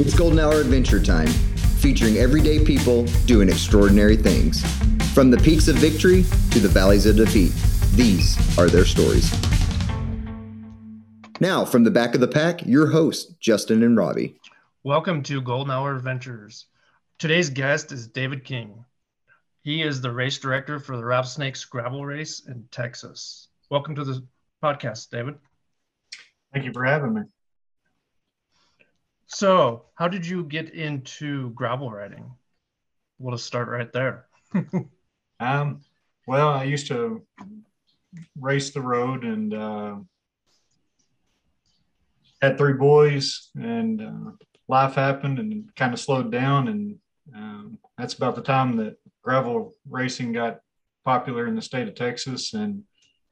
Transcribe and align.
It's 0.00 0.14
Golden 0.14 0.38
Hour 0.38 0.62
Adventure 0.62 0.98
Time, 0.98 1.26
featuring 1.26 2.16
everyday 2.16 2.64
people 2.64 3.04
doing 3.26 3.50
extraordinary 3.50 4.16
things. 4.16 4.64
From 5.12 5.30
the 5.30 5.36
peaks 5.36 5.68
of 5.68 5.76
victory 5.76 6.22
to 6.52 6.58
the 6.58 6.70
valleys 6.70 7.04
of 7.04 7.16
defeat, 7.16 7.52
these 7.96 8.38
are 8.58 8.70
their 8.70 8.86
stories. 8.86 9.30
Now, 11.38 11.66
from 11.66 11.84
the 11.84 11.90
back 11.90 12.14
of 12.14 12.22
the 12.22 12.28
pack, 12.28 12.64
your 12.64 12.86
hosts, 12.86 13.34
Justin 13.40 13.82
and 13.82 13.94
Robbie. 13.94 14.40
Welcome 14.84 15.22
to 15.24 15.42
Golden 15.42 15.70
Hour 15.70 15.94
Adventures. 15.94 16.64
Today's 17.18 17.50
guest 17.50 17.92
is 17.92 18.08
David 18.08 18.42
King. 18.42 18.86
He 19.64 19.82
is 19.82 20.00
the 20.00 20.10
race 20.10 20.38
director 20.38 20.78
for 20.78 20.96
the 20.96 21.04
Rattlesnakes 21.04 21.66
Gravel 21.66 22.06
Race 22.06 22.40
in 22.48 22.66
Texas. 22.70 23.48
Welcome 23.68 23.96
to 23.96 24.04
the 24.04 24.26
podcast, 24.64 25.10
David. 25.10 25.34
Thank 26.54 26.64
you 26.64 26.72
for 26.72 26.86
having 26.86 27.12
me. 27.12 27.20
So, 29.32 29.84
how 29.94 30.08
did 30.08 30.26
you 30.26 30.42
get 30.42 30.74
into 30.74 31.50
gravel 31.50 31.88
riding? 31.88 32.32
We'll 33.18 33.36
just 33.36 33.46
start 33.46 33.68
right 33.68 33.90
there. 33.92 34.26
um, 35.40 35.82
well, 36.26 36.48
I 36.48 36.64
used 36.64 36.88
to 36.88 37.24
race 38.40 38.70
the 38.70 38.80
road 38.80 39.22
and 39.22 39.54
uh, 39.54 39.96
had 42.42 42.58
three 42.58 42.72
boys, 42.72 43.50
and 43.54 44.02
uh, 44.02 44.30
life 44.66 44.94
happened 44.96 45.38
and 45.38 45.72
kind 45.76 45.94
of 45.94 46.00
slowed 46.00 46.32
down. 46.32 46.66
And 46.66 46.98
um, 47.32 47.78
that's 47.96 48.14
about 48.14 48.34
the 48.34 48.42
time 48.42 48.76
that 48.78 48.96
gravel 49.22 49.74
racing 49.88 50.32
got 50.32 50.58
popular 51.04 51.46
in 51.46 51.54
the 51.54 51.62
state 51.62 51.86
of 51.86 51.94
Texas. 51.94 52.52
And 52.52 52.82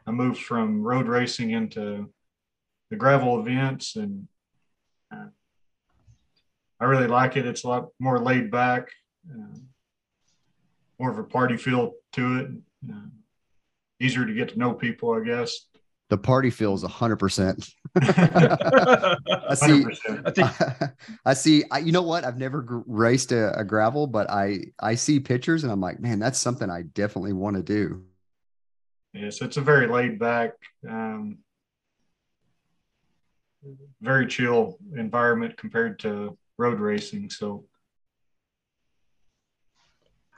I 0.07 0.13
moved 0.13 0.45
from 0.45 0.81
road 0.81 1.09
racing 1.09 1.51
into 1.51 2.09
the 2.89 2.97
gravel 2.97 3.41
events 3.41 3.97
and 3.97 4.29
I 6.81 6.85
really 6.85 7.09
like 7.09 7.37
it. 7.37 7.47
It's 7.47 7.65
a 7.65 7.69
lot 7.69 7.89
more 7.99 8.19
laid 8.21 8.51
back, 8.51 8.89
uh, 9.31 9.59
more 10.99 11.11
of 11.11 11.19
a 11.19 11.25
party 11.25 11.57
feel 11.57 11.93
to 12.13 12.39
it. 12.39 12.51
Uh, 12.91 13.07
easier 14.01 14.25
to 14.25 14.33
get 14.33 14.51
to 14.51 14.59
know 14.59 14.73
people, 14.73 15.13
I 15.13 15.25
guess. 15.25 15.67
The 16.09 16.19
party 16.19 16.51
feels 16.51 16.83
hundred 16.85 17.17
percent. 17.17 17.69
I 18.01 19.55
see. 19.55 19.85
I, 20.25 20.31
think... 20.31 20.51
I, 21.27 21.35
see. 21.35 21.65
I, 21.71 21.79
you 21.79 21.93
know 21.93 22.03
what? 22.03 22.25
I've 22.25 22.39
never 22.39 22.63
gr- 22.63 22.81
raced 22.87 23.33
a, 23.33 23.59
a, 23.59 23.65
gravel, 23.65 24.07
but 24.07 24.31
I 24.31 24.67
I 24.81 24.95
see 24.95 25.21
pictures 25.21 25.65
and 25.65 25.73
I'm 25.73 25.81
like, 25.81 26.01
man, 26.01 26.19
that's 26.19 26.39
something 26.39 26.71
I 26.71 26.83
definitely 26.83 27.33
want 27.33 27.57
to 27.57 27.63
do. 27.63 28.05
Yes, 29.13 29.41
it's 29.43 29.57
a 29.57 29.63
very 29.63 29.87
laid 29.87 30.19
back, 30.19 30.53
um, 30.89 31.39
very 34.01 34.27
chill 34.27 34.79
environment 34.95 35.57
compared 35.57 35.99
to 36.01 36.37
road 36.59 36.81
racing. 36.81 37.31
So, 37.31 37.65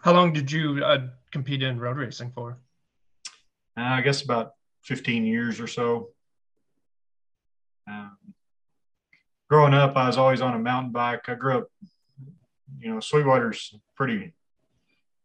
how 0.03 0.13
long 0.13 0.33
did 0.33 0.53
you 0.53 0.85
uh, 0.85 1.09
compete 1.33 1.63
in 1.63 1.81
road 1.81 1.97
racing 1.97 2.33
for? 2.33 2.59
Uh, 3.77 3.83
I 3.83 4.01
guess 4.03 4.23
about 4.23 4.53
15 4.83 5.25
years 5.25 5.61
or 5.61 5.67
so. 5.67 6.11
Um, 7.89 8.17
growing 9.49 9.75
up, 9.75 9.97
I 9.97 10.07
was 10.07 10.19
always 10.19 10.41
on 10.41 10.55
a 10.55 10.59
mountain 10.59 10.93
bike. 10.93 11.29
I 11.29 11.35
grew 11.35 11.59
up, 11.59 11.69
you 12.79 12.93
know, 12.93 13.01
Sweetwater's 13.01 13.75
pretty 13.97 14.35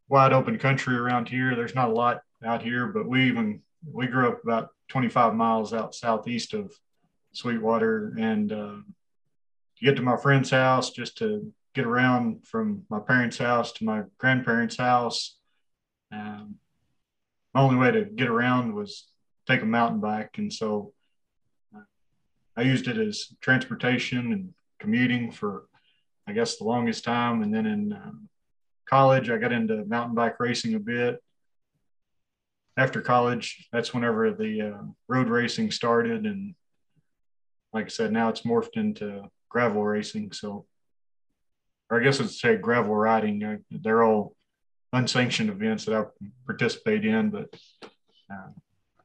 wide 0.07 0.33
open 0.33 0.57
country 0.57 0.95
around 0.95 1.29
here. 1.29 1.55
There's 1.55 1.75
not 1.75 1.89
a 1.89 1.93
lot 1.93 2.21
out 2.43 2.61
here, 2.61 2.88
but 2.88 3.07
we 3.07 3.27
even 3.27 3.61
we 3.91 4.07
grew 4.07 4.29
up 4.29 4.43
about 4.43 4.69
25 4.89 5.35
miles 5.35 5.73
out 5.73 5.93
southeast 5.93 6.53
of 6.53 6.73
Sweetwater, 7.33 8.16
and 8.19 8.51
uh, 8.51 8.75
to 9.77 9.85
get 9.85 9.95
to 9.95 10.01
my 10.01 10.17
friend's 10.17 10.49
house 10.49 10.91
just 10.91 11.17
to 11.17 11.51
get 11.73 11.85
around 11.85 12.45
from 12.47 12.83
my 12.89 13.00
parents' 13.00 13.38
house 13.38 13.73
to 13.73 13.83
my 13.83 14.03
grandparents' 14.17 14.77
house. 14.77 15.38
Um, 16.11 16.55
my 17.53 17.61
only 17.61 17.75
way 17.75 17.91
to 17.91 18.05
get 18.05 18.29
around 18.29 18.73
was 18.73 19.07
take 19.45 19.61
a 19.61 19.66
mountain 19.66 20.00
bike, 20.00 20.31
and 20.38 20.51
so 20.51 20.94
uh, 21.75 21.81
I 22.55 22.61
used 22.61 22.88
it 22.88 22.97
as 22.97 23.27
transportation 23.41 24.31
and 24.31 24.53
commuting 24.79 25.31
for, 25.31 25.66
I 26.27 26.33
guess, 26.33 26.57
the 26.57 26.63
longest 26.63 27.03
time. 27.03 27.44
And 27.44 27.53
then 27.53 27.66
in 27.66 27.94
um, 27.94 28.29
college, 28.89 29.29
I 29.29 29.38
got 29.38 29.51
into 29.51 29.85
mountain 29.85 30.16
bike 30.16 30.39
racing 30.39 30.75
a 30.75 30.79
bit. 30.79 31.21
After 32.77 33.01
college, 33.01 33.67
that's 33.71 33.94
whenever 33.94 34.31
the 34.31 34.61
uh, 34.61 34.83
road 35.07 35.29
racing 35.29 35.71
started, 35.71 36.25
and 36.25 36.55
like 37.73 37.85
I 37.85 37.89
said, 37.89 38.11
now 38.11 38.29
it's 38.29 38.41
morphed 38.41 38.75
into 38.75 39.29
gravel 39.50 39.83
racing. 39.83 40.31
So, 40.31 40.66
or 41.89 42.00
I 42.00 42.03
guess 42.03 42.19
it's 42.19 42.39
say 42.39 42.57
gravel 42.57 42.95
riding. 42.95 43.44
Uh, 43.44 43.57
they're 43.72 44.03
all 44.03 44.35
unsanctioned 44.94 45.50
events 45.50 45.85
that 45.85 45.95
I 45.95 46.03
participate 46.45 47.06
in, 47.06 47.29
but 47.29 47.53
uh, 48.31 48.50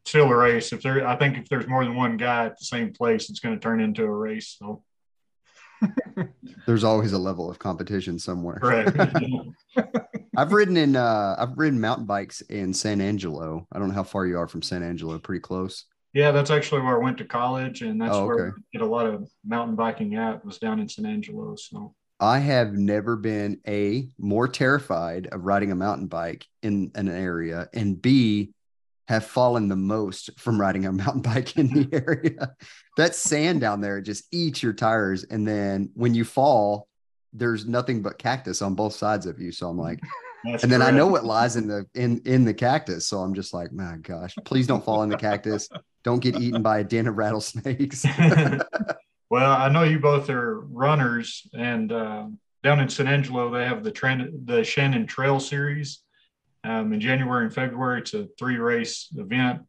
still 0.05 0.31
a 0.31 0.37
race. 0.37 0.73
If 0.73 0.83
there, 0.83 1.07
I 1.07 1.17
think 1.17 1.39
if 1.39 1.49
there's 1.49 1.67
more 1.67 1.85
than 1.85 1.97
one 1.97 2.17
guy 2.17 2.47
at 2.47 2.59
the 2.59 2.65
same 2.65 2.93
place, 2.93 3.31
it's 3.31 3.41
going 3.41 3.55
to 3.55 3.61
turn 3.61 3.81
into 3.81 4.05
a 4.05 4.11
race. 4.11 4.57
So. 4.59 4.83
there's 6.67 6.85
always 6.85 7.13
a 7.13 7.19
level 7.19 7.51
of 7.51 7.59
competition 7.59 8.19
somewhere. 8.19 8.59
Right. 8.63 8.93
I've 10.37 10.53
ridden 10.53 10.77
in 10.77 10.95
uh 10.95 11.37
I've 11.39 11.57
ridden 11.57 11.81
mountain 11.81 12.07
bikes 12.07 12.41
in 12.43 12.73
San 12.75 13.01
Angelo. 13.01 13.67
I 13.73 13.79
don't 13.79 13.89
know 13.89 13.95
how 13.95 14.05
far 14.05 14.27
you 14.27 14.39
are 14.39 14.49
from 14.49 14.63
San 14.63 14.83
Angelo, 14.83 15.19
pretty 15.19 15.41
close. 15.41 15.87
Yeah, 16.13 16.33
that's 16.33 16.51
actually 16.51 16.81
where 16.81 16.97
I 16.97 17.03
went 17.03 17.19
to 17.19 17.25
college, 17.25 17.83
and 17.83 18.01
that's 18.01 18.15
oh, 18.15 18.25
okay. 18.25 18.27
where 18.27 18.49
I 18.49 18.61
did 18.73 18.83
a 18.83 18.87
lot 18.87 19.07
of 19.07 19.31
mountain 19.45 19.77
biking 19.77 20.17
at. 20.17 20.45
Was 20.45 20.59
down 20.59 20.81
in 20.81 20.89
San 20.89 21.07
Angelo. 21.07 21.55
So 21.57 21.95
I 22.19 22.41
have 22.41 22.73
never 22.73 23.17
been 23.17 23.61
a 23.67 24.09
more 24.19 24.49
terrified 24.49 25.29
of 25.29 25.45
riding 25.45 25.71
a 25.71 25.77
mountain 25.77 26.09
bike 26.09 26.47
in 26.63 26.91
an 26.97 27.09
area, 27.09 27.69
and 27.73 28.01
b 28.01 28.53
have 29.07 29.25
fallen 29.25 29.69
the 29.69 29.77
most 29.77 30.31
from 30.39 30.61
riding 30.61 30.87
a 30.87 30.93
mountain 30.93 31.23
bike 31.23 31.57
in 31.57 31.69
the 31.69 31.89
area. 31.93 32.55
that 32.97 33.15
sand 33.15 33.61
down 33.61 33.81
there 33.81 34.01
just 34.01 34.25
eats 34.33 34.63
your 34.65 34.73
tires, 34.73 35.23
and 35.25 35.47
then 35.47 35.91
when 35.95 36.15
you 36.15 36.25
fall, 36.25 36.89
there's 37.33 37.67
nothing 37.67 38.03
but 38.03 38.19
cactus 38.19 38.63
on 38.63 38.75
both 38.75 38.95
sides 38.95 39.27
of 39.27 39.41
you. 39.41 39.53
So 39.53 39.69
I'm 39.69 39.79
like. 39.79 40.01
That's 40.43 40.63
and 40.63 40.73
then 40.73 40.81
correct. 40.81 40.95
I 40.95 40.97
know 40.97 41.07
what 41.07 41.27
lies 41.27 41.57
in 41.57 41.69
the 41.69 41.85
in 41.95 42.23
in 42.25 42.47
the 42.47 42.55
cactus, 42.55 43.07
so 43.07 43.19
I'm 43.19 43.35
just 43.35 43.53
like, 43.53 43.73
my 43.73 43.99
gosh, 43.99 44.35
please 44.47 44.67
don't 44.67 44.83
fall 44.83 45.03
in 45.03 45.11
the 45.11 45.19
cactus. 45.19 45.69
Don't 46.03 46.21
get 46.21 46.41
eaten 46.41 46.63
by 46.63 46.79
a 46.79 46.85
den 46.85 47.07
of 47.07 47.17
rattlesnakes. 47.17 48.07
well, 49.31 49.53
I 49.53 49.69
know 49.69 49.83
you 49.83 49.99
both 49.99 50.31
are 50.31 50.61
runners, 50.61 51.47
and 51.53 51.93
uh, 51.93 52.27
down 52.63 52.81
in 52.81 52.89
San 52.89 53.07
Angelo, 53.07 53.51
they 53.51 53.65
have 53.65 53.85
the 53.85 53.91
trend, 53.91 54.47
the 54.47 54.65
Shannon 54.65 55.07
Trail 55.07 55.41
Series. 55.41 56.03
Um, 56.63 56.93
in 56.93 57.01
January 57.01 57.45
and 57.45 57.55
February, 57.55 58.01
it's 58.01 58.13
a 58.15 58.29
three 58.39 58.57
race 58.57 59.09
event 59.17 59.63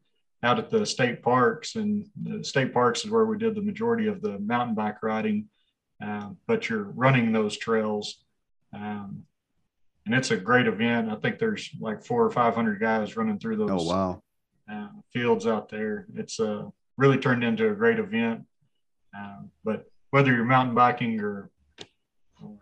out 0.44 0.59
at 0.59 0.70
the 0.70 0.86
state 0.86 1.22
parks, 1.22 1.75
and 1.75 2.06
the 2.22 2.44
state 2.44 2.74
parks 2.74 3.06
is 3.06 3.12
where 3.12 3.25
we 3.25 3.38
did 3.38 3.56
the 3.56 3.62
majority 3.62 4.08
of 4.08 4.22
the 4.22 4.40
mountain 4.40 4.75
bike 4.75 5.03
riding. 5.03 5.47
Uh, 6.03 6.30
but 6.47 6.68
you're 6.68 6.84
running 6.84 7.31
those 7.31 7.56
trails, 7.56 8.24
um, 8.74 9.24
and 10.06 10.16
it's 10.16 10.31
a 10.31 10.38
great 10.38 10.66
event. 10.66 11.12
I 11.12 11.16
think 11.16 11.38
there's 11.38 11.70
like 11.80 12.03
four 12.03 12.25
or 12.25 12.31
five 12.31 12.56
hundred 12.56 12.80
guys 12.80 13.16
running 13.16 13.38
through 13.38 13.58
those. 13.58 13.70
Oh 13.70 13.84
wow! 13.84 14.24
Uh, 14.72 14.88
fields 15.14 15.48
out 15.48 15.70
there. 15.70 16.08
It's 16.16 16.40
uh, 16.40 16.64
really 16.98 17.18
turned 17.18 17.44
into 17.44 17.70
a 17.70 17.76
great 17.76 18.00
event. 18.00 18.46
Uh, 19.18 19.44
but 19.64 19.86
whether 20.12 20.34
you're 20.34 20.46
mountain 20.46 20.76
biking 20.76 21.20
or, 21.20 21.50
or 22.42 22.58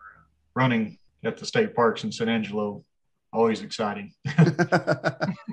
running 0.54 0.98
at 1.24 1.38
the 1.38 1.46
state 1.46 1.74
parks 1.74 2.04
in 2.04 2.12
San 2.12 2.28
Angelo, 2.28 2.84
always 3.32 3.62
exciting. 3.62 4.12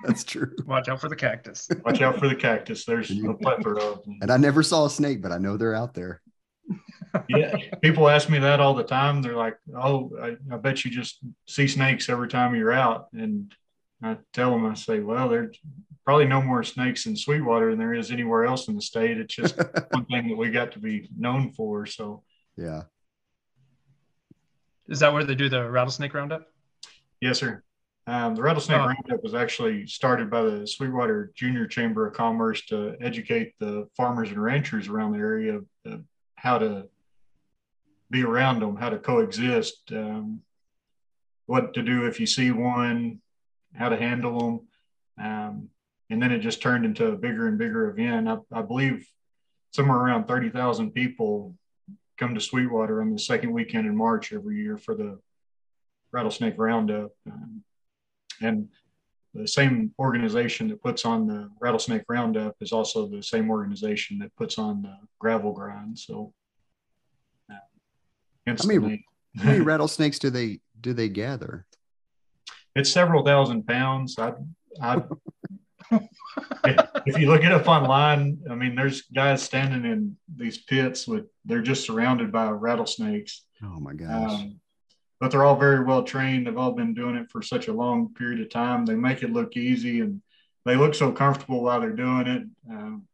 That's 0.03 0.23
true. 0.23 0.53
Watch 0.65 0.89
out 0.89 1.01
for 1.01 1.09
the 1.09 1.15
cactus. 1.15 1.67
Watch 1.85 2.01
out 2.01 2.19
for 2.19 2.27
the 2.27 2.35
cactus. 2.35 2.85
There's 2.85 3.11
a 3.25 3.33
plethora 3.33 3.83
of 3.83 4.03
them. 4.03 4.19
And 4.21 4.31
I 4.31 4.37
never 4.37 4.63
saw 4.63 4.85
a 4.85 4.89
snake, 4.89 5.21
but 5.21 5.31
I 5.31 5.37
know 5.37 5.57
they're 5.57 5.75
out 5.75 5.93
there. 5.93 6.21
yeah, 7.29 7.55
people 7.81 8.09
ask 8.09 8.29
me 8.29 8.39
that 8.39 8.59
all 8.59 8.73
the 8.73 8.83
time. 8.83 9.21
They're 9.21 9.35
like, 9.35 9.57
"Oh, 9.73 10.11
I, 10.21 10.35
I, 10.53 10.57
bet 10.57 10.83
you 10.83 10.91
just 10.91 11.19
see 11.47 11.65
snakes 11.65 12.09
every 12.09 12.27
time 12.27 12.53
you're 12.53 12.73
out." 12.73 13.07
And 13.13 13.53
I 14.01 14.17
tell 14.33 14.51
them, 14.51 14.65
I 14.65 14.75
say, 14.75 14.99
"Well, 14.99 15.29
there's 15.29 15.57
probably 16.07 16.25
no 16.25 16.41
more 16.41 16.63
snakes 16.63 17.05
in 17.05 17.17
Sweetwater 17.17 17.69
than 17.69 17.79
there 17.79 17.93
is 17.93 18.11
anywhere 18.11 18.45
else 18.45 18.69
in 18.69 18.75
the 18.75 18.81
state. 18.81 19.17
It's 19.17 19.35
just 19.35 19.57
one 19.91 20.05
thing 20.05 20.29
that 20.29 20.37
we 20.37 20.49
got 20.51 20.71
to 20.71 20.79
be 20.79 21.09
known 21.17 21.51
for. 21.51 21.85
So, 21.85 22.23
yeah. 22.55 22.83
Is 24.87 25.01
that 25.01 25.11
where 25.11 25.25
they 25.25 25.35
do 25.35 25.49
the 25.49 25.69
rattlesnake 25.69 26.13
roundup? 26.13 26.47
Yes, 27.19 27.39
sir. 27.39 27.61
Um, 28.07 28.35
the 28.35 28.41
rattlesnake 28.41 28.79
oh. 28.79 28.85
roundup 28.85 29.21
was 29.21 29.33
actually 29.33 29.85
started 29.85 30.29
by 30.31 30.43
the 30.43 30.65
Sweetwater 30.65 31.33
Junior 31.35 31.67
Chamber 31.67 32.07
of 32.07 32.13
Commerce 32.13 32.65
to 32.67 32.95
educate 33.01 33.55
the 33.59 33.89
farmers 33.97 34.29
and 34.29 34.41
ranchers 34.41 34.87
around 34.87 35.11
the 35.11 35.19
area 35.19 35.59
of 35.85 36.05
how 36.35 36.57
to 36.57 36.87
be 38.09 38.23
around 38.23 38.61
them, 38.61 38.77
how 38.77 38.87
to 38.87 38.97
coexist, 38.97 39.91
um, 39.91 40.39
what 41.47 41.73
to 41.73 41.83
do 41.83 42.07
if 42.07 42.21
you 42.21 42.25
see 42.25 42.51
one, 42.51 43.19
how 43.75 43.89
to 43.89 43.97
handle 43.97 44.39
them. 45.17 45.25
Um, 45.25 45.69
and 46.09 46.21
then 46.21 46.31
it 46.31 46.39
just 46.39 46.61
turned 46.61 46.85
into 46.85 47.07
a 47.07 47.17
bigger 47.17 47.47
and 47.47 47.57
bigger 47.57 47.89
event. 47.89 48.27
I, 48.27 48.37
I 48.51 48.61
believe 48.61 49.05
somewhere 49.73 49.97
around 49.97 50.25
30,000 50.27 50.91
people 50.91 51.55
come 52.17 52.33
to 52.33 52.41
Sweetwater 52.41 53.01
on 53.01 53.11
the 53.11 53.19
second 53.19 53.51
weekend 53.51 53.85
in 53.87 53.95
March 53.95 54.31
every 54.33 54.57
year 54.57 54.77
for 54.77 54.95
the 54.95 55.19
rattlesnake 56.11 56.55
roundup. 56.57 57.11
Um, 57.29 57.63
and 58.41 58.69
the 59.33 59.47
same 59.47 59.93
organization 59.99 60.69
that 60.69 60.81
puts 60.81 61.05
on 61.05 61.27
the 61.27 61.49
rattlesnake 61.59 62.03
roundup 62.09 62.55
is 62.61 62.71
also 62.71 63.07
the 63.07 63.21
same 63.21 63.51
organization 63.51 64.17
that 64.19 64.35
puts 64.35 64.57
on 64.57 64.81
the 64.81 64.95
gravel 65.19 65.51
grind. 65.51 65.99
So, 65.99 66.33
uh, 67.51 67.55
How 68.47 68.53
many- 68.65 69.05
How 69.37 69.43
many 69.43 69.61
rattlesnakes 69.71 70.17
do 70.19 70.29
they 70.29 70.61
do 70.79 70.93
they 70.93 71.09
gather? 71.09 71.65
It's 72.79 72.91
several 72.91 73.23
thousand 73.23 73.65
pounds. 73.65 74.17
I, 74.19 74.33
I, 74.81 75.03
if 77.05 77.17
you 77.17 77.29
look 77.29 77.43
it 77.43 77.51
up 77.51 77.67
online, 77.67 78.39
I 78.49 78.55
mean, 78.55 78.75
there's 78.75 79.03
guys 79.03 79.41
standing 79.41 79.89
in 79.89 80.17
these 80.35 80.57
pits 80.57 81.07
with 81.07 81.25
they're 81.45 81.61
just 81.61 81.85
surrounded 81.85 82.31
by 82.31 82.49
rattlesnakes. 82.49 83.43
Oh 83.63 83.79
my 83.79 83.93
gosh. 83.93 84.31
Um, 84.31 84.59
but 85.19 85.31
they're 85.31 85.43
all 85.43 85.55
very 85.55 85.83
well 85.83 86.03
trained. 86.03 86.45
They've 86.45 86.57
all 86.57 86.73
been 86.73 86.93
doing 86.93 87.15
it 87.15 87.31
for 87.31 87.41
such 87.41 87.67
a 87.67 87.73
long 87.73 88.13
period 88.13 88.41
of 88.41 88.49
time. 88.49 88.85
They 88.85 88.95
make 88.95 89.23
it 89.23 89.33
look 89.33 89.57
easy 89.57 90.01
and 90.01 90.21
they 90.65 90.75
look 90.75 90.93
so 90.93 91.11
comfortable 91.11 91.63
while 91.63 91.79
they're 91.81 91.91
doing 91.91 92.27
it. 92.27 92.43
Um, 92.69 93.07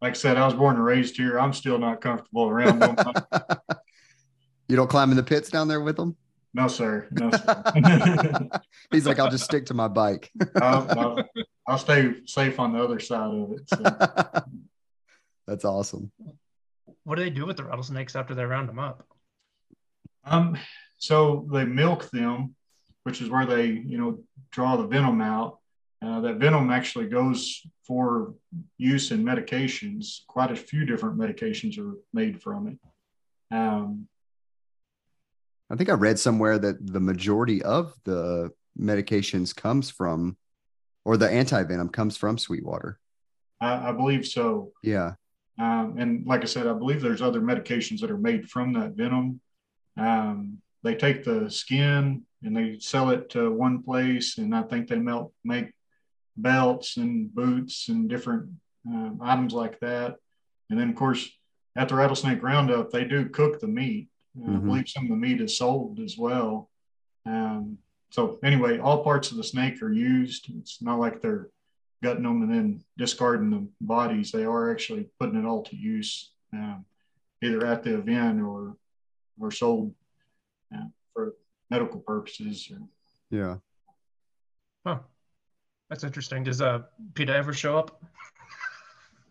like 0.00 0.12
I 0.12 0.14
said, 0.14 0.36
I 0.36 0.46
was 0.46 0.54
born 0.54 0.76
and 0.76 0.84
raised 0.84 1.16
here. 1.16 1.38
I'm 1.38 1.52
still 1.52 1.78
not 1.78 2.00
comfortable 2.00 2.48
around 2.48 2.78
them. 2.78 2.96
you 4.68 4.76
don't 4.76 4.88
climb 4.88 5.10
in 5.10 5.16
the 5.16 5.22
pits 5.22 5.50
down 5.50 5.68
there 5.68 5.80
with 5.80 5.96
them? 5.96 6.16
No, 6.54 6.68
sir. 6.68 7.08
No, 7.10 7.30
sir. 7.32 8.48
He's 8.92 9.06
like, 9.06 9.18
I'll 9.18 9.30
just 9.30 9.44
stick 9.44 9.66
to 9.66 9.74
my 9.74 9.88
bike. 9.88 10.30
I'll, 10.62 10.98
I'll, 10.98 11.28
I'll 11.66 11.78
stay 11.78 12.14
safe 12.26 12.60
on 12.60 12.72
the 12.72 12.82
other 12.82 13.00
side 13.00 13.34
of 13.34 13.52
it. 13.52 13.68
So. 13.68 14.44
That's 15.48 15.64
awesome. 15.64 16.12
What 17.02 17.16
do 17.16 17.24
they 17.24 17.30
do 17.30 17.44
with 17.44 17.56
the 17.56 17.64
rattlesnakes 17.64 18.14
after 18.14 18.36
they 18.36 18.44
round 18.44 18.68
them 18.68 18.78
up? 18.78 19.04
Um, 20.24 20.56
so 20.96 21.46
they 21.52 21.64
milk 21.64 22.08
them, 22.10 22.54
which 23.02 23.20
is 23.20 23.28
where 23.28 23.46
they, 23.46 23.66
you 23.66 23.98
know, 23.98 24.20
draw 24.52 24.76
the 24.76 24.86
venom 24.86 25.20
out. 25.20 25.58
Uh, 26.00 26.20
that 26.20 26.36
venom 26.36 26.70
actually 26.70 27.06
goes 27.06 27.62
for 27.84 28.34
use 28.78 29.10
in 29.10 29.24
medications. 29.24 30.20
Quite 30.28 30.52
a 30.52 30.56
few 30.56 30.86
different 30.86 31.18
medications 31.18 31.78
are 31.78 31.96
made 32.12 32.40
from 32.40 32.68
it. 32.68 33.54
Um, 33.54 34.06
I 35.74 35.76
think 35.76 35.90
I 35.90 35.94
read 35.94 36.20
somewhere 36.20 36.56
that 36.56 36.86
the 36.86 37.00
majority 37.00 37.60
of 37.60 37.92
the 38.04 38.52
medications 38.78 39.54
comes 39.54 39.90
from, 39.90 40.36
or 41.04 41.16
the 41.16 41.28
anti 41.28 41.64
venom 41.64 41.88
comes 41.88 42.16
from 42.16 42.38
Sweetwater. 42.38 43.00
I, 43.60 43.88
I 43.88 43.92
believe 43.92 44.24
so. 44.24 44.70
Yeah. 44.84 45.14
Um, 45.58 45.96
and 45.98 46.26
like 46.28 46.42
I 46.42 46.44
said, 46.44 46.68
I 46.68 46.74
believe 46.74 47.00
there's 47.02 47.22
other 47.22 47.40
medications 47.40 47.98
that 48.00 48.12
are 48.12 48.16
made 48.16 48.48
from 48.48 48.72
that 48.74 48.92
venom. 48.92 49.40
Um, 49.96 50.58
they 50.84 50.94
take 50.94 51.24
the 51.24 51.50
skin 51.50 52.22
and 52.44 52.56
they 52.56 52.78
sell 52.78 53.10
it 53.10 53.30
to 53.30 53.50
one 53.50 53.82
place, 53.82 54.38
and 54.38 54.54
I 54.54 54.62
think 54.62 54.86
they 54.86 55.00
melt 55.00 55.32
make 55.42 55.72
belts 56.36 56.98
and 56.98 57.34
boots 57.34 57.88
and 57.88 58.08
different 58.08 58.48
um, 58.86 59.18
items 59.20 59.52
like 59.52 59.80
that. 59.80 60.18
And 60.70 60.78
then, 60.78 60.90
of 60.90 60.94
course, 60.94 61.28
at 61.74 61.88
the 61.88 61.96
rattlesnake 61.96 62.44
roundup, 62.44 62.92
they 62.92 63.02
do 63.02 63.28
cook 63.28 63.58
the 63.58 63.66
meat. 63.66 64.08
Uh, 64.36 64.52
I 64.52 64.56
believe 64.56 64.88
some 64.88 65.04
of 65.04 65.10
the 65.10 65.16
meat 65.16 65.40
is 65.40 65.56
sold 65.56 66.00
as 66.00 66.16
well. 66.18 66.70
Um, 67.26 67.78
so 68.10 68.38
anyway, 68.42 68.78
all 68.78 69.04
parts 69.04 69.30
of 69.30 69.36
the 69.36 69.44
snake 69.44 69.82
are 69.82 69.92
used. 69.92 70.50
It's 70.58 70.82
not 70.82 70.98
like 70.98 71.20
they're 71.20 71.50
gutting 72.02 72.22
them 72.24 72.42
and 72.42 72.52
then 72.52 72.84
discarding 72.98 73.50
the 73.50 73.66
bodies. 73.80 74.30
They 74.30 74.44
are 74.44 74.70
actually 74.70 75.08
putting 75.18 75.38
it 75.38 75.46
all 75.46 75.62
to 75.64 75.76
use, 75.76 76.32
um, 76.52 76.84
either 77.42 77.66
at 77.66 77.82
the 77.82 77.94
event 77.98 78.40
or 78.42 78.76
or 79.40 79.50
sold 79.50 79.92
uh, 80.74 80.84
for 81.12 81.34
medical 81.70 82.00
purposes. 82.00 82.70
Or, 82.70 82.82
Yeah. 83.30 83.56
Huh. 84.86 84.98
That's 85.88 86.04
interesting. 86.04 86.44
Does 86.44 86.60
uh 86.60 86.82
PETA 87.14 87.34
ever 87.34 87.52
show 87.52 87.78
up? 87.78 88.02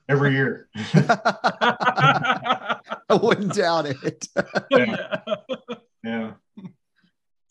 Every 0.10 0.34
year. 0.34 0.68
I 0.76 2.80
wouldn't 3.22 3.54
doubt 3.54 3.86
it. 3.88 4.28
Yeah. 4.72 5.18
yeah. 6.04 6.32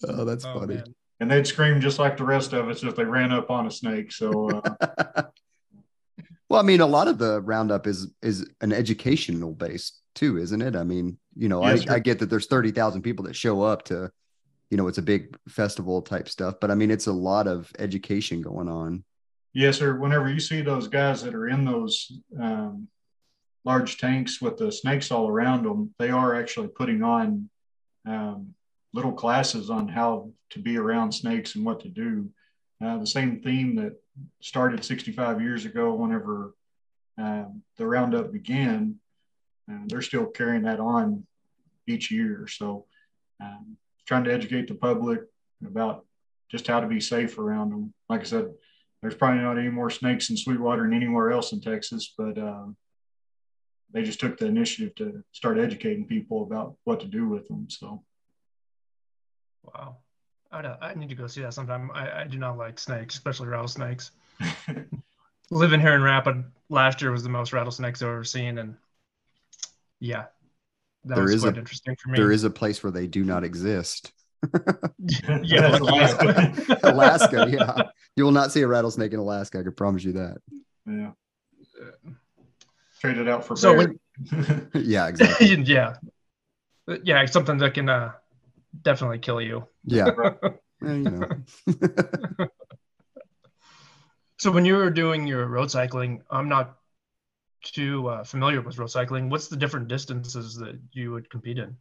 oh, 0.09 0.25
that's 0.25 0.45
Oh, 0.45 0.61
funny. 0.61 0.77
man. 0.77 0.95
And 1.21 1.31
they'd 1.31 1.47
scream 1.47 1.81
just 1.81 1.99
like 2.01 2.17
the 2.17 2.25
rest 2.25 2.53
of 2.53 2.69
us 2.69 2.83
if 2.83 2.97
they 2.97 3.05
ran 3.05 3.31
up 3.33 3.49
on 3.51 3.67
a 3.67 3.71
snake. 3.71 4.11
So, 4.11 4.51
uh, 4.51 4.75
well, 6.49 6.61
I 6.61 6.65
mean, 6.65 6.81
a 6.81 6.87
lot 6.87 7.07
of 7.07 7.19
the 7.19 7.41
roundup 7.41 7.87
is 7.87 8.09
is 8.23 8.49
an 8.61 8.73
educational 8.73 9.53
base 9.53 10.01
too, 10.17 10.39
isn't 10.39 10.61
it? 10.61 10.75
I 10.75 10.83
mean, 10.83 11.19
you 11.37 11.49
know, 11.49 11.65
Yes, 11.65 11.83
I, 11.83 11.85
sir. 11.85 11.93
I 11.95 11.99
get 12.01 12.19
that 12.19 12.31
there's 12.31 12.47
thirty 12.47 12.73
thousand 12.73 13.03
people 13.03 13.25
that 13.27 13.37
show 13.37 13.63
up 13.63 13.85
to, 13.85 14.11
you 14.71 14.77
know, 14.77 14.89
it's 14.89 14.99
a 14.99 15.03
big 15.03 15.37
festival 15.49 16.03
type 16.03 16.29
stuff, 16.29 16.57
but 16.61 16.73
I 16.73 16.75
mean, 16.75 16.91
it's 16.91 17.07
a 17.07 17.13
lot 17.13 17.47
of 17.47 17.71
education 17.79 18.43
going 18.43 18.69
on. 18.69 19.05
Yes, 19.53 19.79
sir. 19.79 19.97
Whenever 19.97 20.29
you 20.29 20.41
see 20.41 20.61
those 20.61 20.89
guys 20.89 21.23
that 21.23 21.35
are 21.35 21.49
in 21.49 21.65
those 21.65 22.21
um, 22.41 22.89
large 23.65 23.99
tanks 23.99 24.41
with 24.41 24.57
the 24.57 24.73
snakes 24.73 25.11
all 25.11 25.29
around 25.29 25.65
them, 25.65 25.95
they 25.99 26.11
are 26.11 26.35
actually 26.35 26.69
putting 26.69 27.03
on 27.03 27.49
um, 28.07 28.55
little 28.93 29.13
classes 29.13 29.71
on 29.71 29.89
how 29.89 30.31
to 30.51 30.59
be 30.59 30.77
around 30.77 31.13
snakes 31.13 31.55
and 31.55 31.65
what 31.65 31.81
to 31.81 31.89
do. 31.89 32.29
Uh, 32.85 32.99
the 32.99 33.07
same 33.07 33.41
theme 33.41 33.77
that 33.77 33.95
started 34.41 34.85
65 34.85 35.41
years 35.41 35.65
ago, 35.65 35.95
whenever 35.95 36.55
um, 37.19 37.63
the 37.77 37.87
roundup 37.87 38.33
began, 38.33 38.97
uh, 39.71 39.79
they're 39.87 40.03
still 40.03 40.27
carrying 40.27 40.63
that 40.63 40.81
on 40.81 41.25
each 41.87 42.11
year. 42.11 42.47
So, 42.49 42.87
um, 43.41 43.77
trying 44.07 44.25
to 44.25 44.33
educate 44.33 44.67
the 44.67 44.75
public 44.75 45.21
about 45.65 46.05
just 46.51 46.67
how 46.67 46.81
to 46.81 46.89
be 46.89 47.01
safe 47.01 47.39
around 47.39 47.71
them. 47.71 47.95
Like 48.09 48.21
I 48.21 48.25
said, 48.25 48.53
there's 49.03 49.15
probably 49.17 49.43
not 49.43 49.59
any 49.59 49.69
more 49.69 49.91
snakes 49.91 50.31
in 50.31 50.37
Sweetwater 50.37 50.83
than 50.85 50.95
anywhere 50.95 51.33
else 51.33 51.53
in 51.53 51.61
Texas, 51.61 52.15
but 52.17 52.39
um, 52.39 52.77
they 53.93 54.03
just 54.03 54.21
took 54.21 54.39
the 54.39 54.47
initiative 54.47 54.95
to 54.95 55.25
start 55.33 55.59
educating 55.59 56.07
people 56.07 56.43
about 56.45 56.77
what 56.85 57.01
to 57.01 57.07
do 57.07 57.29
with 57.29 57.47
them. 57.49 57.69
So, 57.69 58.03
Wow. 59.65 59.97
I'd, 60.51 60.65
uh, 60.67 60.77
I 60.81 60.95
need 60.95 61.09
to 61.09 61.15
go 61.15 61.27
see 61.27 61.41
that 61.43 61.55
sometime. 61.55 61.91
I, 61.95 62.23
I 62.23 62.25
do 62.25 62.37
not 62.39 62.59
like 62.59 62.79
snakes, 62.79 63.15
especially 63.15 63.49
rattlesnakes. 63.49 64.11
Living 65.51 65.81
here 65.81 65.95
in 65.95 66.03
Rapid 66.03 66.45
last 66.69 67.01
year 67.01 67.11
was 67.13 67.23
the 67.23 67.29
most 67.29 67.53
rattlesnakes 67.53 68.03
I've 68.03 68.09
ever 68.09 68.25
seen, 68.25 68.59
and 68.59 68.77
yeah, 70.01 70.25
that 71.05 71.15
There 71.15 71.25
was 71.25 71.35
is 71.35 71.43
quite 71.43 71.57
a- 71.57 71.61
interesting 71.61 71.97
for 72.03 72.11
me. 72.11 72.17
There 72.19 72.33
is 72.33 72.45
a 72.45 72.51
place 72.51 72.83
where 72.83 72.91
they 72.91 73.07
do 73.07 73.23
not 73.25 73.45
exist. 73.45 74.13
yeah, 75.43 75.71
That's. 75.71 75.81
Alaska. 75.81 76.79
Alaska, 76.83 77.47
yeah. 77.51 77.83
You 78.17 78.25
will 78.25 78.33
not 78.33 78.53
see 78.53 78.63
a 78.63 78.69
rattlesnake 78.69 79.13
in 79.13 79.19
Alaska. 79.19 79.61
I 79.61 79.63
can 79.63 79.73
promise 79.73 80.05
you 80.05 80.13
that. 80.13 80.39
yeah. 80.87 81.13
Trade 83.01 83.19
it 83.19 83.29
out 83.29 83.45
for 83.45 83.57
So 83.57 83.75
bear. 83.75 83.95
yeah, 84.75 85.09
exactly. 85.09 85.55
yeah, 85.67 85.95
yeah, 87.03 87.25
something 87.27 87.59
that 87.59 87.75
can 87.75 87.89
uh, 87.89 88.13
definitely 88.83 89.19
kill 89.19 89.41
you. 89.41 89.67
Yeah. 89.85 90.11
Well, 90.81 90.97
you 90.97 91.11
know. 91.11 92.49
So 94.43 94.51
when 94.51 94.65
you 94.65 94.75
were 94.75 94.91
doing 94.91 95.29
your 95.29 95.47
road 95.47 95.71
cycling, 95.71 96.21
I'm 96.29 96.49
not 96.49 96.77
too 97.63 98.09
uh, 98.09 98.25
familiar 98.25 98.61
with 98.61 98.77
road 98.77 98.91
cycling. 98.91 99.31
What's 99.31 99.47
the 99.47 99.57
different 99.57 99.87
distances 99.87 100.57
that 100.57 100.81
you 100.91 101.13
would 101.13 101.31
compete 101.31 101.59
in? 101.59 101.77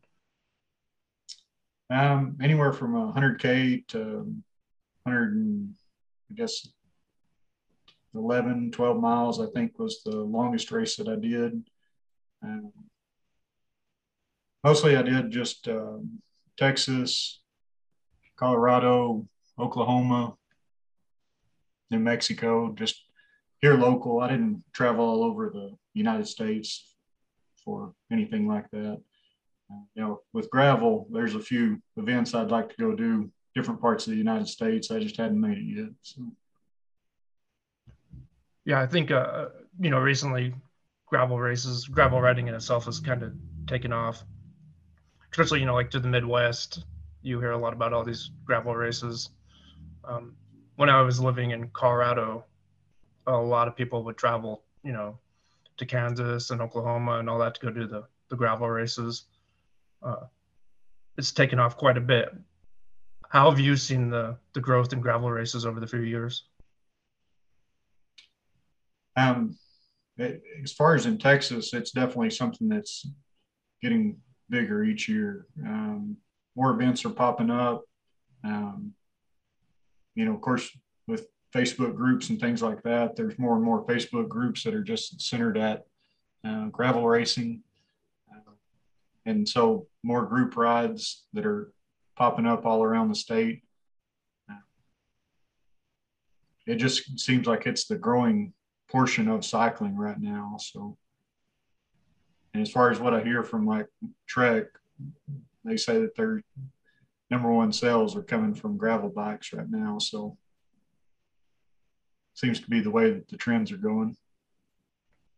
Um, 1.89 2.37
anywhere 2.39 2.71
from 2.71 2.93
100K 2.93 3.87
to 3.87 4.31
100, 5.05 5.33
and, 5.33 5.73
I 6.31 6.33
guess, 6.33 6.67
11, 8.15 8.71
12 8.71 8.99
miles, 8.99 9.41
I 9.41 9.47
think 9.53 9.77
was 9.77 10.01
the 10.03 10.15
longest 10.15 10.71
race 10.71 10.95
that 10.95 11.09
I 11.09 11.15
did. 11.15 11.63
Mostly 14.63 14.95
I 14.95 15.01
did 15.01 15.31
just 15.31 15.67
um, 15.67 16.21
Texas, 16.57 17.41
Colorado, 18.37 19.27
Oklahoma, 19.59 20.35
New 21.89 21.99
Mexico, 21.99 22.73
just 22.73 23.03
here 23.59 23.75
local. 23.75 24.21
I 24.21 24.29
didn't 24.29 24.63
travel 24.73 25.03
all 25.05 25.23
over 25.23 25.49
the 25.49 25.75
United 25.93 26.27
States 26.27 26.95
for 27.65 27.93
anything 28.11 28.47
like 28.47 28.69
that. 28.71 29.01
Uh, 29.71 29.83
you 29.95 30.01
know, 30.03 30.21
with 30.31 30.49
gravel, 30.49 31.07
there's 31.11 31.35
a 31.35 31.39
few 31.39 31.81
events 31.97 32.33
I'd 32.33 32.51
like 32.51 32.69
to 32.69 32.75
go 32.77 32.95
do 32.95 33.31
different 33.55 33.81
parts 33.81 34.07
of 34.07 34.11
the 34.11 34.17
United 34.17 34.47
States. 34.47 34.91
I 34.91 34.99
just 34.99 35.17
hadn't 35.17 35.39
made 35.39 35.57
it 35.57 35.63
yet. 35.63 35.89
So 36.01 36.21
Yeah, 38.65 38.81
I 38.81 38.87
think 38.87 39.11
uh, 39.11 39.49
you 39.79 39.89
know 39.89 39.99
recently 39.99 40.53
gravel 41.05 41.39
races, 41.39 41.87
gravel 41.87 42.21
riding 42.21 42.47
in 42.47 42.55
itself 42.55 42.85
has 42.85 42.99
kind 42.99 43.23
of 43.23 43.33
taken 43.67 43.91
off. 43.91 44.23
Especially 45.31 45.59
you 45.59 45.65
know 45.65 45.73
like 45.73 45.91
to 45.91 45.99
the 45.99 46.07
Midwest, 46.07 46.85
you 47.21 47.39
hear 47.39 47.51
a 47.51 47.57
lot 47.57 47.73
about 47.73 47.93
all 47.93 48.03
these 48.03 48.31
gravel 48.45 48.75
races. 48.75 49.29
Um, 50.03 50.35
when 50.75 50.89
I 50.89 51.01
was 51.01 51.19
living 51.19 51.51
in 51.51 51.69
Colorado, 51.69 52.45
a 53.27 53.37
lot 53.37 53.67
of 53.67 53.75
people 53.75 54.03
would 54.03 54.17
travel, 54.17 54.63
you 54.83 54.91
know, 54.91 55.19
to 55.77 55.85
Kansas 55.85 56.49
and 56.49 56.61
Oklahoma 56.61 57.19
and 57.19 57.29
all 57.29 57.39
that 57.39 57.55
to 57.55 57.61
go 57.61 57.69
do 57.71 57.87
the 57.87 58.03
the 58.29 58.35
gravel 58.35 58.69
races. 58.69 59.25
uh, 60.01 60.25
it's 61.17 61.31
taken 61.31 61.59
off 61.59 61.77
quite 61.77 61.97
a 61.97 62.01
bit. 62.01 62.29
How 63.31 63.49
have 63.49 63.61
you 63.61 63.77
seen 63.77 64.09
the 64.09 64.35
the 64.51 64.59
growth 64.59 64.91
in 64.91 64.99
gravel 64.99 65.31
races 65.31 65.65
over 65.65 65.79
the 65.79 65.87
few 65.87 66.01
years? 66.01 66.43
Um, 69.15 69.57
it, 70.17 70.41
as 70.61 70.73
far 70.73 70.95
as 70.95 71.05
in 71.05 71.17
Texas, 71.17 71.73
it's 71.73 71.91
definitely 71.91 72.31
something 72.31 72.67
that's 72.67 73.07
getting 73.81 74.17
bigger 74.49 74.83
each 74.83 75.07
year. 75.07 75.47
Um, 75.65 76.17
more 76.57 76.71
events 76.71 77.05
are 77.05 77.09
popping 77.09 77.49
up. 77.49 77.83
Um, 78.43 78.91
you 80.13 80.25
know, 80.25 80.35
of 80.35 80.41
course, 80.41 80.69
with 81.07 81.29
Facebook 81.55 81.95
groups 81.95 82.29
and 82.29 82.39
things 82.39 82.61
like 82.61 82.83
that, 82.83 83.15
there's 83.15 83.39
more 83.39 83.55
and 83.55 83.63
more 83.63 83.85
Facebook 83.85 84.27
groups 84.27 84.61
that 84.65 84.73
are 84.73 84.83
just 84.83 85.21
centered 85.21 85.57
at 85.57 85.85
uh, 86.45 86.65
gravel 86.65 87.07
racing. 87.07 87.63
Uh, 88.29 88.51
and 89.25 89.47
so 89.47 89.87
more 90.03 90.25
group 90.25 90.57
rides 90.57 91.23
that 91.31 91.45
are 91.45 91.71
popping 92.21 92.45
up 92.45 92.67
all 92.67 92.83
around 92.83 93.09
the 93.09 93.15
state. 93.15 93.63
It 96.67 96.75
just 96.75 97.19
seems 97.19 97.47
like 97.47 97.65
it's 97.65 97.85
the 97.85 97.95
growing 97.95 98.53
portion 98.91 99.27
of 99.27 99.43
cycling 99.43 99.97
right 99.97 100.21
now. 100.21 100.57
So, 100.59 100.99
and 102.53 102.61
as 102.61 102.69
far 102.69 102.91
as 102.91 102.99
what 102.99 103.15
I 103.15 103.23
hear 103.23 103.41
from 103.41 103.65
like 103.65 103.87
Trek, 104.27 104.65
they 105.65 105.77
say 105.77 105.99
that 105.99 106.15
their 106.15 106.43
number 107.31 107.51
one 107.51 107.73
sales 107.73 108.15
are 108.15 108.21
coming 108.21 108.53
from 108.53 108.77
gravel 108.77 109.09
bikes 109.09 109.51
right 109.51 109.67
now. 109.67 109.97
So, 109.97 110.37
seems 112.35 112.59
to 112.59 112.69
be 112.69 112.81
the 112.81 112.91
way 112.91 113.13
that 113.13 113.29
the 113.29 113.37
trends 113.37 113.71
are 113.71 113.77
going. 113.77 114.15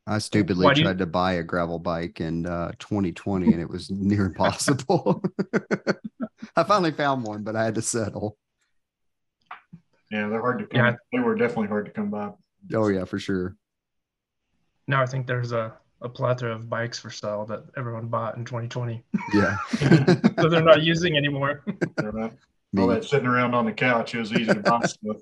I 0.06 0.18
stupidly 0.18 0.66
tried 0.66 0.78
you... 0.80 0.94
to 0.96 1.06
buy 1.06 1.34
a 1.36 1.44
gravel 1.44 1.80
bike 1.80 2.20
in 2.20 2.46
uh, 2.46 2.74
2020 2.80 3.54
and 3.54 3.62
it 3.62 3.70
was 3.70 3.90
near 3.90 4.26
impossible. 4.26 5.24
I 6.56 6.64
finally 6.64 6.92
found 6.92 7.24
one, 7.24 7.44
but 7.44 7.56
I 7.56 7.66
had 7.66 7.76
to 7.76 7.82
settle. 7.82 8.38
Yeah, 10.12 10.28
they're 10.28 10.42
hard 10.42 10.60
to 10.60 10.66
come. 10.68 10.80
Yeah. 10.80 10.96
They 11.12 11.20
were 11.20 11.36
definitely 11.36 11.68
hard 11.68 11.86
to 11.86 11.92
come 11.92 12.10
by. 12.10 12.32
Oh 12.74 12.88
yeah, 12.88 13.06
for 13.06 13.20
sure. 13.20 13.56
Now 14.88 15.02
I 15.02 15.06
think 15.06 15.28
there's 15.28 15.52
a, 15.52 15.74
a 16.02 16.10
plethora 16.10 16.54
of 16.54 16.70
bikes 16.70 17.00
for 17.00 17.10
sale 17.10 17.46
that 17.46 17.64
everyone 17.78 18.08
bought 18.08 18.38
in 18.38 18.46
2020. 18.46 19.04
Yeah. 19.34 19.58
so 20.40 20.50
they're 20.50 20.62
not 20.62 20.84
using 20.84 21.18
anymore. 21.18 21.64
Not. 22.02 22.34
All 22.78 22.88
that 22.88 23.06
sitting 23.06 23.28
around 23.28 23.54
on 23.54 23.66
the 23.66 23.72
couch 23.72 24.16
is 24.16 24.32
easy 24.32 24.46
to 24.46 24.56
buy 24.56 24.82
stuff. 24.86 25.18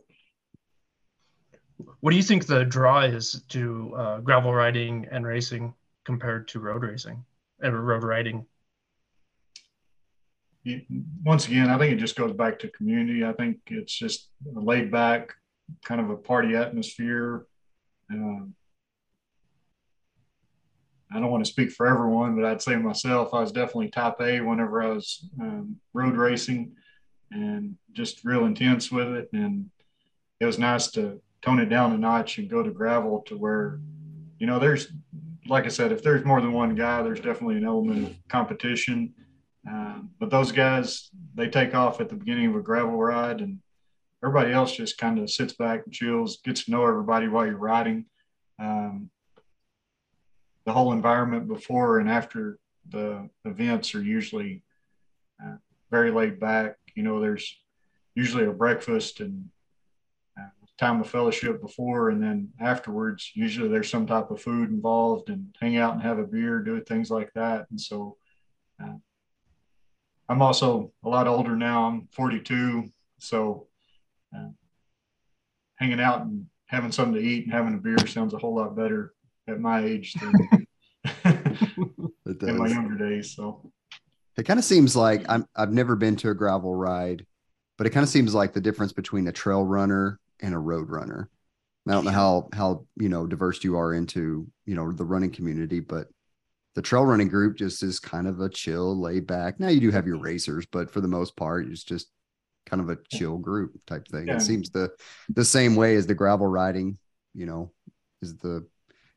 What 1.99 2.11
do 2.11 2.17
you 2.17 2.23
think 2.23 2.45
the 2.45 2.65
draw 2.65 3.01
is 3.01 3.43
to 3.49 3.93
uh, 3.95 4.19
gravel 4.19 4.53
riding 4.53 5.07
and 5.11 5.25
racing 5.25 5.73
compared 6.05 6.47
to 6.49 6.59
road 6.59 6.83
racing 6.83 7.23
and 7.59 7.87
road 7.87 8.03
riding? 8.03 8.45
Once 11.23 11.47
again, 11.47 11.69
I 11.69 11.77
think 11.77 11.93
it 11.93 11.97
just 11.97 12.15
goes 12.15 12.33
back 12.33 12.59
to 12.59 12.67
community. 12.69 13.25
I 13.25 13.33
think 13.33 13.57
it's 13.67 13.93
just 13.93 14.29
a 14.55 14.59
laid 14.59 14.91
back, 14.91 15.33
kind 15.83 15.99
of 15.99 16.09
a 16.09 16.15
party 16.15 16.55
atmosphere. 16.55 17.45
Um, 18.11 18.53
I 21.13 21.19
don't 21.19 21.31
want 21.31 21.43
to 21.43 21.51
speak 21.51 21.71
for 21.71 21.87
everyone, 21.87 22.35
but 22.35 22.45
I'd 22.45 22.61
say 22.61 22.75
myself, 22.75 23.33
I 23.33 23.41
was 23.41 23.51
definitely 23.51 23.89
top 23.89 24.21
A 24.21 24.39
whenever 24.39 24.81
I 24.81 24.89
was 24.89 25.27
um, 25.41 25.77
road 25.93 26.15
racing 26.15 26.73
and 27.31 27.75
just 27.93 28.23
real 28.23 28.45
intense 28.45 28.91
with 28.91 29.07
it. 29.07 29.29
And 29.33 29.69
it 30.39 30.45
was 30.45 30.59
nice 30.59 30.91
to 30.91 31.21
tone 31.41 31.59
it 31.59 31.65
down 31.65 31.93
a 31.93 31.97
notch 31.97 32.37
and 32.37 32.49
go 32.49 32.61
to 32.63 32.71
gravel 32.71 33.23
to 33.27 33.37
where, 33.37 33.79
you 34.37 34.47
know, 34.47 34.59
there's, 34.59 34.93
like 35.47 35.65
I 35.65 35.69
said, 35.69 35.91
if 35.91 36.03
there's 36.03 36.23
more 36.23 36.39
than 36.39 36.53
one 36.53 36.75
guy, 36.75 37.01
there's 37.01 37.19
definitely 37.19 37.57
an 37.57 37.65
element 37.65 38.07
of 38.07 38.15
competition. 38.29 39.13
Um, 39.67 40.11
but 40.19 40.29
those 40.29 40.51
guys, 40.51 41.09
they 41.35 41.47
take 41.47 41.75
off 41.75 42.01
at 42.01 42.09
the 42.09 42.15
beginning 42.15 42.47
of 42.47 42.55
a 42.55 42.61
gravel 42.61 42.97
ride 42.97 43.41
and 43.41 43.59
everybody 44.23 44.53
else 44.53 44.75
just 44.75 44.97
kind 44.97 45.19
of 45.19 45.29
sits 45.29 45.53
back 45.53 45.83
and 45.85 45.93
chills, 45.93 46.37
gets 46.43 46.65
to 46.65 46.71
know 46.71 46.85
everybody 46.85 47.27
while 47.27 47.45
you're 47.45 47.57
riding. 47.57 48.05
Um, 48.59 49.09
the 50.65 50.73
whole 50.73 50.91
environment 50.93 51.47
before 51.47 51.99
and 51.99 52.09
after 52.09 52.59
the 52.89 53.29
events 53.45 53.95
are 53.95 54.01
usually 54.01 54.63
uh, 55.43 55.55
very 55.89 56.11
laid 56.11 56.39
back. 56.39 56.77
You 56.95 57.03
know, 57.03 57.19
there's 57.19 57.55
usually 58.15 58.45
a 58.45 58.51
breakfast 58.51 59.19
and 59.21 59.49
uh, 60.39 60.47
time 60.77 61.01
of 61.01 61.09
fellowship 61.09 61.61
before, 61.61 62.09
and 62.09 62.21
then 62.21 62.49
afterwards, 62.59 63.31
usually 63.33 63.69
there's 63.69 63.89
some 63.89 64.05
type 64.05 64.29
of 64.29 64.41
food 64.41 64.69
involved 64.69 65.29
and 65.29 65.55
hang 65.59 65.77
out 65.77 65.93
and 65.93 66.03
have 66.03 66.19
a 66.19 66.23
beer, 66.23 66.59
do 66.59 66.79
things 66.81 67.09
like 67.09 67.31
that. 67.33 67.67
And 67.71 67.79
so, 67.79 68.17
uh, 68.83 68.95
I'm 70.31 70.41
also 70.41 70.93
a 71.03 71.09
lot 71.09 71.27
older 71.27 71.57
now. 71.57 71.87
I'm 71.87 72.07
42, 72.13 72.85
so 73.19 73.67
uh, 74.33 74.47
hanging 75.75 75.99
out 75.99 76.21
and 76.21 76.45
having 76.67 76.93
something 76.93 77.21
to 77.21 77.21
eat 77.21 77.43
and 77.43 77.53
having 77.53 77.73
a 77.73 77.77
beer 77.77 77.97
sounds 78.07 78.33
a 78.33 78.37
whole 78.37 78.55
lot 78.55 78.73
better 78.73 79.13
at 79.49 79.59
my 79.59 79.83
age 79.83 80.13
than 80.13 80.33
in 81.25 82.57
my 82.57 82.67
younger 82.69 82.95
days. 82.95 83.35
So 83.35 83.73
it 84.37 84.43
kind 84.43 84.57
of 84.57 84.63
seems 84.63 84.95
like 84.95 85.25
I'm 85.27 85.45
I've 85.53 85.73
never 85.73 85.97
been 85.97 86.15
to 86.17 86.29
a 86.29 86.33
gravel 86.33 86.73
ride, 86.73 87.25
but 87.77 87.85
it 87.85 87.89
kind 87.89 88.05
of 88.05 88.09
seems 88.09 88.33
like 88.33 88.53
the 88.53 88.61
difference 88.61 88.93
between 88.93 89.27
a 89.27 89.33
trail 89.33 89.65
runner 89.65 90.17
and 90.39 90.55
a 90.55 90.59
road 90.59 90.89
runner. 90.89 91.29
I 91.89 91.91
don't 91.91 92.05
know 92.05 92.11
how 92.11 92.47
how 92.53 92.85
you 92.95 93.09
know 93.09 93.27
diverse 93.27 93.65
you 93.65 93.75
are 93.75 93.93
into 93.93 94.47
you 94.65 94.75
know 94.75 94.93
the 94.93 95.03
running 95.03 95.31
community, 95.31 95.81
but 95.81 96.07
the 96.75 96.81
trail 96.81 97.05
running 97.05 97.27
group 97.27 97.57
just 97.57 97.83
is 97.83 97.99
kind 97.99 98.27
of 98.27 98.39
a 98.39 98.49
chill, 98.49 98.99
laid 98.99 99.27
back. 99.27 99.59
Now 99.59 99.67
you 99.67 99.79
do 99.79 99.91
have 99.91 100.07
your 100.07 100.19
racers, 100.19 100.65
but 100.65 100.89
for 100.89 101.01
the 101.01 101.07
most 101.07 101.35
part, 101.35 101.67
it's 101.67 101.83
just 101.83 102.07
kind 102.65 102.81
of 102.81 102.89
a 102.89 102.97
chill 103.11 103.37
group 103.37 103.73
type 103.85 104.07
thing. 104.07 104.27
Yeah. 104.27 104.35
It 104.35 104.41
seems 104.41 104.69
the 104.69 104.91
the 105.29 105.45
same 105.45 105.75
way 105.75 105.95
as 105.95 106.07
the 106.07 106.15
gravel 106.15 106.47
riding, 106.47 106.97
you 107.33 107.45
know, 107.45 107.71
is 108.21 108.37
the 108.37 108.65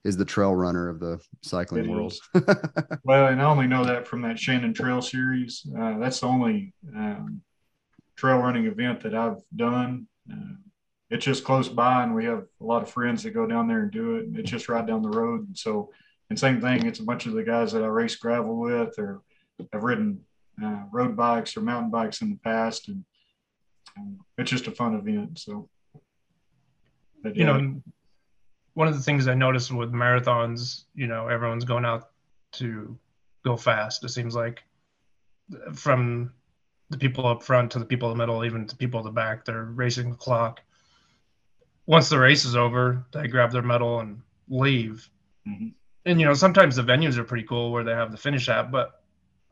is 0.04 0.16
the 0.16 0.24
trail 0.24 0.54
runner 0.54 0.88
of 0.88 1.00
the 1.00 1.18
cycling 1.42 1.84
it 1.84 1.90
world. 1.90 2.14
well, 3.04 3.28
and 3.28 3.40
I 3.40 3.44
only 3.44 3.66
know 3.66 3.84
that 3.84 4.06
from 4.06 4.22
that 4.22 4.38
Shannon 4.38 4.74
Trail 4.74 5.00
series. 5.00 5.66
Uh, 5.78 5.98
that's 5.98 6.20
the 6.20 6.26
only 6.26 6.74
um, 6.94 7.40
trail 8.16 8.38
running 8.38 8.66
event 8.66 9.00
that 9.00 9.14
I've 9.14 9.40
done. 9.54 10.06
Uh, 10.30 10.56
it's 11.10 11.24
just 11.24 11.44
close 11.44 11.68
by, 11.68 12.02
and 12.02 12.14
we 12.14 12.24
have 12.24 12.44
a 12.60 12.64
lot 12.64 12.82
of 12.82 12.90
friends 12.90 13.22
that 13.22 13.30
go 13.30 13.46
down 13.46 13.68
there 13.68 13.80
and 13.80 13.90
do 13.90 14.16
it. 14.16 14.26
It's 14.34 14.50
just 14.50 14.68
right 14.68 14.86
down 14.86 15.02
the 15.02 15.08
road, 15.08 15.46
and 15.46 15.56
so 15.56 15.90
and 16.34 16.40
same 16.40 16.60
thing. 16.60 16.84
It's 16.84 16.98
a 16.98 17.04
bunch 17.04 17.26
of 17.26 17.32
the 17.34 17.44
guys 17.44 17.70
that 17.72 17.84
I 17.84 17.86
race 17.86 18.16
gravel 18.16 18.56
with, 18.56 18.98
or 18.98 19.22
have 19.72 19.84
ridden 19.84 20.20
uh, 20.60 20.82
road 20.90 21.14
bikes 21.14 21.56
or 21.56 21.60
mountain 21.60 21.92
bikes 21.92 22.22
in 22.22 22.30
the 22.30 22.38
past, 22.42 22.88
and 22.88 23.04
um, 23.96 24.18
it's 24.36 24.50
just 24.50 24.66
a 24.66 24.72
fun 24.72 24.96
event. 24.96 25.38
So, 25.38 25.68
but, 27.22 27.36
you 27.36 27.46
yeah. 27.46 27.56
know, 27.56 27.82
one 28.72 28.88
of 28.88 28.94
the 28.94 29.00
things 29.00 29.28
I 29.28 29.34
noticed 29.34 29.70
with 29.70 29.92
marathons, 29.92 30.86
you 30.96 31.06
know, 31.06 31.28
everyone's 31.28 31.64
going 31.64 31.84
out 31.84 32.10
to 32.54 32.98
go 33.44 33.56
fast. 33.56 34.02
It 34.02 34.08
seems 34.08 34.34
like 34.34 34.64
from 35.72 36.32
the 36.90 36.98
people 36.98 37.28
up 37.28 37.44
front 37.44 37.70
to 37.72 37.78
the 37.78 37.84
people 37.84 38.10
in 38.10 38.18
the 38.18 38.22
middle, 38.22 38.44
even 38.44 38.66
to 38.66 38.74
people 38.74 38.98
in 38.98 39.06
the 39.06 39.12
back, 39.12 39.44
they're 39.44 39.66
racing 39.66 40.10
the 40.10 40.16
clock. 40.16 40.62
Once 41.86 42.08
the 42.08 42.18
race 42.18 42.44
is 42.44 42.56
over, 42.56 43.06
they 43.12 43.28
grab 43.28 43.52
their 43.52 43.62
medal 43.62 44.00
and 44.00 44.20
leave. 44.48 45.08
Mm-hmm. 45.46 45.68
And 46.06 46.20
you 46.20 46.26
know, 46.26 46.34
sometimes 46.34 46.76
the 46.76 46.82
venues 46.82 47.16
are 47.16 47.24
pretty 47.24 47.46
cool 47.46 47.72
where 47.72 47.84
they 47.84 47.92
have 47.92 48.12
the 48.12 48.18
finish 48.18 48.48
app 48.48 48.70
but 48.70 49.00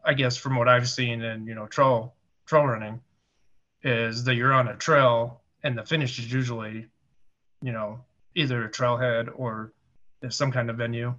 I 0.05 0.15
guess 0.15 0.37
from 0.37 0.57
what 0.57 0.69
I've 0.69 0.89
seen 0.89 1.23
in 1.23 1.47
you 1.47 1.55
know 1.55 1.67
trail 1.67 2.15
trail 2.47 2.65
running, 2.65 3.01
is 3.83 4.25
that 4.25 4.35
you're 4.35 4.53
on 4.53 4.69
a 4.69 4.77
trail 4.77 5.43
and 5.63 5.77
the 5.79 5.85
finish 5.85 6.19
is 6.19 6.33
usually, 6.33 6.87
you 7.63 7.73
know, 7.73 8.01
either 8.35 8.65
a 8.65 8.71
trailhead 8.71 9.29
or 9.35 9.73
some 10.29 10.53
kind 10.53 10.71
of 10.71 10.77
venue. 10.77 11.15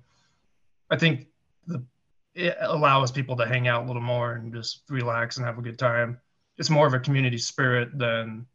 I 0.90 0.98
think 0.98 1.28
the 1.68 1.84
it 2.36 2.58
allows 2.62 3.12
people 3.12 3.36
to 3.38 3.46
hang 3.46 3.68
out 3.68 3.84
a 3.84 3.88
little 3.88 4.02
more 4.02 4.34
and 4.34 4.54
just 4.54 4.82
relax 4.90 5.38
and 5.38 5.46
have 5.46 5.60
a 5.60 5.62
good 5.62 5.78
time. 5.78 6.20
It's 6.58 6.70
more 6.70 6.88
of 6.88 6.94
a 6.94 7.00
community 7.00 7.38
spirit 7.38 7.98
than 7.98 8.48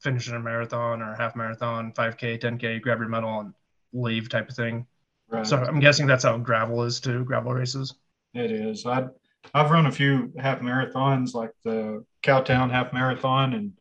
finishing 0.00 0.34
a 0.34 0.40
marathon 0.40 1.02
or 1.02 1.12
a 1.12 1.16
half 1.16 1.36
marathon, 1.36 1.92
5K, 1.92 2.40
10K, 2.40 2.80
grab 2.80 2.98
your 2.98 3.08
medal 3.08 3.40
and 3.40 3.54
leave 3.92 4.28
type 4.28 4.48
of 4.48 4.56
thing. 4.56 4.86
Right. 5.34 5.46
So 5.46 5.56
I'm 5.56 5.80
guessing 5.80 6.06
that's 6.06 6.24
how 6.24 6.38
gravel 6.38 6.84
is 6.84 7.00
too, 7.00 7.24
gravel 7.24 7.52
races. 7.52 7.94
It 8.34 8.52
is. 8.52 8.86
I 8.86 9.06
I've 9.52 9.70
run 9.70 9.86
a 9.86 9.92
few 9.92 10.32
half 10.38 10.60
marathons 10.60 11.34
like 11.34 11.50
the 11.64 12.04
Cowtown 12.22 12.70
half 12.70 12.92
marathon 12.92 13.52
and 13.54 13.72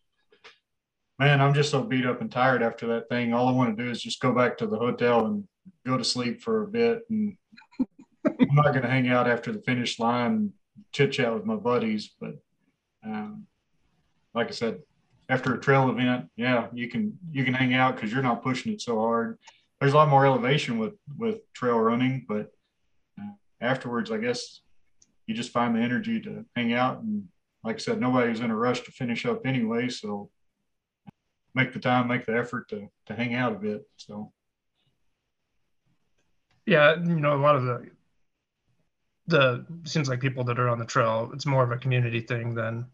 man, 1.19 1.41
I'm 1.41 1.53
just 1.53 1.69
so 1.69 1.83
beat 1.83 2.05
up 2.05 2.22
and 2.22 2.31
tired 2.31 2.63
after 2.63 2.88
that 2.88 3.07
thing. 3.07 3.33
All 3.33 3.48
I 3.48 3.51
want 3.51 3.77
to 3.77 3.83
do 3.83 3.89
is 3.89 4.01
just 4.01 4.19
go 4.19 4.33
back 4.33 4.57
to 4.57 4.67
the 4.67 4.77
hotel 4.77 5.27
and 5.27 5.48
go 5.86 5.98
to 5.98 6.03
sleep 6.03 6.41
for 6.41 6.63
a 6.63 6.67
bit. 6.67 7.03
And 7.10 7.38
I'm 8.25 8.55
not 8.55 8.72
going 8.72 8.81
to 8.81 8.89
hang 8.89 9.07
out 9.10 9.29
after 9.29 9.51
the 9.51 9.62
finish 9.62 10.00
line, 10.00 10.51
chit 10.91 11.12
chat 11.12 11.33
with 11.33 11.45
my 11.45 11.55
buddies. 11.55 12.15
But 12.19 12.36
um, 13.05 13.45
like 14.33 14.48
I 14.48 14.51
said, 14.51 14.79
after 15.29 15.53
a 15.53 15.60
trail 15.60 15.89
event, 15.89 16.29
yeah, 16.36 16.67
you 16.74 16.89
can 16.89 17.17
you 17.31 17.45
can 17.45 17.53
hang 17.53 17.74
out 17.74 17.95
because 17.95 18.12
you're 18.12 18.24
not 18.24 18.43
pushing 18.43 18.74
it 18.74 18.81
so 18.81 19.00
hard. 19.00 19.38
There's 19.84 19.92
a 19.92 19.98
lot 19.98 20.08
more 20.08 20.25
elevation 20.25 20.80
with 20.80 20.94
with 21.18 21.42
trail 21.52 21.78
running, 21.78 22.24
but 22.25 22.54
uh, 23.20 23.34
afterwards, 23.60 24.12
I 24.12 24.18
guess 24.18 24.62
you 25.28 25.36
just 25.36 25.52
find 25.52 25.75
the 25.75 25.82
energy 25.82 26.22
to 26.22 26.46
hang 26.56 26.72
out. 26.72 27.02
And 27.02 27.28
like 27.66 27.75
I 27.75 27.80
said, 27.80 28.00
nobody's 28.00 28.40
in 28.40 28.50
a 28.50 28.56
rush 28.56 28.80
to 28.84 28.92
finish 28.92 29.25
up 29.25 29.46
anyway. 29.46 29.90
So 29.90 30.30
make 31.54 31.74
the 31.74 31.80
time, 31.80 32.08
make 32.08 32.25
the 32.25 32.38
effort 32.38 32.70
to, 32.70 32.88
to 33.08 33.13
hang 33.13 33.34
out 33.34 33.52
a 33.52 33.56
bit. 33.56 33.82
So. 33.98 34.32
Yeah, 36.66 36.96
you 36.96 37.20
know, 37.20 37.36
a 37.36 37.44
lot 37.44 37.58
of 37.58 37.66
the 37.66 37.90
the 39.28 39.66
seems 39.84 40.08
like 40.08 40.22
people 40.22 40.46
that 40.46 40.60
are 40.60 40.70
on 40.70 40.80
the 40.80 40.86
trail, 40.86 41.30
it's 41.34 41.46
more 41.46 41.66
of 41.66 41.72
a 41.72 41.78
community 41.78 42.22
thing 42.22 42.56
than 42.56 42.86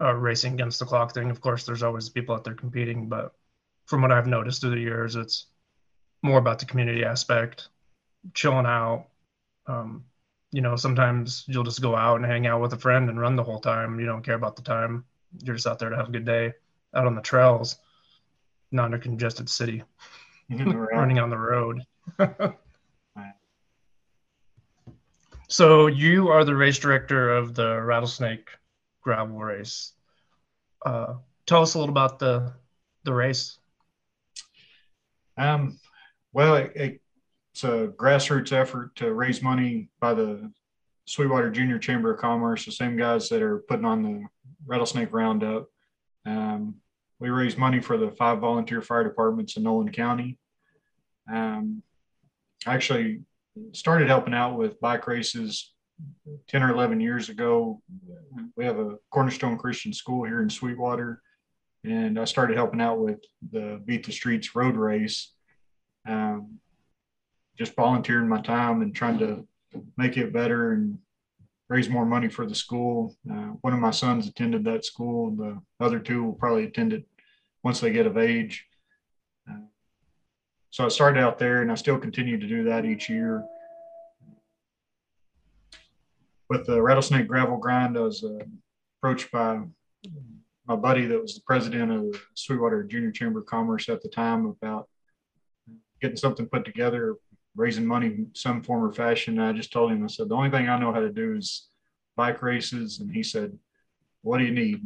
a 0.00 0.14
racing 0.14 0.52
against 0.52 0.80
the 0.80 0.84
clock 0.84 1.14
thing. 1.14 1.30
Of 1.30 1.40
course, 1.40 1.64
there's 1.64 1.82
always 1.82 2.10
people 2.10 2.34
out 2.34 2.44
there 2.44 2.52
competing, 2.52 3.08
but 3.08 3.32
from 3.86 4.02
what 4.02 4.12
I've 4.12 4.26
noticed 4.26 4.60
through 4.60 4.72
the 4.72 4.80
years, 4.80 5.16
it's 5.16 5.46
more 6.22 6.38
about 6.38 6.58
the 6.58 6.66
community 6.66 7.04
aspect, 7.04 7.68
chilling 8.34 8.66
out. 8.66 9.06
Um, 9.66 10.04
you 10.50 10.62
know, 10.62 10.76
sometimes 10.76 11.44
you'll 11.46 11.64
just 11.64 11.82
go 11.82 11.94
out 11.94 12.16
and 12.16 12.24
hang 12.24 12.46
out 12.46 12.60
with 12.60 12.72
a 12.72 12.78
friend 12.78 13.10
and 13.10 13.20
run 13.20 13.36
the 13.36 13.44
whole 13.44 13.60
time. 13.60 14.00
You 14.00 14.06
don't 14.06 14.24
care 14.24 14.34
about 14.34 14.56
the 14.56 14.62
time. 14.62 15.04
You're 15.42 15.56
just 15.56 15.66
out 15.66 15.78
there 15.78 15.90
to 15.90 15.96
have 15.96 16.08
a 16.08 16.12
good 16.12 16.24
day 16.24 16.54
out 16.94 17.06
on 17.06 17.14
the 17.14 17.20
trails, 17.20 17.76
not 18.72 18.86
in 18.86 18.94
a 18.94 18.98
congested 18.98 19.48
city, 19.48 19.82
running 20.50 21.18
on 21.18 21.30
the 21.30 21.38
road. 21.38 21.82
so 25.48 25.86
you 25.86 26.28
are 26.28 26.44
the 26.44 26.56
race 26.56 26.78
director 26.78 27.36
of 27.36 27.54
the 27.54 27.80
Rattlesnake 27.80 28.48
Gravel 29.02 29.38
Race. 29.38 29.92
Uh, 30.84 31.14
tell 31.46 31.62
us 31.62 31.74
a 31.74 31.78
little 31.78 31.92
about 31.92 32.18
the 32.18 32.52
the 33.04 33.12
race. 33.12 33.58
Um, 35.36 35.78
well, 36.38 36.54
it, 36.54 36.72
it, 36.76 37.00
it's 37.52 37.64
a 37.64 37.88
grassroots 37.96 38.52
effort 38.52 38.94
to 38.94 39.12
raise 39.12 39.42
money 39.42 39.90
by 39.98 40.14
the 40.14 40.52
Sweetwater 41.04 41.50
Junior 41.50 41.80
Chamber 41.80 42.14
of 42.14 42.20
Commerce, 42.20 42.64
the 42.64 42.70
same 42.70 42.96
guys 42.96 43.28
that 43.30 43.42
are 43.42 43.64
putting 43.68 43.84
on 43.84 44.04
the 44.04 44.24
Rattlesnake 44.64 45.12
Roundup. 45.12 45.66
Um, 46.24 46.76
we 47.18 47.30
raise 47.30 47.56
money 47.56 47.80
for 47.80 47.96
the 47.96 48.12
five 48.12 48.38
volunteer 48.38 48.80
fire 48.80 49.02
departments 49.02 49.56
in 49.56 49.64
Nolan 49.64 49.90
County. 49.90 50.38
Um, 51.28 51.82
I 52.64 52.74
actually 52.74 53.22
started 53.72 54.06
helping 54.06 54.32
out 54.32 54.56
with 54.56 54.78
bike 54.78 55.08
races 55.08 55.72
10 56.46 56.62
or 56.62 56.70
11 56.70 57.00
years 57.00 57.30
ago. 57.30 57.82
We 58.54 58.64
have 58.64 58.78
a 58.78 58.94
Cornerstone 59.10 59.58
Christian 59.58 59.92
School 59.92 60.24
here 60.24 60.40
in 60.40 60.50
Sweetwater, 60.50 61.20
and 61.82 62.16
I 62.16 62.26
started 62.26 62.56
helping 62.56 62.80
out 62.80 63.00
with 63.00 63.18
the 63.50 63.82
Beat 63.84 64.06
the 64.06 64.12
Streets 64.12 64.54
road 64.54 64.76
race. 64.76 65.32
Um, 66.08 66.58
just 67.58 67.74
volunteering 67.74 68.28
my 68.28 68.40
time 68.40 68.82
and 68.82 68.94
trying 68.94 69.18
to 69.18 69.46
make 69.96 70.16
it 70.16 70.32
better 70.32 70.72
and 70.72 70.98
raise 71.68 71.88
more 71.88 72.06
money 72.06 72.28
for 72.28 72.46
the 72.46 72.54
school. 72.54 73.14
Uh, 73.30 73.52
one 73.60 73.74
of 73.74 73.80
my 73.80 73.90
sons 73.90 74.26
attended 74.26 74.64
that 74.64 74.84
school. 74.84 75.30
The 75.32 75.60
other 75.80 75.98
two 75.98 76.24
will 76.24 76.32
probably 76.32 76.64
attend 76.64 76.92
it 76.92 77.06
once 77.62 77.80
they 77.80 77.90
get 77.90 78.06
of 78.06 78.16
age. 78.16 78.64
Uh, 79.50 79.66
so 80.70 80.86
I 80.86 80.88
started 80.88 81.20
out 81.20 81.38
there 81.38 81.60
and 81.60 81.70
I 81.70 81.74
still 81.74 81.98
continue 81.98 82.38
to 82.38 82.46
do 82.46 82.64
that 82.64 82.86
each 82.86 83.10
year. 83.10 83.44
With 86.48 86.64
the 86.64 86.80
Rattlesnake 86.80 87.28
Gravel 87.28 87.58
Grind, 87.58 87.98
I 87.98 88.00
was 88.00 88.24
uh, 88.24 88.44
approached 88.98 89.30
by 89.30 89.60
my 90.66 90.76
buddy 90.76 91.06
that 91.06 91.20
was 91.20 91.34
the 91.34 91.42
president 91.46 91.92
of 91.92 92.22
Sweetwater 92.34 92.84
Junior 92.84 93.10
Chamber 93.10 93.40
of 93.40 93.46
Commerce 93.46 93.88
at 93.90 94.02
the 94.02 94.08
time 94.08 94.46
about 94.46 94.88
getting 96.00 96.16
something 96.16 96.46
put 96.46 96.64
together 96.64 97.16
raising 97.56 97.84
money 97.84 98.26
some 98.34 98.62
form 98.62 98.84
or 98.84 98.92
fashion. 98.92 99.38
And 99.38 99.48
I 99.48 99.52
just 99.52 99.72
told 99.72 99.90
him, 99.90 100.04
I 100.04 100.06
said, 100.06 100.28
the 100.28 100.34
only 100.36 100.50
thing 100.50 100.68
I 100.68 100.78
know 100.78 100.92
how 100.92 101.00
to 101.00 101.10
do 101.10 101.36
is 101.36 101.68
bike 102.16 102.40
races. 102.40 103.00
And 103.00 103.10
he 103.10 103.22
said, 103.22 103.58
what 104.22 104.38
do 104.38 104.44
you 104.44 104.52
need? 104.52 104.82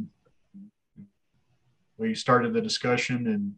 We 1.97 2.15
started 2.15 2.53
the 2.53 2.61
discussion 2.61 3.27
and 3.27 3.53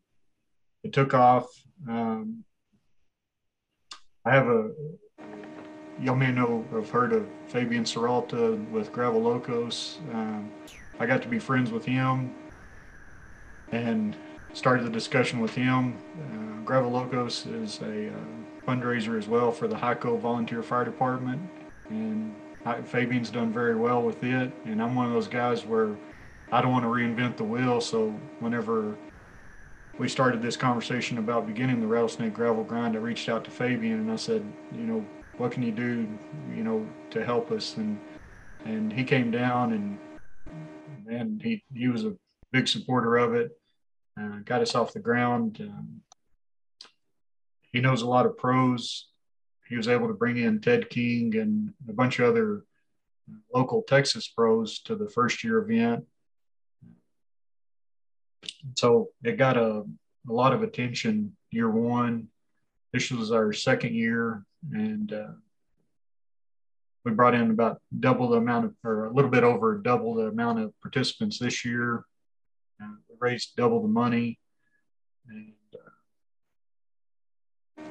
it 0.83 0.91
took 0.91 1.13
off. 1.13 1.47
Um, 1.89 2.43
I 4.25 4.31
have 4.31 4.47
a, 4.47 4.71
y'all 6.01 6.15
may 6.15 6.31
know, 6.31 6.65
have 6.71 6.89
heard 6.89 7.13
of 7.13 7.25
Fabian 7.47 7.85
Serralta 7.85 8.69
with 8.69 8.91
Gravel 8.91 9.21
Locos. 9.21 9.99
Um, 10.11 10.51
I 10.99 11.05
got 11.05 11.21
to 11.21 11.27
be 11.29 11.39
friends 11.39 11.71
with 11.71 11.85
him 11.85 12.35
and 13.71 14.15
started 14.53 14.85
the 14.85 14.89
discussion 14.89 15.39
with 15.39 15.55
him. 15.55 15.95
Uh, 16.19 16.54
Gravel 16.65 16.91
Locos 16.91 17.45
is 17.45 17.80
a 17.82 18.10
uh, 18.10 18.67
fundraiser 18.67 19.17
as 19.17 19.28
well 19.28 19.51
for 19.51 19.67
the 19.67 19.75
Hico 19.75 20.19
Volunteer 20.19 20.63
Fire 20.63 20.84
Department, 20.84 21.41
and 21.89 22.36
I, 22.65 22.82
Fabian's 22.82 23.30
done 23.30 23.54
very 23.54 23.75
well 23.75 24.01
with 24.01 24.23
it. 24.23 24.51
And 24.65 24.82
I'm 24.82 24.95
one 24.95 25.06
of 25.06 25.13
those 25.13 25.28
guys 25.28 25.65
where 25.65 25.95
I 26.51 26.62
don't 26.62 26.71
want 26.71 26.84
to 26.84 26.89
reinvent 26.89 27.38
the 27.38 27.43
wheel. 27.43 27.80
So 27.80 28.10
whenever 28.39 28.95
we 29.99 30.10
started 30.10 30.41
this 30.41 30.58
conversation 30.58 31.19
about 31.19 31.45
beginning 31.45 31.80
the 31.80 31.88
rattlesnake 31.88 32.34
gravel 32.34 32.63
grind, 32.63 32.95
I 32.95 32.99
reached 32.99 33.30
out 33.30 33.43
to 33.45 33.51
Fabian 33.51 33.99
and 33.99 34.12
I 34.12 34.15
said, 34.15 34.43
you 34.73 34.84
know, 34.84 35.06
what 35.38 35.51
can 35.51 35.63
you 35.63 35.71
do, 35.71 36.08
you 36.56 36.63
know, 36.63 36.88
to 37.12 37.23
help 37.23 37.51
us? 37.51 37.78
And 37.78 37.99
and 38.65 38.91
he 38.91 39.04
came 39.04 39.30
down 39.30 39.73
and 39.73 39.99
and 41.08 41.41
he 41.41 41.63
he 41.73 41.88
was 41.88 42.04
a 42.04 42.15
big 42.51 42.67
supporter 42.67 43.17
of 43.17 43.36
it. 43.36 43.51
Uh, 44.19 44.39
got 44.43 44.62
us 44.62 44.73
off 44.75 44.93
the 44.93 44.99
ground. 44.99 45.58
Um, 45.62 46.01
he 47.75 47.81
knows 47.81 48.03
a 48.03 48.07
lot 48.07 48.25
of 48.25 48.38
pros. 48.38 49.09
He 49.67 49.75
was 49.75 49.89
able 49.89 50.07
to 50.07 50.13
bring 50.13 50.38
in 50.38 50.61
Ted 50.61 50.89
King 50.89 51.35
and 51.35 51.73
a 51.89 51.91
bunch 51.91 52.19
of 52.19 52.29
other 52.29 52.63
local 53.53 53.81
Texas 53.81 54.29
pros 54.29 54.79
to 54.83 54.95
the 54.95 55.09
first 55.09 55.43
year 55.43 55.57
event. 55.57 56.05
So 58.77 59.09
it 59.25 59.35
got 59.35 59.57
a, 59.57 59.83
a 60.29 60.31
lot 60.31 60.53
of 60.53 60.63
attention 60.63 61.35
year 61.51 61.69
one. 61.69 62.29
This 62.93 63.11
was 63.11 63.33
our 63.33 63.51
second 63.51 63.93
year, 63.93 64.45
and 64.71 65.11
uh, 65.11 65.33
we 67.03 67.11
brought 67.11 67.35
in 67.35 67.51
about 67.51 67.81
double 67.99 68.29
the 68.29 68.38
amount 68.38 68.65
of, 68.67 68.73
or 68.85 69.07
a 69.07 69.13
little 69.13 69.29
bit 69.29 69.43
over 69.43 69.79
double 69.79 70.13
the 70.15 70.27
amount 70.27 70.59
of 70.59 70.71
participants 70.81 71.39
this 71.39 71.65
year. 71.65 72.05
Uh, 72.81 72.95
we 73.09 73.17
raised 73.19 73.57
double 73.57 73.81
the 73.81 73.89
money. 73.89 74.39
And 75.27 75.51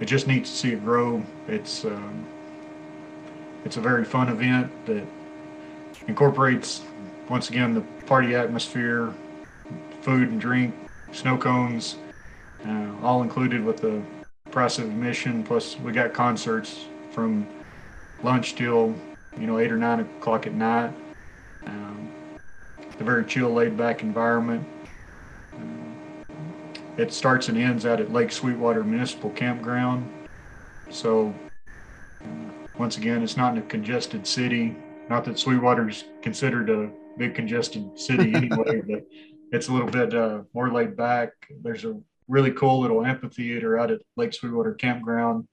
it 0.00 0.06
just 0.06 0.26
needs 0.26 0.50
to 0.50 0.56
see 0.56 0.72
it 0.72 0.84
grow. 0.84 1.22
It's 1.48 1.84
um, 1.84 2.26
it's 3.64 3.76
a 3.76 3.80
very 3.80 4.04
fun 4.04 4.28
event 4.28 4.70
that 4.86 5.06
incorporates 6.06 6.82
once 7.28 7.48
again 7.48 7.74
the 7.74 7.80
party 8.06 8.34
atmosphere, 8.34 9.14
food 10.02 10.28
and 10.28 10.40
drink, 10.40 10.74
snow 11.12 11.38
cones, 11.38 11.96
uh, 12.66 12.90
all 13.02 13.22
included 13.22 13.64
with 13.64 13.78
the 13.78 14.02
price 14.50 14.78
of 14.78 14.84
admission. 14.84 15.42
Plus, 15.42 15.78
we 15.80 15.92
got 15.92 16.12
concerts 16.12 16.84
from 17.12 17.46
lunch 18.22 18.56
till 18.56 18.94
you 19.38 19.46
know 19.46 19.58
eight 19.58 19.72
or 19.72 19.78
nine 19.78 20.00
o'clock 20.00 20.46
at 20.46 20.52
night. 20.54 20.92
Um, 21.66 22.10
a 23.00 23.04
very 23.04 23.24
chill, 23.24 23.50
laid-back 23.50 24.02
environment. 24.02 24.66
It 26.96 27.12
starts 27.12 27.48
and 27.48 27.58
ends 27.58 27.84
out 27.86 28.00
at 28.00 28.12
Lake 28.12 28.30
Sweetwater 28.30 28.84
Municipal 28.84 29.30
Campground. 29.30 30.08
So, 30.90 31.34
once 32.78 32.98
again, 32.98 33.22
it's 33.22 33.36
not 33.36 33.56
in 33.56 33.58
a 33.58 33.66
congested 33.66 34.24
city. 34.26 34.76
Not 35.08 35.24
that 35.24 35.38
Sweetwater's 35.38 36.04
considered 36.22 36.70
a 36.70 36.90
big 37.18 37.34
congested 37.34 37.98
city 37.98 38.32
anyway, 38.34 38.80
but 38.88 39.06
it's 39.50 39.68
a 39.68 39.72
little 39.72 39.90
bit 39.90 40.14
uh, 40.14 40.42
more 40.52 40.70
laid 40.70 40.96
back. 40.96 41.30
There's 41.62 41.84
a 41.84 42.00
really 42.28 42.52
cool 42.52 42.80
little 42.80 43.04
amphitheater 43.04 43.76
out 43.76 43.90
at 43.90 44.00
Lake 44.16 44.32
Sweetwater 44.32 44.74
Campground, 44.74 45.48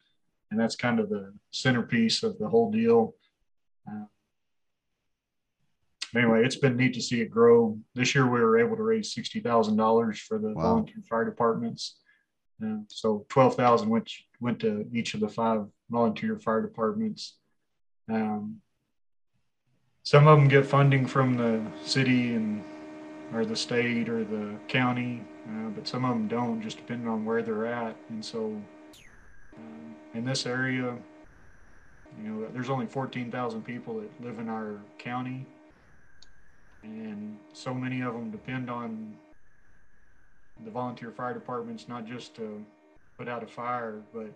and 0.52 0.60
that's 0.60 0.76
kind 0.76 1.00
of 1.00 1.10
the 1.10 1.34
centerpiece 1.50 2.22
of 2.22 2.38
the 2.38 2.48
whole 2.48 2.70
deal. 2.70 3.16
Uh, 3.90 4.06
anyway, 6.16 6.44
it's 6.44 6.56
been 6.56 6.78
neat 6.78 6.94
to 6.96 7.02
see 7.02 7.22
it 7.22 7.30
grow. 7.30 7.78
This 7.96 8.16
year, 8.16 8.26
we 8.26 8.40
were 8.40 8.60
able 8.60 8.76
to 8.76 8.84
raise 8.84 9.14
sixty 9.14 9.40
thousand 9.40 9.78
dollars 9.78 10.20
for 10.20 10.38
the 10.38 10.50
wow. 10.50 10.64
volunteer 10.64 11.04
fire 11.10 11.26
departments. 11.26 11.98
Uh, 12.64 12.78
so 12.88 13.26
twelve 13.30 13.56
thousand 13.56 13.90
went 13.90 14.12
went 14.40 14.60
to 14.60 14.86
each 14.94 15.14
of 15.14 15.20
the 15.20 15.30
five 15.30 15.66
volunteer 15.90 16.38
fire 16.38 16.62
departments. 16.62 17.38
Um, 18.10 18.62
some 20.04 20.28
of 20.28 20.38
them 20.38 20.48
get 20.48 20.66
funding 20.66 21.06
from 21.06 21.38
the 21.38 21.62
city 21.86 22.34
and 22.34 22.64
or 23.34 23.46
the 23.46 23.56
state 23.56 24.10
or 24.10 24.24
the 24.24 24.56
county, 24.68 25.22
uh, 25.48 25.70
but 25.70 25.88
some 25.88 26.04
of 26.04 26.12
them 26.12 26.28
don't, 26.28 26.62
just 26.62 26.78
depending 26.78 27.08
on 27.08 27.24
where 27.24 27.42
they're 27.42 27.66
at. 27.66 27.96
And 28.10 28.24
so, 28.24 28.62
uh, 29.56 30.18
in 30.18 30.26
this 30.26 30.46
area, 30.46 30.98
you 32.22 32.30
know, 32.30 32.48
there's 32.54 32.70
only 32.70 32.88
14,000 32.88 33.64
people 33.64 34.02
that 34.02 34.26
live 34.26 34.40
in 34.40 34.50
our 34.50 34.80
county, 34.98 35.46
and 36.84 37.38
so 37.54 37.74
many 37.74 38.02
of 38.02 38.14
them 38.14 38.32
depend 38.32 38.70
on 38.70 39.16
the 40.64 40.72
volunteer 40.72 41.12
fire 41.12 41.34
departments 41.34 41.88
not 41.88 42.06
just 42.06 42.36
to 42.36 42.64
put 43.18 43.28
out 43.28 43.44
a 43.44 43.48
fire, 43.48 44.02
but 44.14 44.32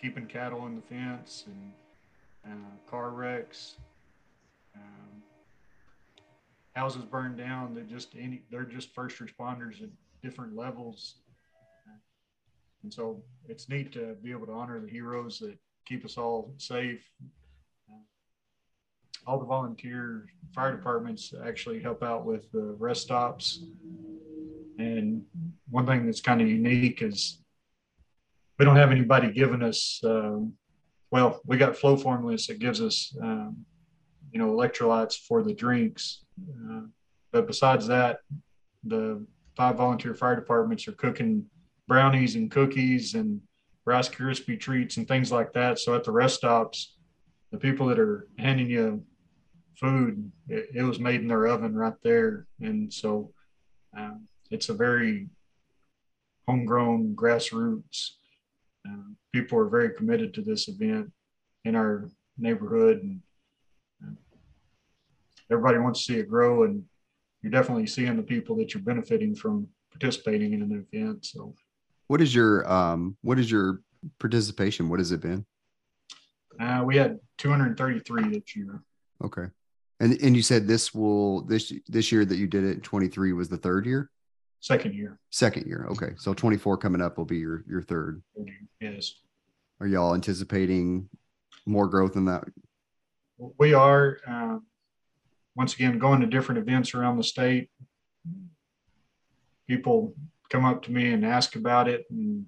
keeping 0.00 0.26
cattle 0.26 0.66
in 0.66 0.76
the 0.76 0.82
fence 0.82 1.44
and 1.46 1.72
uh, 2.52 2.90
car 2.90 3.10
wrecks. 3.10 3.76
Um, 4.74 5.22
houses 6.74 7.04
burned 7.04 7.38
down. 7.38 7.74
They're 7.74 7.84
just 7.84 8.14
any. 8.18 8.42
They're 8.50 8.64
just 8.64 8.94
first 8.94 9.18
responders 9.18 9.82
at 9.82 9.88
different 10.22 10.56
levels, 10.56 11.16
and 12.82 12.92
so 12.92 13.22
it's 13.48 13.68
neat 13.68 13.92
to 13.92 14.16
be 14.22 14.30
able 14.30 14.46
to 14.46 14.52
honor 14.52 14.80
the 14.80 14.88
heroes 14.90 15.38
that 15.38 15.56
keep 15.86 16.04
us 16.04 16.18
all 16.18 16.52
safe. 16.58 17.02
All 19.26 19.38
the 19.38 19.44
volunteer 19.44 20.26
fire 20.54 20.76
departments 20.76 21.32
actually 21.44 21.80
help 21.80 22.02
out 22.02 22.24
with 22.24 22.50
the 22.52 22.74
rest 22.78 23.02
stops. 23.02 23.64
And 24.78 25.22
one 25.70 25.86
thing 25.86 26.06
that's 26.06 26.20
kind 26.20 26.40
of 26.40 26.48
unique 26.48 27.02
is 27.02 27.38
we 28.58 28.64
don't 28.64 28.76
have 28.76 28.90
anybody 28.90 29.32
giving 29.32 29.62
us, 29.62 30.00
um, 30.04 30.52
well, 31.10 31.40
we 31.44 31.56
got 31.56 31.76
flow 31.76 31.96
formulas 31.96 32.46
that 32.46 32.58
gives 32.58 32.80
us, 32.80 33.16
um, 33.22 33.64
you 34.32 34.38
know, 34.38 34.50
electrolytes 34.50 35.16
for 35.16 35.42
the 35.42 35.54
drinks. 35.54 36.24
Uh, 36.40 36.82
but 37.32 37.46
besides 37.46 37.86
that, 37.86 38.18
the 38.84 39.24
five 39.56 39.76
volunteer 39.76 40.14
fire 40.14 40.36
departments 40.36 40.86
are 40.88 40.92
cooking 40.92 41.46
brownies 41.86 42.34
and 42.34 42.50
cookies 42.50 43.14
and 43.14 43.40
Rice 43.84 44.08
Krispie 44.08 44.58
treats 44.58 44.96
and 44.96 45.06
things 45.06 45.30
like 45.30 45.52
that. 45.52 45.78
So 45.78 45.94
at 45.94 46.04
the 46.04 46.10
rest 46.10 46.36
stops, 46.36 46.96
the 47.52 47.58
people 47.58 47.86
that 47.86 47.98
are 47.98 48.26
handing 48.38 48.68
you 48.70 49.04
food, 49.78 50.30
it, 50.48 50.68
it 50.74 50.82
was 50.82 50.98
made 50.98 51.20
in 51.20 51.28
their 51.28 51.46
oven 51.46 51.74
right 51.74 51.94
there. 52.02 52.46
And 52.60 52.92
so 52.92 53.32
um, 53.96 54.26
it's 54.50 54.68
a 54.68 54.74
very 54.74 55.28
homegrown 56.46 57.14
grassroots. 57.14 58.10
Uh, 58.88 59.12
people 59.32 59.58
are 59.58 59.68
very 59.68 59.94
committed 59.94 60.34
to 60.34 60.42
this 60.42 60.68
event 60.68 61.10
in 61.64 61.74
our 61.74 62.10
neighborhood 62.38 63.02
and 63.02 63.20
uh, 64.04 64.14
everybody 65.50 65.78
wants 65.78 66.04
to 66.04 66.12
see 66.12 66.18
it 66.18 66.28
grow 66.28 66.64
and 66.64 66.82
you're 67.42 67.50
definitely 67.50 67.86
seeing 67.86 68.16
the 68.16 68.22
people 68.22 68.56
that 68.56 68.74
you're 68.74 68.82
benefiting 68.82 69.34
from 69.34 69.68
participating 69.90 70.52
in 70.52 70.62
an 70.62 70.86
event. 70.92 71.24
So 71.24 71.54
what 72.08 72.20
is 72.20 72.34
your 72.34 72.70
um 72.70 73.16
what 73.22 73.38
is 73.38 73.50
your 73.50 73.80
participation? 74.18 74.88
What 74.88 74.98
has 74.98 75.12
it 75.12 75.20
been? 75.20 75.44
Uh, 76.58 76.82
we 76.84 76.96
had 76.96 77.18
233 77.38 78.28
this 78.28 78.56
year. 78.56 78.82
Okay. 79.22 79.46
And 80.04 80.20
and 80.20 80.36
you 80.36 80.42
said 80.42 80.68
this 80.68 80.92
will 80.94 81.40
this 81.46 81.72
this 81.88 82.12
year 82.12 82.26
that 82.26 82.36
you 82.36 82.46
did 82.46 82.62
it 82.62 82.82
23 82.82 83.32
was 83.32 83.48
the 83.48 83.56
third 83.56 83.86
year? 83.86 84.10
Second 84.60 84.94
year. 84.94 85.18
Second 85.30 85.66
year. 85.66 85.86
Okay. 85.92 86.10
So 86.18 86.34
24 86.34 86.76
coming 86.76 87.00
up 87.00 87.16
will 87.16 87.24
be 87.24 87.38
your 87.38 87.64
your 87.66 87.80
third. 87.80 88.22
Yes. 88.82 89.14
Are 89.80 89.86
y'all 89.86 90.14
anticipating 90.14 91.08
more 91.64 91.88
growth 91.88 92.16
in 92.16 92.26
that? 92.26 92.44
We 93.58 93.72
are 93.72 94.18
uh, 94.28 94.58
once 95.56 95.72
again 95.72 95.98
going 95.98 96.20
to 96.20 96.26
different 96.26 96.58
events 96.58 96.92
around 96.92 97.16
the 97.16 97.24
state. 97.24 97.70
People 99.66 100.14
come 100.50 100.66
up 100.66 100.82
to 100.82 100.92
me 100.92 101.14
and 101.14 101.24
ask 101.24 101.56
about 101.56 101.88
it 101.88 102.04
and 102.10 102.44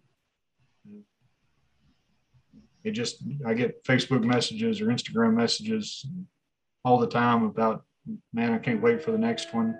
it 2.84 2.92
just 2.92 3.24
i 3.44 3.52
get 3.52 3.82
facebook 3.84 4.22
messages 4.22 4.80
or 4.80 4.86
instagram 4.86 5.34
messages 5.34 6.06
all 6.86 6.98
the 6.98 7.06
time 7.08 7.42
about 7.42 7.82
man 8.32 8.52
i 8.52 8.58
can't 8.58 8.80
wait 8.80 9.02
for 9.02 9.10
the 9.10 9.18
next 9.18 9.52
one. 9.52 9.76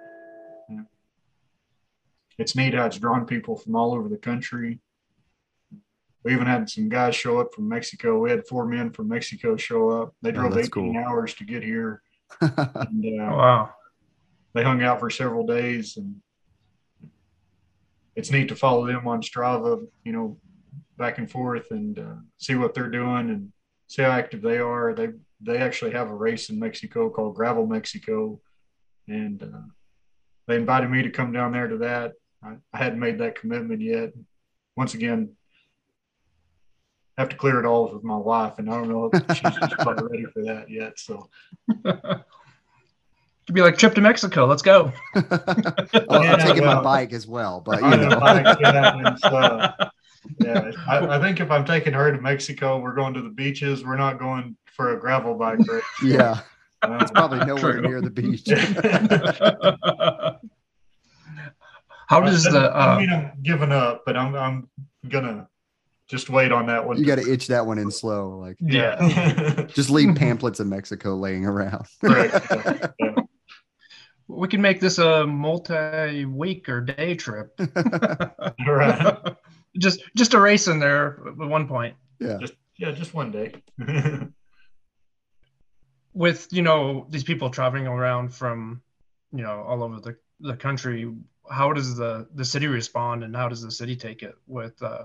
It's 2.38 2.55
neat 2.55 2.75
how 2.75 2.85
it's 2.85 2.99
drawn 2.99 3.25
people 3.25 3.57
from 3.57 3.75
all 3.77 3.95
over 3.95 4.11
the 4.11 4.19
country. 4.19 4.79
We 6.23 6.35
even 6.35 6.47
had 6.47 6.69
some 6.69 6.90
guys 6.90 7.16
show 7.16 7.40
up 7.40 7.55
from 7.55 7.66
mexico. 7.69 8.21
We 8.21 8.31
had 8.31 8.47
four 8.47 8.66
men 8.66 8.90
from 8.90 9.09
mexico 9.09 9.57
show 9.57 9.88
up. 9.88 10.14
They 10.21 10.31
oh, 10.31 10.33
drove 10.33 10.55
oh, 10.55 10.59
18 10.59 10.71
cool. 10.71 10.97
hours 10.99 11.33
to 11.35 11.45
get 11.45 11.62
here. 11.62 12.03
And, 12.40 13.21
uh, 13.21 13.37
wow. 13.37 13.71
they 14.53 14.64
hung 14.64 14.83
out 14.83 14.99
for 14.99 15.09
several 15.09 15.47
days 15.47 15.97
and 15.97 16.16
it's 18.16 18.33
neat 18.33 18.49
to 18.49 18.57
follow 18.57 18.87
them 18.87 19.07
on 19.07 19.23
Strava, 19.23 19.87
you 20.05 20.12
know, 20.12 20.37
back 20.99 21.19
and 21.19 21.31
forth 21.31 21.71
and 21.71 21.99
uh, 21.99 22.16
see 22.37 22.57
what 22.57 22.75
they're 22.75 22.90
doing 22.90 23.31
and 23.31 23.53
see 23.88 24.03
how 24.03 24.11
active 24.11 24.42
they 24.42 24.59
are. 24.59 24.94
They 24.94 25.09
they 25.40 25.59
actually 25.59 25.92
have 25.92 26.11
a 26.11 26.14
race 26.14 26.49
in 26.51 26.59
Mexico 26.59 27.11
called 27.11 27.37
Gravel 27.37 27.66
Mexico, 27.66 28.40
and 29.07 29.42
uh, 29.42 29.68
they 30.46 30.57
invited 30.57 30.90
me 30.90 31.03
to 31.03 31.11
come 31.11 31.33
down 31.33 31.53
there 31.53 31.68
to 31.68 31.79
that. 31.79 32.12
I, 32.42 32.57
I 32.72 32.79
hadn't 32.79 33.01
made 33.01 33.18
that 33.18 33.38
commitment 33.38 33.81
yet. 33.81 34.12
Once 34.77 34.94
again, 34.94 35.31
I 37.16 37.22
have 37.22 37.31
to 37.31 37.37
clear 37.37 37.59
it 37.61 37.66
all 37.66 37.92
with 37.92 38.05
my 38.05 38.16
wife, 38.16 38.59
and 38.59 38.68
I 38.68 38.75
don't 38.75 38.88
know 38.88 39.11
if 39.12 39.37
she's 39.37 39.75
quite 39.79 40.03
ready 40.03 40.25
for 40.33 40.42
that 40.44 40.70
yet. 40.70 40.99
So. 40.99 41.29
To 43.46 43.53
be 43.53 43.62
like 43.62 43.79
trip 43.79 43.94
to 43.94 44.01
Mexico. 44.01 44.44
Let's 44.46 44.62
go. 44.62 44.92
well, 45.14 45.25
yeah, 45.31 46.35
I'm 46.35 46.40
taking 46.40 46.64
well, 46.64 46.77
my 46.77 46.83
bike 46.83 47.12
as 47.12 47.29
well, 47.29 47.61
but 47.61 47.81
you 47.81 47.90
know. 47.90 48.18
Bike, 48.18 48.59
yeah, 48.61 49.16
uh, 49.22 49.90
yeah 50.40 50.70
I, 50.88 51.16
I, 51.16 51.20
think 51.20 51.40
if 51.40 51.50
I'm 51.50 51.64
taking 51.64 51.92
her 51.92 52.12
to 52.12 52.20
Mexico, 52.20 52.78
we're 52.78 52.94
going 52.94 53.14
to 53.14 53.22
the 53.22 53.30
beaches. 53.30 53.84
We're 53.84 53.96
not 53.96 54.18
going 54.18 54.56
for 54.66 54.96
a 54.96 55.00
gravel 55.00 55.34
bike 55.34 55.58
race. 55.66 55.82
Yeah, 56.02 56.40
um, 56.82 57.00
it's 57.00 57.10
probably 57.10 57.44
nowhere 57.44 57.80
true. 57.80 57.82
near 57.82 58.00
the 58.00 58.10
beach. 58.10 58.48
How 62.08 62.20
does 62.20 62.44
the? 62.44 62.74
Uh, 62.74 62.78
I 62.78 62.98
mean, 63.00 63.10
I'm 63.10 63.32
giving 63.42 63.72
up, 63.72 64.04
but 64.06 64.16
I'm 64.16 64.34
I'm 64.34 64.68
gonna 65.08 65.48
just 66.08 66.30
wait 66.30 66.52
on 66.52 66.66
that 66.66 66.86
one. 66.86 66.98
You 66.98 67.04
got 67.04 67.18
to 67.18 67.32
itch 67.32 67.48
that 67.48 67.66
one 67.66 67.78
in 67.78 67.90
slow, 67.90 68.38
like 68.38 68.56
yeah. 68.60 69.66
just 69.68 69.90
leave 69.90 70.14
pamphlets 70.14 70.60
in 70.60 70.68
Mexico 70.68 71.16
laying 71.16 71.46
around. 71.46 71.86
right. 72.02 72.30
Yeah 73.00 73.16
we 74.28 74.48
can 74.48 74.60
make 74.60 74.80
this 74.80 74.98
a 74.98 75.26
multi-week 75.26 76.68
or 76.68 76.80
day 76.80 77.14
trip. 77.14 77.58
right. 78.66 79.36
Just 79.78 80.02
just 80.16 80.34
a 80.34 80.40
race 80.40 80.68
in 80.68 80.78
there 80.78 81.20
at 81.26 81.36
one 81.36 81.68
point. 81.68 81.96
Yeah. 82.18 82.38
Just 82.38 82.54
yeah, 82.78 82.92
just 82.92 83.14
one 83.14 83.30
day. 83.30 83.54
With 86.14 86.48
you 86.50 86.62
know 86.62 87.06
these 87.10 87.24
people 87.24 87.50
traveling 87.50 87.86
around 87.86 88.34
from 88.34 88.82
you 89.32 89.42
know 89.42 89.62
all 89.66 89.82
over 89.82 90.00
the, 90.00 90.16
the 90.40 90.56
country, 90.56 91.12
how 91.50 91.72
does 91.72 91.96
the 91.96 92.26
the 92.34 92.44
city 92.44 92.66
respond 92.66 93.22
and 93.24 93.36
how 93.36 93.48
does 93.48 93.62
the 93.62 93.70
city 93.70 93.96
take 93.96 94.22
it 94.22 94.34
with 94.46 94.82
uh, 94.82 95.04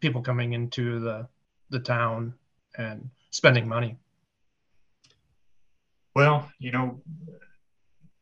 people 0.00 0.22
coming 0.22 0.52
into 0.52 1.00
the 1.00 1.26
the 1.70 1.80
town 1.80 2.34
and 2.76 3.08
spending 3.30 3.66
money? 3.66 3.96
Well, 6.14 6.50
you 6.58 6.72
know, 6.72 7.00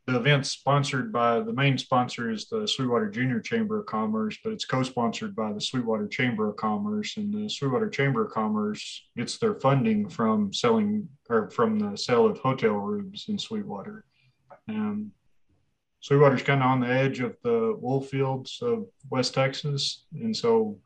the 0.06 0.16
event's 0.16 0.50
sponsored 0.50 1.10
by 1.10 1.40
the 1.40 1.52
main 1.52 1.78
sponsor 1.78 2.30
is 2.30 2.46
the 2.46 2.68
Sweetwater 2.68 3.08
Junior 3.08 3.40
Chamber 3.40 3.80
of 3.80 3.86
Commerce, 3.86 4.36
but 4.44 4.52
it's 4.52 4.66
co-sponsored 4.66 5.34
by 5.34 5.52
the 5.52 5.60
Sweetwater 5.60 6.06
Chamber 6.06 6.50
of 6.50 6.56
Commerce, 6.56 7.16
and 7.16 7.32
the 7.32 7.48
Sweetwater 7.48 7.88
Chamber 7.88 8.26
of 8.26 8.32
Commerce 8.32 9.06
gets 9.16 9.38
their 9.38 9.54
funding 9.54 10.08
from 10.08 10.52
selling 10.52 11.08
or 11.30 11.50
from 11.50 11.78
the 11.78 11.96
sale 11.96 12.26
of 12.26 12.38
hotel 12.38 12.74
rooms 12.74 13.26
in 13.28 13.38
Sweetwater. 13.38 14.04
Um, 14.68 15.10
Sweetwater's 16.00 16.42
kind 16.42 16.62
of 16.62 16.68
on 16.68 16.80
the 16.80 16.88
edge 16.88 17.20
of 17.20 17.36
the 17.42 17.74
wool 17.80 18.02
fields 18.02 18.58
of 18.60 18.86
West 19.08 19.32
Texas, 19.32 20.04
and 20.12 20.36
so 20.36 20.78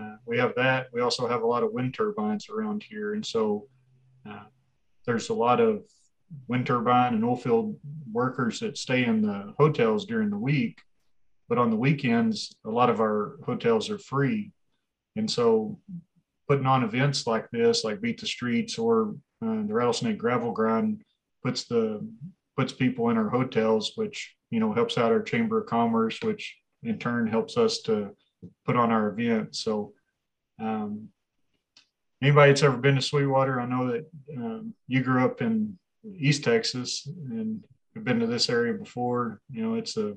uh, 0.00 0.16
we 0.24 0.38
have 0.38 0.54
that. 0.56 0.86
We 0.90 1.02
also 1.02 1.28
have 1.28 1.42
a 1.42 1.46
lot 1.46 1.62
of 1.62 1.72
wind 1.72 1.92
turbines 1.92 2.48
around 2.48 2.82
here, 2.82 3.12
and 3.12 3.26
so 3.26 3.66
uh, 4.26 4.44
there's 5.04 5.28
a 5.28 5.34
lot 5.34 5.60
of 5.60 5.82
wind 6.46 6.66
turbine 6.66 7.14
and 7.14 7.24
oil 7.24 7.36
field 7.36 7.78
workers 8.12 8.60
that 8.60 8.78
stay 8.78 9.04
in 9.04 9.22
the 9.22 9.54
hotels 9.58 10.06
during 10.06 10.30
the 10.30 10.36
week. 10.36 10.80
But 11.48 11.58
on 11.58 11.70
the 11.70 11.76
weekends, 11.76 12.54
a 12.66 12.70
lot 12.70 12.90
of 12.90 13.00
our 13.00 13.36
hotels 13.44 13.88
are 13.90 13.98
free. 13.98 14.52
And 15.16 15.30
so 15.30 15.78
putting 16.48 16.66
on 16.66 16.84
events 16.84 17.26
like 17.26 17.50
this, 17.50 17.84
like 17.84 18.00
Beat 18.00 18.20
the 18.20 18.26
Streets 18.26 18.78
or 18.78 19.14
uh, 19.42 19.62
the 19.66 19.74
Rattlesnake 19.74 20.18
Gravel 20.18 20.52
Grind, 20.52 21.02
puts 21.42 21.64
the 21.64 22.06
puts 22.56 22.72
people 22.72 23.10
in 23.10 23.16
our 23.16 23.28
hotels, 23.28 23.92
which 23.94 24.34
you 24.50 24.60
know 24.60 24.72
helps 24.72 24.98
out 24.98 25.12
our 25.12 25.22
Chamber 25.22 25.60
of 25.60 25.66
Commerce, 25.66 26.18
which 26.22 26.56
in 26.82 26.98
turn 26.98 27.26
helps 27.26 27.56
us 27.56 27.80
to 27.82 28.10
put 28.64 28.76
on 28.76 28.90
our 28.90 29.08
event. 29.08 29.54
So 29.54 29.92
um, 30.60 31.08
anybody 32.22 32.52
that's 32.52 32.62
ever 32.62 32.76
been 32.76 32.96
to 32.96 33.02
Sweetwater, 33.02 33.60
I 33.60 33.66
know 33.66 33.92
that 33.92 34.06
um, 34.36 34.74
you 34.86 35.02
grew 35.02 35.24
up 35.24 35.40
in 35.42 35.78
East 36.18 36.44
Texas 36.44 37.06
and 37.06 37.64
we've 37.94 38.04
been 38.04 38.20
to 38.20 38.26
this 38.26 38.48
area 38.48 38.74
before. 38.74 39.40
You 39.50 39.62
know, 39.62 39.74
it's 39.74 39.96
a 39.96 40.16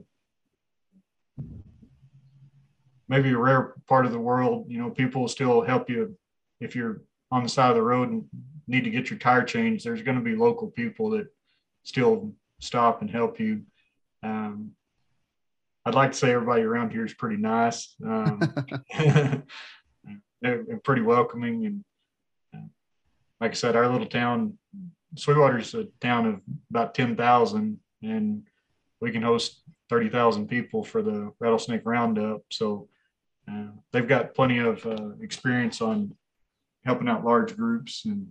maybe 3.08 3.32
a 3.32 3.38
rare 3.38 3.76
part 3.88 4.06
of 4.06 4.12
the 4.12 4.20
world. 4.20 4.66
You 4.70 4.80
know, 4.80 4.90
people 4.90 5.28
still 5.28 5.62
help 5.62 5.90
you 5.90 6.18
if 6.60 6.76
you're 6.76 7.02
on 7.32 7.44
the 7.44 7.50
side 7.50 7.70
of 7.70 7.76
the 7.76 7.82
road 7.82 8.10
and 8.10 8.26
need 8.68 8.84
to 8.84 8.90
get 8.90 9.10
your 9.10 9.20
tire 9.20 9.44
changed. 9.44 9.86
There's 9.86 10.02
going 10.02 10.18
to 10.18 10.24
be 10.24 10.36
local 10.36 10.68
people 10.68 11.10
that 11.12 11.28
still 11.84 12.34
stop 12.60 13.02
and 13.02 13.10
help 13.10 13.40
you. 13.40 13.64
Um, 14.24 14.72
I'd 15.86 15.96
like 15.96 16.12
to 16.12 16.18
say 16.18 16.32
everybody 16.32 16.62
around 16.62 16.92
here 16.92 17.06
is 17.06 17.14
pretty 17.14 17.38
nice, 17.38 17.96
um, 18.06 18.40
they're, 20.42 20.64
pretty 20.84 21.02
welcoming, 21.02 21.66
and 21.66 21.84
uh, 22.56 22.68
like 23.40 23.52
I 23.52 23.56
said, 23.56 23.76
our 23.76 23.88
little 23.88 24.06
town 24.06 24.60
Sweetwater's 25.16 25.74
a 25.74 25.86
town 26.00 26.26
of 26.26 26.42
about 26.70 26.94
10,000 26.96 27.80
and 28.04 28.44
we 29.00 29.12
can 29.12 29.22
host 29.22 29.62
30,000 29.90 30.48
people 30.48 30.84
for 30.84 31.02
the 31.02 31.32
rattlesnake 31.40 31.82
roundup. 31.84 32.42
So 32.50 32.88
uh, 33.52 33.68
they've 33.92 34.08
got 34.08 34.34
plenty 34.34 34.60
of 34.60 34.86
uh, 34.86 35.10
experience 35.22 35.82
on 35.82 36.16
helping 36.86 37.10
out 37.10 37.26
large 37.26 37.56
groups 37.56 38.06
and 38.06 38.28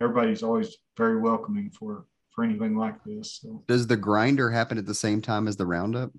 everybody's 0.00 0.42
always 0.42 0.76
very 0.96 1.18
welcoming 1.18 1.70
for 1.70 2.06
for 2.30 2.44
anything 2.44 2.76
like 2.76 3.02
this. 3.04 3.40
So 3.42 3.64
Does 3.66 3.86
the 3.88 3.96
grinder 3.96 4.50
happen 4.50 4.78
at 4.78 4.86
the 4.86 4.94
same 4.94 5.20
time 5.20 5.48
as 5.48 5.56
the 5.56 5.66
roundup? 5.66 6.12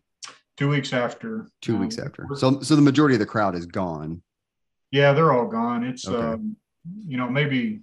two 0.58 0.68
weeks 0.68 0.94
after. 0.94 1.48
Two 1.62 1.76
um, 1.76 1.82
weeks 1.82 1.98
after. 1.98 2.28
So 2.36 2.62
so 2.62 2.76
the 2.76 2.82
majority 2.82 3.16
of 3.16 3.20
the 3.20 3.26
crowd 3.26 3.56
is 3.56 3.66
gone. 3.66 4.22
Yeah, 4.92 5.14
they're 5.14 5.32
all 5.32 5.48
gone. 5.48 5.84
It's 5.84 6.08
Okay. 6.08 6.18
um, 6.18 6.56
you 7.08 7.18
know 7.18 7.30
maybe 7.30 7.82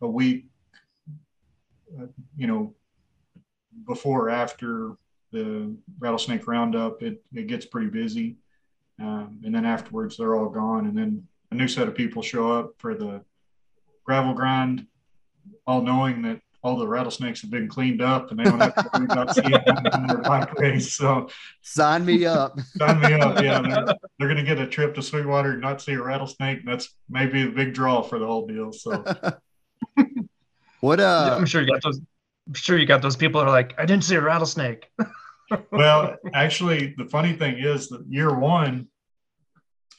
a 0.00 0.08
week, 0.08 0.46
uh, 1.98 2.06
you 2.36 2.46
know, 2.46 2.74
before 3.86 4.26
or 4.26 4.30
after 4.30 4.96
the 5.32 5.74
rattlesnake 5.98 6.46
roundup, 6.46 7.02
it 7.02 7.22
it 7.34 7.46
gets 7.46 7.66
pretty 7.66 7.88
busy, 7.88 8.36
um, 9.00 9.40
and 9.44 9.54
then 9.54 9.64
afterwards 9.64 10.16
they're 10.16 10.34
all 10.34 10.48
gone, 10.48 10.86
and 10.86 10.96
then 10.96 11.26
a 11.50 11.54
new 11.54 11.68
set 11.68 11.88
of 11.88 11.94
people 11.94 12.22
show 12.22 12.50
up 12.52 12.74
for 12.78 12.94
the 12.94 13.22
gravel 14.04 14.34
grind, 14.34 14.86
all 15.66 15.82
knowing 15.82 16.22
that 16.22 16.40
all 16.66 16.76
the 16.76 16.86
rattlesnakes 16.86 17.40
have 17.42 17.50
been 17.50 17.68
cleaned 17.68 18.02
up 18.02 18.30
and 18.30 18.40
they 18.40 18.44
don't 18.44 18.60
have 18.60 18.74
to 18.74 18.90
worry 18.92 19.04
about 19.10 19.32
seeing 19.32 19.50
them 19.50 19.86
in 19.94 20.06
their 20.08 20.18
bike 20.18 20.52
race. 20.58 20.94
So 20.94 21.28
Sign 21.62 22.04
me 22.04 22.26
up. 22.26 22.58
Sign 22.76 23.00
me 23.00 23.12
up. 23.14 23.40
Yeah, 23.40 23.60
they're, 23.60 23.94
they're 24.18 24.28
going 24.28 24.36
to 24.36 24.42
get 24.42 24.58
a 24.58 24.66
trip 24.66 24.94
to 24.96 25.02
Sweetwater 25.02 25.52
and 25.52 25.60
not 25.60 25.80
see 25.80 25.92
a 25.92 26.02
rattlesnake. 26.02 26.64
That's 26.66 26.92
maybe 27.08 27.42
a 27.42 27.50
big 27.50 27.72
draw 27.72 28.02
for 28.02 28.18
the 28.18 28.26
whole 28.26 28.48
deal. 28.48 28.72
So 28.72 29.04
what 30.80 31.00
uh 31.00 31.36
I'm 31.38 31.46
sure 31.46 31.60
you 31.62 31.68
got 31.72 31.82
those. 31.82 32.00
I'm 32.46 32.54
sure 32.54 32.78
you 32.78 32.86
got 32.86 33.02
those 33.02 33.16
people 33.16 33.40
that 33.40 33.48
are 33.48 33.52
like, 33.52 33.74
I 33.78 33.86
didn't 33.86 34.04
see 34.04 34.14
a 34.14 34.20
rattlesnake. 34.20 34.88
well, 35.72 36.16
actually, 36.32 36.94
the 36.96 37.06
funny 37.06 37.32
thing 37.32 37.58
is 37.58 37.88
that 37.88 38.04
year 38.08 38.38
one, 38.38 38.86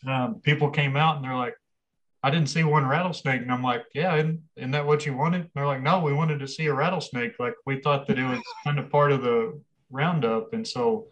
um, 0.08 0.36
people 0.42 0.70
came 0.70 0.96
out 0.96 1.18
and 1.18 1.26
they're 1.26 1.36
like, 1.36 1.56
I 2.24 2.30
didn't 2.30 2.50
see 2.50 2.64
one 2.64 2.86
rattlesnake. 2.86 3.42
And 3.42 3.52
I'm 3.52 3.64
like, 3.64 3.84
yeah, 3.94 4.16
isn't, 4.16 4.42
isn't 4.56 4.72
that 4.72 4.86
what 4.86 5.06
you 5.06 5.16
wanted? 5.16 5.42
And 5.42 5.50
they're 5.56 5.68
like, 5.68 5.82
no, 5.82 6.02
we 6.02 6.14
wanted 6.14 6.40
to 6.40 6.48
see 6.48 6.66
a 6.68 6.74
rattlesnake. 6.74 7.34
Like 7.40 7.54
we 7.66 7.80
thought 7.82 8.08
that 8.08 8.18
it 8.18 8.26
was 8.26 8.42
kind 8.64 8.80
of 8.80 8.90
part 8.90 9.12
of 9.12 9.22
the 9.22 9.60
roundup. 9.90 10.54
And 10.54 10.68
so 10.68 11.08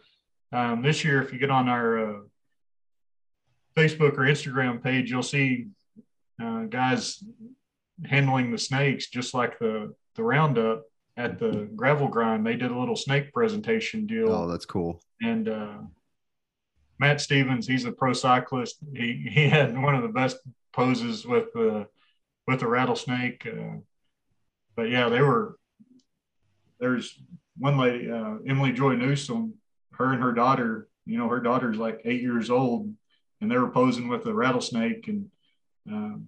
um, 0.52 0.82
this 0.82 1.04
year, 1.04 1.22
if 1.22 1.32
you 1.32 1.38
get 1.38 1.50
on 1.50 1.68
our 1.68 1.98
uh, 1.98 2.20
Facebook 3.76 4.14
or 4.14 4.26
Instagram 4.26 4.82
page, 4.82 5.10
you'll 5.10 5.22
see 5.22 5.68
uh, 6.42 6.62
guys 6.64 7.22
handling 8.04 8.50
the 8.50 8.58
snakes 8.58 9.08
just 9.08 9.34
like 9.34 9.58
the, 9.58 9.94
the 10.14 10.22
roundup 10.22 10.84
at 11.16 11.38
the 11.38 11.68
gravel 11.74 12.08
grind. 12.08 12.46
They 12.46 12.56
did 12.56 12.70
a 12.70 12.78
little 12.78 12.96
snake 12.96 13.32
presentation 13.32 14.06
deal 14.06 14.30
oh 14.32 14.48
that's 14.48 14.66
cool. 14.66 15.00
and 15.22 15.48
uh, 15.48 15.78
Matt 16.98 17.20
Stevens, 17.20 17.66
he's 17.66 17.84
a 17.84 17.92
pro 17.92 18.12
cyclist. 18.12 18.76
He 18.94 19.28
he 19.30 19.48
had 19.48 19.76
one 19.80 19.94
of 19.94 20.02
the 20.02 20.08
best 20.08 20.38
poses 20.72 21.26
with 21.26 21.52
the 21.52 21.86
with 22.46 22.60
the 22.60 22.68
rattlesnake. 22.68 23.46
Uh, 23.46 23.78
but 24.74 24.90
yeah, 24.90 25.08
they 25.08 25.20
were. 25.20 25.58
There's 26.78 27.18
one 27.56 27.78
lady, 27.78 28.10
uh, 28.10 28.34
Emily 28.46 28.72
Joy 28.72 28.94
Newsom. 28.96 29.54
Her 29.92 30.12
and 30.12 30.22
her 30.22 30.32
daughter. 30.32 30.88
You 31.06 31.18
know, 31.18 31.28
her 31.28 31.40
daughter's 31.40 31.78
like 31.78 32.02
eight 32.04 32.20
years 32.20 32.50
old, 32.50 32.92
and 33.40 33.50
they 33.50 33.56
were 33.56 33.70
posing 33.70 34.08
with 34.08 34.26
a 34.26 34.34
rattlesnake. 34.34 35.08
And 35.08 35.30
um, 35.88 36.26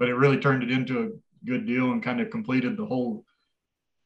but 0.00 0.08
it 0.08 0.14
really 0.14 0.38
turned 0.38 0.64
it 0.64 0.70
into 0.72 1.02
a 1.04 1.46
good 1.46 1.66
deal 1.66 1.92
and 1.92 2.02
kind 2.02 2.20
of 2.20 2.30
completed 2.30 2.76
the 2.76 2.84
whole 2.84 3.24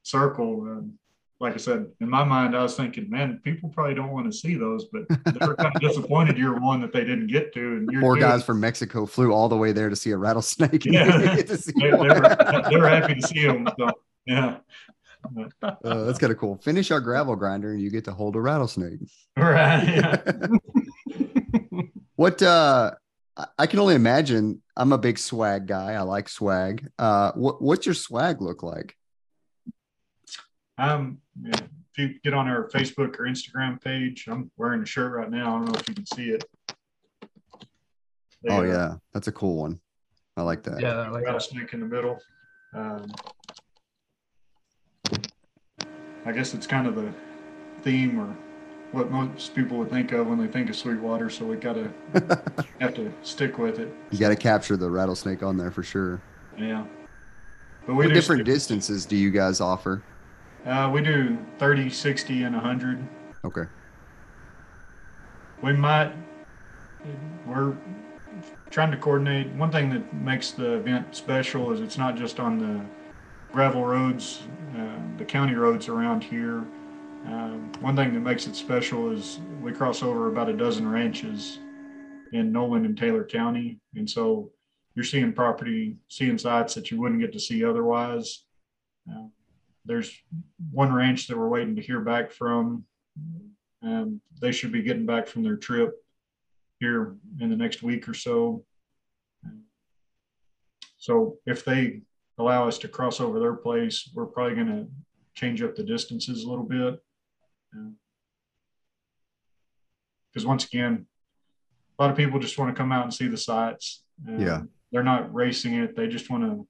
circle. 0.03 0.61
Um, 0.63 0.99
like 1.41 1.55
I 1.55 1.57
said, 1.57 1.87
in 2.01 2.11
my 2.11 2.25
mind, 2.25 2.57
I 2.57 2.63
was 2.63 2.77
thinking, 2.77 3.09
man, 3.09 3.41
people 3.45 3.69
probably 3.69 3.95
don't 3.95 4.11
want 4.11 4.31
to 4.31 4.37
see 4.37 4.57
those, 4.57 4.87
but 4.93 5.03
they 5.09 5.47
were 5.47 5.55
kind 5.57 5.75
of 5.75 5.81
disappointed 5.81 6.37
year 6.37 6.59
one 6.59 6.81
that 6.81 6.93
they 6.93 7.05
didn't 7.05 7.29
get 7.29 7.55
to. 7.55 7.61
And 7.61 7.89
year 7.93 8.01
Four 8.01 8.17
two, 8.17 8.21
guys 8.23 8.45
from 8.45 8.61
Mexico 8.61 9.07
flew 9.07 9.33
all 9.33 9.49
the 9.49 9.57
way 9.57 9.73
there 9.73 9.89
to 9.89 9.97
see 9.97 10.11
a 10.11 10.17
rattlesnake. 10.17 10.85
Yeah. 10.93 11.17
didn't 11.19 11.37
get 11.37 11.47
to 11.49 11.57
see 11.59 11.73
they, 11.81 11.91
they 11.91 11.97
were 11.97 12.37
they 12.71 12.77
were 12.77 12.89
happy 12.89 13.15
to 13.15 13.23
see 13.27 13.47
them. 13.47 13.69
So 13.79 13.91
yeah, 14.27 14.59
Uh, 15.63 16.05
that's 16.05 16.19
kind 16.19 16.33
of 16.33 16.39
cool. 16.39 16.57
Finish 16.57 16.91
our 16.91 17.01
gravel 17.01 17.37
grinder 17.37 17.71
and 17.73 17.81
you 17.81 17.91
get 17.91 18.05
to 18.05 18.13
hold 18.13 18.37
a 18.37 18.41
rattlesnake. 18.41 18.99
right. 19.37 19.87
Yeah. 19.87 20.47
What 22.17 22.41
uh 22.43 22.93
I- 23.37 23.47
I 23.61 23.67
can 23.67 23.79
only 23.81 23.95
imagine 23.95 24.63
I'm 24.77 24.93
a 24.93 24.99
big 24.99 25.19
swag 25.19 25.67
guy. 25.67 25.93
I 25.95 26.01
like 26.03 26.29
swag. 26.29 26.89
Uh 26.99 27.33
what 27.33 27.61
what's 27.63 27.87
your 27.87 27.95
swag 27.95 28.41
look 28.41 28.63
like? 28.63 28.97
Um, 30.77 31.19
yeah, 31.41 31.53
if 31.55 31.99
you 31.99 32.19
get 32.25 32.35
on 32.35 32.49
our 32.49 32.69
Facebook 32.69 33.19
or 33.21 33.25
Instagram 33.27 33.81
page, 33.81 34.27
I'm 34.29 34.51
wearing 34.57 34.83
a 34.83 34.87
shirt 34.87 35.13
right 35.13 35.31
now. 35.31 35.55
I 35.57 35.59
don't 35.61 35.67
know 35.73 35.79
if 35.79 35.89
you 35.89 35.95
can 35.95 36.07
see 36.07 36.31
it. 36.31 36.45
They, 38.43 38.51
Oh 38.51 38.59
uh, 38.59 38.63
yeah, 38.63 38.95
that's 39.13 39.29
a 39.29 39.33
cool 39.33 39.57
one. 39.57 39.79
I 40.37 40.43
like 40.43 40.65
that. 40.65 40.81
yeah, 40.81 40.97
I 40.97 41.09
like 41.11 41.23
that. 41.23 41.27
rattlesnake 41.27 41.73
in 41.75 41.81
the 41.81 41.87
middle. 41.87 42.19
Um, 42.75 43.07
I 46.27 46.33
guess 46.33 46.55
it's 46.55 46.67
kind 46.67 46.87
of 46.89 46.97
the 46.97 47.13
theme 47.83 48.19
or 48.19 48.37
what 48.95 49.11
most 49.11 49.55
people 49.55 49.79
would 49.79 49.91
think 49.91 50.13
of 50.13 50.27
when 50.27 50.39
they 50.39 50.47
think 50.47 50.71
of 50.71 50.77
Sweetwater. 50.77 51.29
So 51.31 51.45
we 51.45 51.57
gotta 51.57 51.91
have 52.81 52.95
to 52.95 53.13
stick 53.23 53.59
with 53.59 53.79
it. 53.79 53.93
You 54.11 54.19
got 54.19 54.29
to 54.31 54.37
capture 54.37 54.77
the 54.77 54.89
rattlesnake 54.91 55.43
on 55.43 55.57
there 55.57 55.71
for 55.71 55.83
sure. 55.83 56.21
Yeah. 56.57 56.85
But 57.87 57.95
we 57.95 58.07
What 58.07 58.15
different 58.15 58.45
distances 58.45 59.05
do 59.05 59.17
you 59.17 59.31
guys 59.31 59.61
offer? 59.61 60.03
Uh, 60.65 60.91
we 60.93 61.03
do 61.03 61.37
30, 61.59 61.91
60, 61.91 62.45
and 62.45 62.55
100. 62.55 63.07
Okay. 63.45 63.65
we 65.63 65.73
might 65.75 66.13
we're 67.47 67.77
trying 68.71 68.91
to 68.91 68.97
coordinate 68.97 69.47
one 69.53 69.71
thing 69.71 69.91
that 69.91 70.15
makes 70.15 70.53
the 70.53 70.73
event 70.75 71.15
special 71.15 71.71
is 71.73 71.81
it's 71.81 71.99
not 71.99 72.17
just 72.17 72.41
on 72.41 72.59
the 72.59 72.83
gravel 73.53 73.85
roads 73.85 74.45
uh, 74.77 74.97
the 75.19 75.25
county 75.25 75.55
roads 75.55 75.89
around 75.89 76.25
here 76.25 76.65
um, 77.27 77.73
one 77.81 77.97
thing 77.97 78.13
that 78.15 78.21
makes 78.21 78.47
it 78.47 78.55
special 78.55 79.11
is 79.11 79.41
we 79.61 79.73
cross 79.73 80.03
over 80.03 80.29
about 80.29 80.49
a 80.49 80.53
dozen 80.57 80.89
ranches 80.89 81.59
in 82.33 82.53
nolan 82.53 82.85
and 82.85 82.97
taylor 82.97 83.25
county 83.25 83.81
and 83.95 84.09
so 84.09 84.51
you're 84.95 85.05
seeing 85.05 85.33
property 85.33 85.97
seeing 86.09 86.39
sites 86.39 86.75
that 86.75 86.91
you 86.91 87.01
wouldn't 87.01 87.21
get 87.21 87.33
to 87.33 87.41
see 87.41 87.65
otherwise 87.65 88.45
uh, 89.11 89.27
there's 89.85 90.17
one 90.71 90.93
ranch 90.93 91.27
that 91.27 91.37
we're 91.37 91.49
waiting 91.49 91.77
to 91.77 91.83
hear 91.83 92.01
back 92.01 92.31
from 92.31 92.85
um, 93.85 94.21
they 94.41 94.51
should 94.51 94.73
be 94.73 94.83
getting 94.83 95.07
back 95.07 95.27
from 95.27 95.43
their 95.43 95.57
trip 95.57 95.95
here 96.81 97.17
in 97.41 97.51
the 97.51 97.57
next 97.57 97.83
week 97.83 98.09
or 98.09 98.15
so. 98.15 98.65
So 100.97 101.37
if 101.47 101.65
they 101.65 102.01
allow 102.39 102.67
us 102.67 102.79
to 102.79 102.89
cross 102.89 103.21
over 103.21 103.39
their 103.39 103.55
place, 103.55 104.11
we're 104.15 104.27
probably 104.27 104.55
going 104.55 104.69
to 104.69 104.87
change 105.35 105.63
up 105.63 105.75
the 105.75 105.83
distances 105.83 106.45
a 106.45 106.49
little 106.49 106.65
bit. 106.65 107.03
Because 110.33 110.47
once 110.47 110.65
again, 110.65 111.07
a 111.99 112.03
lot 112.03 112.11
of 112.11 112.17
people 112.17 112.41
just 112.41 112.59
want 112.59 112.75
to 112.75 112.79
come 112.81 112.93
out 112.93 113.05
and 113.05 113.15
see 113.15 113.29
the 113.29 113.37
sights. 113.37 114.03
Yeah. 114.27 114.63
They're 114.91 115.03
not 115.03 115.33
racing 115.33 115.75
it. 115.75 115.97
They 115.97 116.09
just 116.09 116.31
want 116.31 116.45
to 116.45 116.67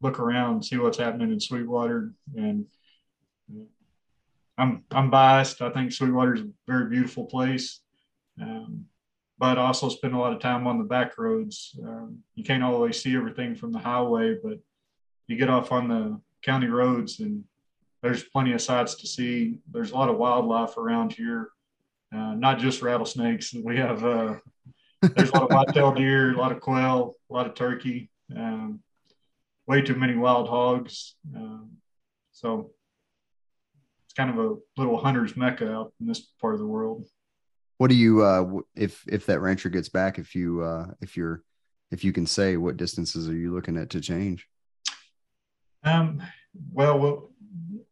look 0.00 0.18
around, 0.18 0.64
see 0.64 0.76
what's 0.76 0.98
happening 0.98 1.32
in 1.32 1.40
Sweetwater. 1.40 2.12
And 2.36 2.66
I'm 4.58 4.84
I'm 4.90 5.10
biased. 5.10 5.62
I 5.62 5.70
think 5.70 5.92
Sweetwater 5.92 6.34
is 6.34 6.40
a 6.40 6.48
very 6.66 6.90
beautiful 6.90 7.24
place, 7.24 7.80
um, 8.40 8.86
but 9.38 9.56
I 9.56 9.62
also 9.62 9.88
spend 9.88 10.14
a 10.14 10.18
lot 10.18 10.32
of 10.32 10.40
time 10.40 10.66
on 10.66 10.78
the 10.78 10.84
back 10.84 11.16
roads. 11.16 11.78
Um, 11.82 12.18
you 12.34 12.42
can't 12.42 12.64
always 12.64 13.00
see 13.00 13.14
everything 13.14 13.54
from 13.54 13.72
the 13.72 13.78
highway, 13.78 14.36
but 14.42 14.58
you 15.28 15.36
get 15.36 15.48
off 15.48 15.70
on 15.70 15.88
the 15.88 16.20
county 16.42 16.66
roads 16.66 17.20
and 17.20 17.44
there's 18.02 18.24
plenty 18.24 18.52
of 18.52 18.60
sights 18.60 18.96
to 18.96 19.06
see. 19.06 19.58
There's 19.70 19.90
a 19.90 19.94
lot 19.94 20.08
of 20.08 20.16
wildlife 20.16 20.76
around 20.76 21.12
here, 21.12 21.50
uh, 22.14 22.34
not 22.34 22.58
just 22.58 22.82
rattlesnakes. 22.82 23.52
We 23.54 23.76
have 23.78 24.04
uh, 24.04 24.36
there's 25.02 25.30
a 25.30 25.34
lot 25.34 25.50
of 25.50 25.50
white-tailed 25.50 25.96
deer, 25.96 26.32
a 26.32 26.36
lot 26.36 26.52
of 26.52 26.60
quail, 26.60 27.14
a 27.30 27.32
lot 27.32 27.46
of 27.46 27.54
turkey, 27.54 28.10
um, 28.36 28.80
way 29.66 29.82
too 29.82 29.94
many 29.94 30.14
wild 30.14 30.48
hogs. 30.48 31.16
Um, 31.34 31.70
so 32.32 32.70
it's 34.04 34.14
kind 34.14 34.30
of 34.30 34.38
a 34.38 34.56
little 34.76 34.96
hunter's 34.96 35.36
mecca 35.36 35.72
out 35.72 35.92
in 36.00 36.06
this 36.06 36.20
part 36.40 36.54
of 36.54 36.60
the 36.60 36.66
world. 36.66 37.06
What 37.78 37.90
do 37.90 37.96
you 37.96 38.22
uh 38.22 38.60
if 38.74 39.04
if 39.06 39.26
that 39.26 39.40
rancher 39.40 39.68
gets 39.68 39.88
back 39.88 40.18
if 40.18 40.34
you 40.34 40.62
uh 40.62 40.86
if 41.00 41.16
you're 41.16 41.44
if 41.92 42.02
you 42.02 42.12
can 42.12 42.26
say 42.26 42.56
what 42.56 42.76
distances 42.76 43.28
are 43.28 43.36
you 43.36 43.54
looking 43.54 43.76
at 43.76 43.90
to 43.90 44.00
change? 44.00 44.48
Um, 45.84 46.22
well, 46.72 46.98
we'll 46.98 47.27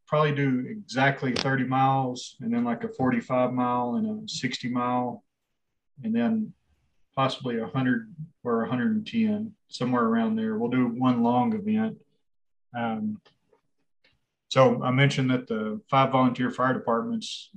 probably 0.07 0.33
do 0.33 0.65
exactly 0.69 1.33
30 1.33 1.65
miles 1.65 2.37
and 2.41 2.53
then 2.53 2.65
like 2.65 2.85
a 2.85 2.89
45 2.89 3.53
mile 3.53 3.97
and 3.97 4.25
a 4.25 4.29
60 4.29 4.69
mile. 4.69 5.25
And 6.05 6.15
then 6.15 6.53
possibly 7.17 7.59
100 7.59 8.15
or 8.45 8.59
110, 8.59 9.53
somewhere 9.69 10.05
around 10.05 10.37
there. 10.37 10.59
We'll 10.59 10.71
do 10.71 10.87
one 10.87 11.23
long 11.23 11.55
event. 11.55 11.97
Um, 12.77 13.21
so 14.49 14.83
I 14.83 14.91
mentioned 14.91 15.31
that 15.31 15.49
the 15.49 15.81
five 15.91 16.13
volunteer 16.13 16.51
fire 16.51 16.75
departments 16.75 17.51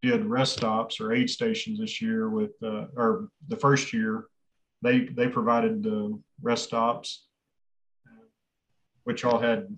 did 0.00 0.24
rest 0.24 0.54
stops 0.54 1.00
or 1.00 1.12
aid 1.12 1.28
stations 1.28 1.80
this 1.80 2.00
year 2.00 2.30
with, 2.30 2.52
uh, 2.62 2.86
or 2.96 3.28
the 3.48 3.56
first 3.56 3.92
year, 3.92 4.26
they 4.82 5.00
they 5.00 5.28
provided 5.28 5.82
the 5.82 6.18
rest 6.40 6.64
stops, 6.64 7.26
which 9.04 9.24
all 9.24 9.38
had 9.38 9.76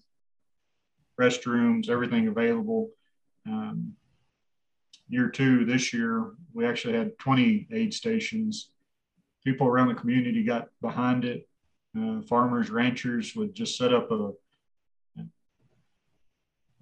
restrooms, 1.22 1.88
everything 1.88 2.28
available. 2.28 2.90
Um, 3.46 3.94
year 5.08 5.28
two, 5.28 5.64
this 5.64 5.92
year, 5.92 6.32
we 6.52 6.66
actually 6.66 6.94
had 6.94 7.18
20 7.18 7.68
aid 7.72 7.94
stations. 7.94 8.70
People 9.44 9.66
around 9.66 9.88
the 9.88 9.94
community 9.94 10.44
got 10.44 10.68
behind 10.80 11.24
it. 11.24 11.48
Uh, 11.98 12.22
farmers, 12.22 12.70
ranchers 12.70 13.36
would 13.36 13.54
just 13.54 13.76
set 13.76 13.92
up 13.92 14.10
a 14.10 14.32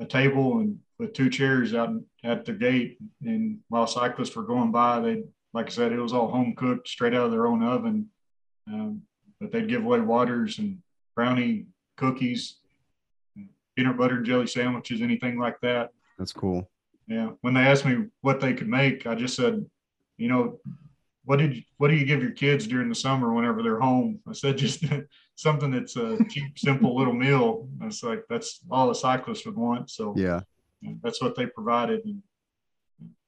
a 0.00 0.07
table 0.07 0.59
and 0.59 0.79
with 0.98 1.12
two 1.12 1.31
chairs 1.31 1.74
out 1.74 1.90
at 2.24 2.44
the 2.44 2.53
gate. 2.53 2.98
And 3.22 3.59
while 3.68 3.87
cyclists 3.87 4.35
were 4.35 4.42
going 4.42 4.72
by, 4.72 5.00
they, 5.00 5.22
like 5.53 5.66
I 5.66 5.70
said, 5.70 5.92
it 5.92 6.00
was 6.00 6.12
all 6.12 6.31
home 6.31 6.55
cooked, 6.57 6.88
straight 6.88 7.14
out 7.14 7.26
of 7.26 7.31
their 7.31 7.46
own 7.46 7.62
oven. 7.62 8.09
Um, 8.66 9.03
but 9.40 9.53
they'd 9.53 9.68
give 9.68 9.85
away 9.85 10.00
waters 10.00 10.59
and 10.59 10.79
brownie 11.14 11.66
cookies, 11.96 12.57
peanut 13.80 13.96
butter 13.96 14.16
and 14.16 14.26
jelly 14.26 14.46
sandwiches, 14.46 15.00
anything 15.00 15.38
like 15.38 15.58
that. 15.62 15.88
That's 16.18 16.34
cool. 16.34 16.68
Yeah. 17.06 17.30
When 17.40 17.54
they 17.54 17.62
asked 17.62 17.86
me 17.86 18.08
what 18.20 18.38
they 18.38 18.52
could 18.52 18.68
make, 18.68 19.06
I 19.06 19.14
just 19.14 19.34
said, 19.34 19.64
you 20.18 20.28
know, 20.28 20.60
what 21.24 21.38
did 21.38 21.56
you, 21.56 21.62
what 21.78 21.88
do 21.88 21.94
you 21.94 22.04
give 22.04 22.20
your 22.20 22.32
kids 22.32 22.66
during 22.66 22.90
the 22.90 22.94
summer 22.94 23.32
whenever 23.32 23.62
they're 23.62 23.80
home? 23.80 24.20
I 24.28 24.34
said 24.34 24.58
just 24.58 24.84
something 25.36 25.70
that's 25.70 25.96
a 25.96 26.18
cheap, 26.28 26.58
simple 26.58 26.94
little 26.94 27.14
meal. 27.14 27.68
It's 27.80 28.02
like 28.02 28.24
that's 28.28 28.60
all 28.70 28.90
a 28.90 28.94
cyclist 28.94 29.46
would 29.46 29.56
want. 29.56 29.88
So 29.88 30.12
yeah, 30.14 30.40
that's 31.02 31.22
what 31.22 31.34
they 31.36 31.46
provided 31.46 32.04
and 32.04 32.22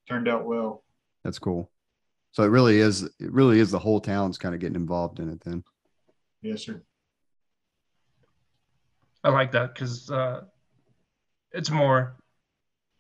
turned 0.07 0.29
out 0.29 0.45
well. 0.45 0.85
That's 1.25 1.39
cool. 1.39 1.71
So 2.33 2.43
it 2.43 2.49
really 2.49 2.79
is 2.79 3.05
it 3.05 3.33
really 3.33 3.59
is 3.59 3.71
the 3.71 3.79
whole 3.79 4.01
town's 4.01 4.37
kind 4.37 4.55
of 4.55 4.61
getting 4.61 4.77
involved 4.77 5.19
in 5.19 5.31
it 5.31 5.41
then. 5.41 5.65
Yes, 6.43 6.65
sir. 6.65 6.83
I 9.25 9.31
like 9.31 9.53
that 9.53 9.75
because 9.75 10.11
uh, 10.11 10.43
it's 11.53 11.71
more, 11.71 12.17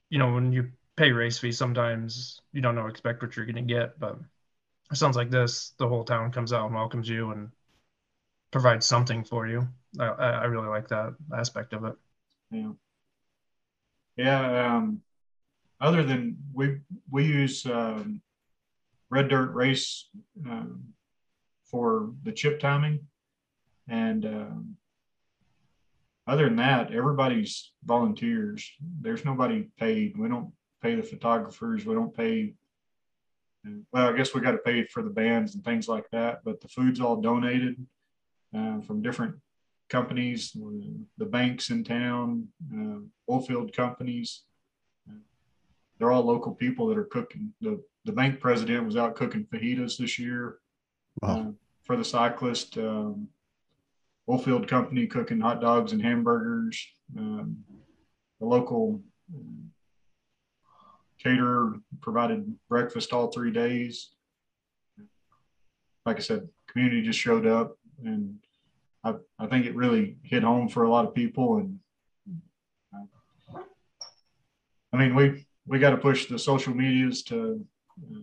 you 0.08 0.18
know, 0.18 0.32
when 0.32 0.52
you 0.52 0.70
pay 0.96 1.12
race 1.12 1.38
fee, 1.38 1.52
sometimes 1.52 2.40
you 2.52 2.60
don't 2.60 2.74
know 2.74 2.86
expect 2.86 3.22
what 3.22 3.36
you're 3.36 3.46
going 3.46 3.56
to 3.56 3.62
get, 3.62 3.98
but 3.98 4.18
it 4.90 4.96
sounds 4.96 5.16
like 5.16 5.30
this, 5.30 5.72
the 5.78 5.88
whole 5.88 6.04
town 6.04 6.32
comes 6.32 6.52
out 6.52 6.66
and 6.66 6.74
welcomes 6.74 7.08
you 7.08 7.30
and 7.30 7.50
provides 8.50 8.86
something 8.86 9.24
for 9.24 9.46
you. 9.48 9.66
I, 9.98 10.06
I 10.06 10.44
really 10.44 10.68
like 10.68 10.88
that 10.88 11.14
aspect 11.36 11.72
of 11.72 11.84
it. 11.84 11.94
Yeah. 12.50 12.72
Yeah. 14.16 14.76
Um, 14.76 15.02
other 15.80 16.04
than 16.04 16.36
we 16.52 16.80
we 17.10 17.24
use 17.24 17.66
um, 17.66 18.20
red 19.10 19.28
dirt 19.28 19.52
race 19.52 20.08
um, 20.48 20.84
for 21.64 22.12
the 22.22 22.32
chip 22.32 22.60
timing, 22.60 23.00
and 23.88 24.24
um, 24.24 24.76
other 26.26 26.44
than 26.44 26.56
that, 26.56 26.92
everybody's 26.92 27.72
volunteers. 27.84 28.70
There's 29.00 29.24
nobody 29.24 29.68
paid. 29.78 30.16
We 30.16 30.28
don't 30.28 30.52
pay 30.80 30.94
the 30.94 31.02
photographers. 31.02 31.84
We 31.84 31.94
don't 31.94 32.14
pay 32.16 32.54
well, 33.92 34.08
I 34.08 34.16
guess 34.16 34.34
we 34.34 34.40
got 34.40 34.52
to 34.52 34.58
pay 34.58 34.84
for 34.86 35.02
the 35.02 35.10
bands 35.10 35.54
and 35.54 35.64
things 35.64 35.88
like 35.88 36.10
that, 36.10 36.40
but 36.44 36.60
the 36.60 36.68
food's 36.68 37.00
all 37.00 37.20
donated 37.20 37.76
uh, 38.56 38.80
from 38.80 39.02
different 39.02 39.36
companies, 39.88 40.56
the 41.18 41.24
banks 41.24 41.70
in 41.70 41.84
town, 41.84 42.48
uh, 42.72 42.98
oilfield 43.30 43.74
companies. 43.74 44.42
They're 45.98 46.10
all 46.10 46.24
local 46.24 46.54
people 46.54 46.88
that 46.88 46.98
are 46.98 47.04
cooking. 47.04 47.52
The, 47.60 47.80
the 48.04 48.12
bank 48.12 48.40
president 48.40 48.84
was 48.84 48.96
out 48.96 49.14
cooking 49.14 49.46
fajitas 49.52 49.96
this 49.96 50.18
year 50.18 50.58
wow. 51.20 51.40
uh, 51.40 51.50
for 51.84 51.96
the 51.96 52.04
cyclist. 52.04 52.76
Um, 52.78 53.28
oilfield 54.28 54.68
company 54.68 55.06
cooking 55.06 55.40
hot 55.40 55.60
dogs 55.60 55.92
and 55.92 56.02
hamburgers. 56.02 56.86
Um, 57.16 57.58
the 58.40 58.46
local 58.46 59.00
caterer 61.22 61.74
provided 62.00 62.54
breakfast 62.68 63.12
all 63.12 63.28
three 63.28 63.52
days. 63.52 64.10
Like 66.04 66.16
I 66.16 66.20
said, 66.20 66.48
community 66.66 67.02
just 67.02 67.18
showed 67.18 67.46
up, 67.46 67.76
and 68.04 68.38
I, 69.04 69.14
I 69.38 69.46
think 69.46 69.66
it 69.66 69.76
really 69.76 70.16
hit 70.22 70.42
home 70.42 70.68
for 70.68 70.82
a 70.82 70.90
lot 70.90 71.06
of 71.06 71.14
people. 71.14 71.58
And 71.58 71.78
I 74.92 74.96
mean, 74.96 75.14
we 75.14 75.46
we 75.66 75.78
got 75.78 75.90
to 75.90 75.96
push 75.96 76.26
the 76.26 76.38
social 76.38 76.74
medias 76.74 77.22
to 77.24 77.64
uh, 78.12 78.18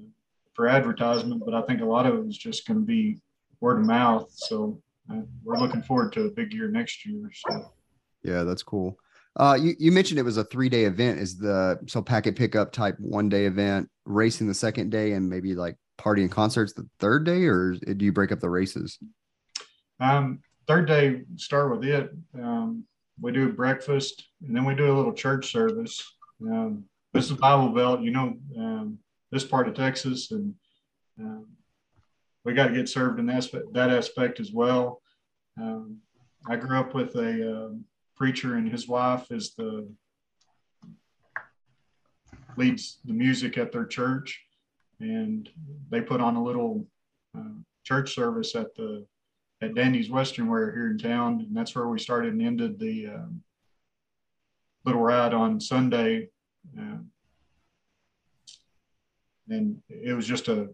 for 0.54 0.68
advertisement, 0.68 1.42
but 1.46 1.54
I 1.54 1.62
think 1.62 1.82
a 1.82 1.86
lot 1.86 2.06
of 2.06 2.16
it 2.16 2.28
is 2.28 2.38
just 2.38 2.68
going 2.68 2.82
to 2.82 2.86
be 2.86 3.22
word 3.62 3.80
of 3.80 3.86
mouth. 3.86 4.30
So 4.34 4.78
uh, 4.78 4.89
we're 5.44 5.58
looking 5.58 5.82
forward 5.82 6.14
to 6.14 6.26
a 6.26 6.32
big 6.32 6.54
year 6.54 6.70
next 6.70 7.06
year. 7.06 7.30
So. 7.34 7.74
Yeah, 8.24 8.44
that's 8.44 8.64
cool. 8.64 8.98
Uh, 9.36 9.58
you, 9.60 9.74
you 9.80 9.92
mentioned 9.92 10.20
it 10.20 10.24
was 10.24 10.38
a 10.38 10.44
three 10.44 10.70
day 10.70 10.86
event. 10.86 11.20
Is 11.20 11.38
the 11.38 11.80
so 11.88 12.02
packet 12.02 12.36
pickup 12.36 12.72
type 12.72 12.96
one 13.00 13.30
day 13.30 13.46
event, 13.46 13.90
racing 14.06 14.48
the 14.48 14.54
second 14.54 14.90
day, 14.90 15.14
and 15.14 15.30
maybe 15.30 15.56
like 15.56 15.76
party 15.98 16.22
and 16.22 16.32
concerts 16.32 16.74
the 16.74 16.88
third 17.00 17.26
day, 17.26 17.46
or 17.46 17.74
do 17.74 18.06
you 18.06 18.12
break 18.12 18.32
up 18.32 18.40
the 18.40 18.50
races? 18.50 18.98
Um, 20.00 20.40
third 20.68 20.88
day, 20.88 21.22
start 21.36 21.72
with 21.72 21.88
it. 21.88 22.10
Um, 22.36 22.86
we 23.22 23.32
do 23.32 23.52
breakfast, 23.52 24.30
and 24.46 24.56
then 24.56 24.66
we 24.66 24.76
do 24.76 24.92
a 24.92 24.96
little 24.96 25.14
church 25.14 25.52
service. 25.52 26.04
Um, 26.42 26.86
this 27.14 27.30
is 27.30 27.38
Bible 27.38 27.70
Belt, 27.70 28.02
you 28.02 28.12
know, 28.12 28.38
um, 28.58 29.00
this 29.32 29.44
part 29.44 29.68
of 29.68 29.76
Texas, 29.76 30.32
and 30.32 30.54
um, 31.20 31.48
we 32.46 32.54
got 32.54 32.68
to 32.68 32.74
get 32.74 32.88
served 32.88 33.20
in 33.20 33.26
that 33.28 33.38
aspect, 33.38 33.74
that 33.74 33.90
aspect 33.90 34.40
as 34.40 34.52
well. 34.52 34.99
Um, 35.60 35.98
I 36.48 36.56
grew 36.56 36.78
up 36.78 36.94
with 36.94 37.16
a 37.16 37.66
um, 37.66 37.86
preacher 38.16 38.56
and 38.56 38.70
his 38.70 38.88
wife 38.88 39.28
is 39.32 39.54
the 39.56 39.88
leads 42.58 43.00
the 43.06 43.14
music 43.14 43.58
at 43.58 43.72
their 43.72 43.86
church 43.86 44.42
and 45.00 45.50
they 45.90 46.02
put 46.02 46.22
on 46.22 46.36
a 46.36 46.44
little 46.44 46.86
uh, 47.38 47.60
church 47.84 48.14
service 48.14 48.56
at 48.56 48.76
the 48.76 49.06
at 49.62 49.76
Dandy's 49.76 50.10
Western 50.10 50.48
Wear 50.48 50.72
here 50.72 50.90
in 50.90 50.98
town, 50.98 51.46
and 51.46 51.56
that's 51.56 51.76
where 51.76 51.88
we 51.88 52.00
started 52.00 52.34
and 52.34 52.42
ended 52.42 52.80
the 52.80 53.08
um, 53.08 53.42
little 54.86 55.02
ride 55.02 55.34
on 55.34 55.60
Sunday. 55.60 56.30
Uh, 56.80 57.00
and 59.50 59.82
it 59.90 60.14
was 60.14 60.26
just 60.26 60.48
a 60.48 60.70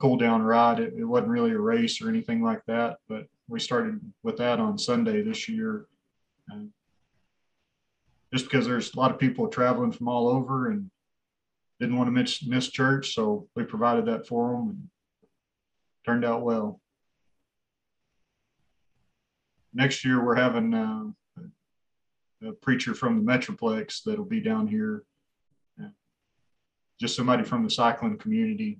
cool 0.00 0.16
down 0.16 0.42
ride. 0.42 0.80
It, 0.80 0.94
it, 0.96 1.04
wasn't 1.04 1.30
really 1.30 1.50
a 1.50 1.58
race 1.58 2.00
or 2.00 2.08
anything 2.08 2.42
like 2.42 2.62
that, 2.66 2.98
but 3.08 3.26
we 3.48 3.60
started 3.60 4.00
with 4.22 4.36
that 4.38 4.58
on 4.58 4.78
Sunday 4.78 5.22
this 5.22 5.48
year 5.48 5.86
just 8.34 8.46
because 8.46 8.66
there's 8.66 8.92
a 8.92 8.98
lot 8.98 9.12
of 9.12 9.18
people 9.18 9.46
traveling 9.46 9.92
from 9.92 10.08
all 10.08 10.26
over 10.26 10.70
and 10.70 10.90
didn't 11.78 11.96
want 11.96 12.08
to 12.08 12.12
miss, 12.12 12.44
miss 12.44 12.68
church, 12.68 13.14
so 13.14 13.46
we 13.54 13.62
provided 13.62 14.06
that 14.06 14.26
for 14.26 14.50
them 14.50 14.70
and 14.70 14.88
turned 16.04 16.24
out 16.24 16.42
well. 16.42 16.80
Next 19.72 20.04
year, 20.04 20.24
we're 20.24 20.34
having 20.34 20.74
uh, 20.74 21.04
a 22.48 22.52
preacher 22.54 22.92
from 22.92 23.24
the 23.24 23.32
Metroplex 23.32 24.02
that'll 24.02 24.24
be 24.24 24.40
down 24.40 24.66
here. 24.66 25.04
Just 27.00 27.14
somebody 27.16 27.44
from 27.44 27.62
the 27.62 27.70
cycling 27.70 28.18
community. 28.18 28.78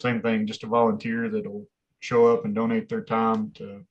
Same 0.00 0.22
thing, 0.22 0.46
just 0.46 0.64
a 0.64 0.66
volunteer 0.66 1.28
that'll 1.28 1.66
show 2.00 2.32
up 2.32 2.44
and 2.44 2.54
donate 2.54 2.88
their 2.88 3.02
time 3.02 3.50
to 3.52 3.84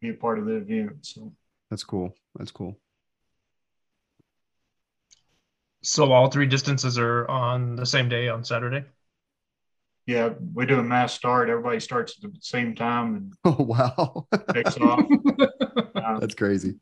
be 0.00 0.10
a 0.10 0.14
part 0.14 0.38
of 0.38 0.46
the 0.46 0.56
event. 0.56 1.06
So 1.06 1.32
that's 1.70 1.84
cool. 1.84 2.14
That's 2.36 2.50
cool. 2.50 2.76
So 5.82 6.12
all 6.12 6.28
three 6.28 6.46
distances 6.46 6.98
are 6.98 7.28
on 7.28 7.76
the 7.76 7.86
same 7.86 8.08
day 8.08 8.28
on 8.28 8.44
Saturday. 8.44 8.84
Yeah, 10.06 10.30
we 10.54 10.66
do 10.66 10.78
a 10.78 10.82
mass 10.82 11.14
start. 11.14 11.48
Everybody 11.48 11.80
starts 11.80 12.16
at 12.22 12.32
the 12.32 12.38
same 12.40 12.74
time 12.74 13.14
and 13.14 13.32
oh 13.44 13.62
wow, 13.62 14.26
takes 14.52 14.76
off. 14.78 15.04
Um, 15.94 16.18
That's 16.18 16.34
crazy. 16.34 16.76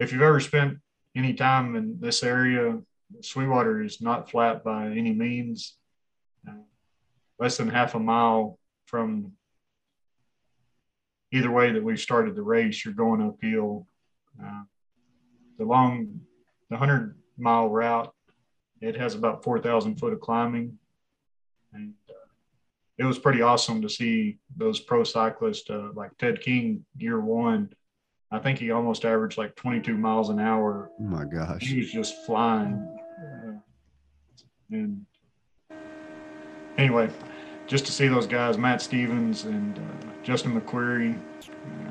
If 0.00 0.12
you've 0.12 0.22
ever 0.22 0.40
spent 0.40 0.78
any 1.16 1.32
time 1.32 1.76
in 1.76 1.98
this 2.00 2.22
area, 2.22 2.78
Sweetwater 3.20 3.82
is 3.82 4.00
not 4.00 4.30
flat 4.30 4.64
by 4.64 4.88
any 4.88 5.12
means. 5.12 5.76
Uh, 6.46 6.52
less 7.38 7.56
than 7.56 7.68
half 7.68 7.94
a 7.94 8.00
mile 8.00 8.58
from 8.86 9.32
either 11.34 11.50
way 11.50 11.72
that 11.72 11.82
we 11.82 11.96
started 11.96 12.36
the 12.36 12.42
race, 12.42 12.84
you're 12.84 12.94
going 12.94 13.20
uphill. 13.20 13.88
Uh, 14.40 14.62
the 15.58 15.64
long, 15.64 16.20
the 16.70 16.76
100 16.76 17.16
mile 17.36 17.68
route, 17.68 18.14
it 18.80 18.96
has 18.96 19.16
about 19.16 19.42
4,000 19.42 19.96
foot 19.96 20.12
of 20.12 20.20
climbing. 20.20 20.78
And 21.72 21.94
uh, 22.08 22.12
it 22.98 23.04
was 23.04 23.18
pretty 23.18 23.42
awesome 23.42 23.82
to 23.82 23.88
see 23.88 24.38
those 24.56 24.78
pro 24.78 25.02
cyclists 25.02 25.68
uh, 25.68 25.88
like 25.94 26.16
Ted 26.18 26.40
King 26.40 26.84
year 26.96 27.20
one. 27.20 27.72
I 28.30 28.38
think 28.38 28.60
he 28.60 28.70
almost 28.70 29.04
averaged 29.04 29.36
like 29.36 29.56
22 29.56 29.96
miles 29.96 30.28
an 30.28 30.38
hour. 30.38 30.92
Oh 31.00 31.02
my 31.02 31.24
gosh. 31.24 31.62
He 31.62 31.78
was 31.78 31.90
just 31.90 32.24
flying. 32.26 32.96
Uh, 33.20 33.58
and 34.70 35.04
anyway, 36.78 37.10
just 37.66 37.86
to 37.86 37.92
see 37.92 38.06
those 38.06 38.28
guys, 38.28 38.56
Matt 38.56 38.82
Stevens 38.82 39.44
and 39.44 39.78
uh, 39.78 40.13
Justin 40.24 40.58
McQuarrie, 40.58 41.20
uh, 41.42 41.90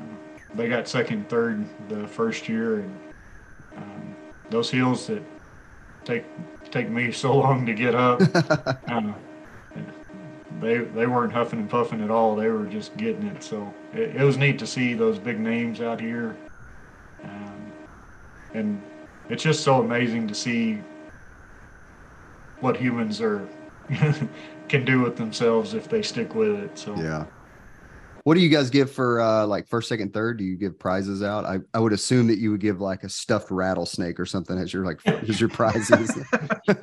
they 0.54 0.68
got 0.68 0.88
second, 0.88 1.28
third 1.28 1.64
the 1.88 2.06
first 2.08 2.48
year, 2.48 2.80
and 2.80 2.98
um, 3.76 4.16
those 4.50 4.70
hills 4.70 5.06
that 5.06 5.22
take 6.04 6.24
take 6.70 6.90
me 6.90 7.12
so 7.24 7.36
long 7.36 7.64
to 7.64 7.72
get 7.72 7.94
up, 7.94 8.20
uh, 8.88 9.12
they 10.60 10.78
they 10.78 11.06
weren't 11.06 11.32
huffing 11.32 11.60
and 11.60 11.70
puffing 11.70 12.02
at 12.02 12.10
all. 12.10 12.34
They 12.34 12.48
were 12.48 12.66
just 12.66 12.96
getting 12.96 13.26
it. 13.28 13.42
So 13.42 13.72
it, 13.94 14.16
it 14.16 14.22
was 14.22 14.36
neat 14.36 14.58
to 14.58 14.66
see 14.66 14.94
those 14.94 15.18
big 15.18 15.38
names 15.38 15.80
out 15.80 16.00
here, 16.00 16.36
um, 17.22 17.72
and 18.52 18.82
it's 19.28 19.44
just 19.44 19.62
so 19.62 19.80
amazing 19.80 20.26
to 20.26 20.34
see 20.34 20.80
what 22.58 22.76
humans 22.76 23.20
are 23.20 23.46
can 24.68 24.84
do 24.84 25.00
with 25.02 25.16
themselves 25.16 25.74
if 25.74 25.88
they 25.88 26.02
stick 26.02 26.34
with 26.34 26.58
it. 26.58 26.76
So 26.76 26.96
yeah. 26.96 27.26
What 28.24 28.34
do 28.34 28.40
you 28.40 28.48
guys 28.48 28.70
give 28.70 28.90
for 28.90 29.20
uh 29.20 29.46
like 29.46 29.68
first, 29.68 29.88
second, 29.88 30.12
third? 30.14 30.38
Do 30.38 30.44
you 30.44 30.56
give 30.56 30.78
prizes 30.78 31.22
out? 31.22 31.44
I, 31.44 31.58
I 31.74 31.78
would 31.78 31.92
assume 31.92 32.26
that 32.28 32.38
you 32.38 32.50
would 32.50 32.60
give 32.60 32.80
like 32.80 33.04
a 33.04 33.08
stuffed 33.08 33.50
rattlesnake 33.50 34.18
or 34.18 34.24
something 34.26 34.58
as 34.58 34.72
your 34.72 34.84
like 34.84 35.06
as 35.06 35.38
your 35.40 35.50
prizes. 35.50 36.10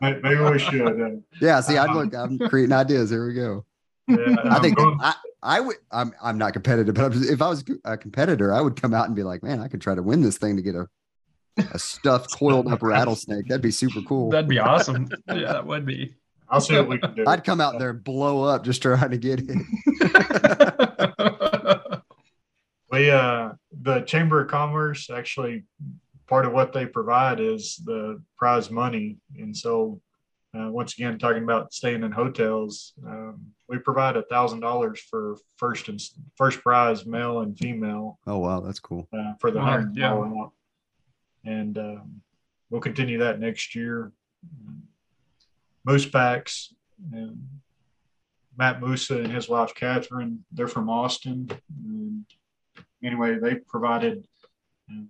maybe 0.00 0.36
we 0.38 0.58
should. 0.58 1.00
Uh, 1.00 1.10
yeah, 1.40 1.60
see, 1.60 1.76
I'd 1.76 1.90
look, 1.94 2.14
I'm 2.14 2.38
creating 2.38 2.72
ideas. 2.72 3.10
Here 3.10 3.26
we 3.26 3.34
go. 3.34 3.64
yeah, 4.06 4.36
I 4.44 4.58
think 4.60 4.76
going- 4.76 4.98
I, 5.00 5.14
I 5.42 5.60
would 5.60 5.76
I'm 5.90 6.12
I'm 6.22 6.38
not 6.38 6.52
competitive, 6.52 6.94
but 6.94 7.14
if 7.16 7.42
I 7.42 7.48
was 7.48 7.64
a 7.84 7.96
competitor, 7.96 8.52
I 8.52 8.60
would 8.60 8.80
come 8.80 8.94
out 8.94 9.06
and 9.06 9.16
be 9.16 9.22
like, 9.24 9.42
man, 9.42 9.60
I 9.60 9.68
could 9.68 9.80
try 9.80 9.94
to 9.94 10.02
win 10.02 10.20
this 10.22 10.38
thing 10.38 10.56
to 10.56 10.62
get 10.62 10.74
a 10.74 10.86
a 11.72 11.78
stuffed 11.78 12.36
coiled 12.36 12.66
up 12.72 12.82
rattlesnake. 12.82 13.46
That'd 13.48 13.62
be 13.62 13.70
super 13.70 14.00
cool. 14.02 14.30
That'd 14.30 14.48
be 14.48 14.58
awesome. 14.58 15.08
Yeah, 15.28 15.52
that 15.52 15.66
would 15.66 15.84
be. 15.86 16.14
I'll 16.54 16.60
see 16.60 16.76
what 16.76 16.88
we 16.88 16.98
can 16.98 17.14
do. 17.14 17.24
I'd 17.26 17.42
come 17.42 17.60
out 17.60 17.80
there 17.80 17.90
and 17.90 18.04
blow 18.04 18.44
up 18.44 18.62
just 18.64 18.80
trying 18.80 19.10
to 19.10 19.18
get 19.18 19.42
it. 19.44 19.50
We 22.92 23.10
uh 23.10 23.54
the 23.82 24.02
Chamber 24.02 24.42
of 24.42 24.48
Commerce 24.48 25.10
actually 25.10 25.64
part 26.28 26.46
of 26.46 26.52
what 26.52 26.72
they 26.72 26.86
provide 26.86 27.40
is 27.40 27.82
the 27.84 28.22
prize 28.38 28.70
money, 28.70 29.16
and 29.36 29.56
so 29.56 30.00
uh, 30.56 30.70
once 30.70 30.94
again 30.94 31.18
talking 31.18 31.42
about 31.42 31.74
staying 31.74 32.04
in 32.04 32.12
hotels, 32.12 32.92
um, 33.04 33.40
we 33.68 33.78
provide 33.78 34.16
a 34.16 34.22
thousand 34.22 34.60
dollars 34.60 35.00
for 35.10 35.36
first 35.56 35.88
and 35.88 36.00
first 36.36 36.60
prize 36.60 37.04
male 37.04 37.40
and 37.40 37.58
female 37.58 38.20
Oh 38.28 38.38
wow, 38.38 38.60
that's 38.60 38.78
cool. 38.78 39.08
uh, 39.12 39.32
for 39.40 39.50
the 39.50 39.60
hundred 39.60 39.96
yeah. 39.96 40.46
and 41.44 41.76
um, 41.78 42.20
we'll 42.70 42.80
continue 42.80 43.18
that 43.18 43.40
next 43.40 43.74
year. 43.74 44.12
Moose 45.84 46.06
packs 46.06 46.74
and 47.12 47.46
Matt 48.56 48.80
Musa 48.80 49.18
and 49.18 49.32
his 49.32 49.48
wife 49.48 49.74
Catherine, 49.74 50.44
they're 50.52 50.68
from 50.68 50.88
Austin. 50.88 51.50
And 51.84 52.24
anyway, 53.02 53.38
they 53.38 53.56
provided 53.56 54.26
uh, 54.90 55.02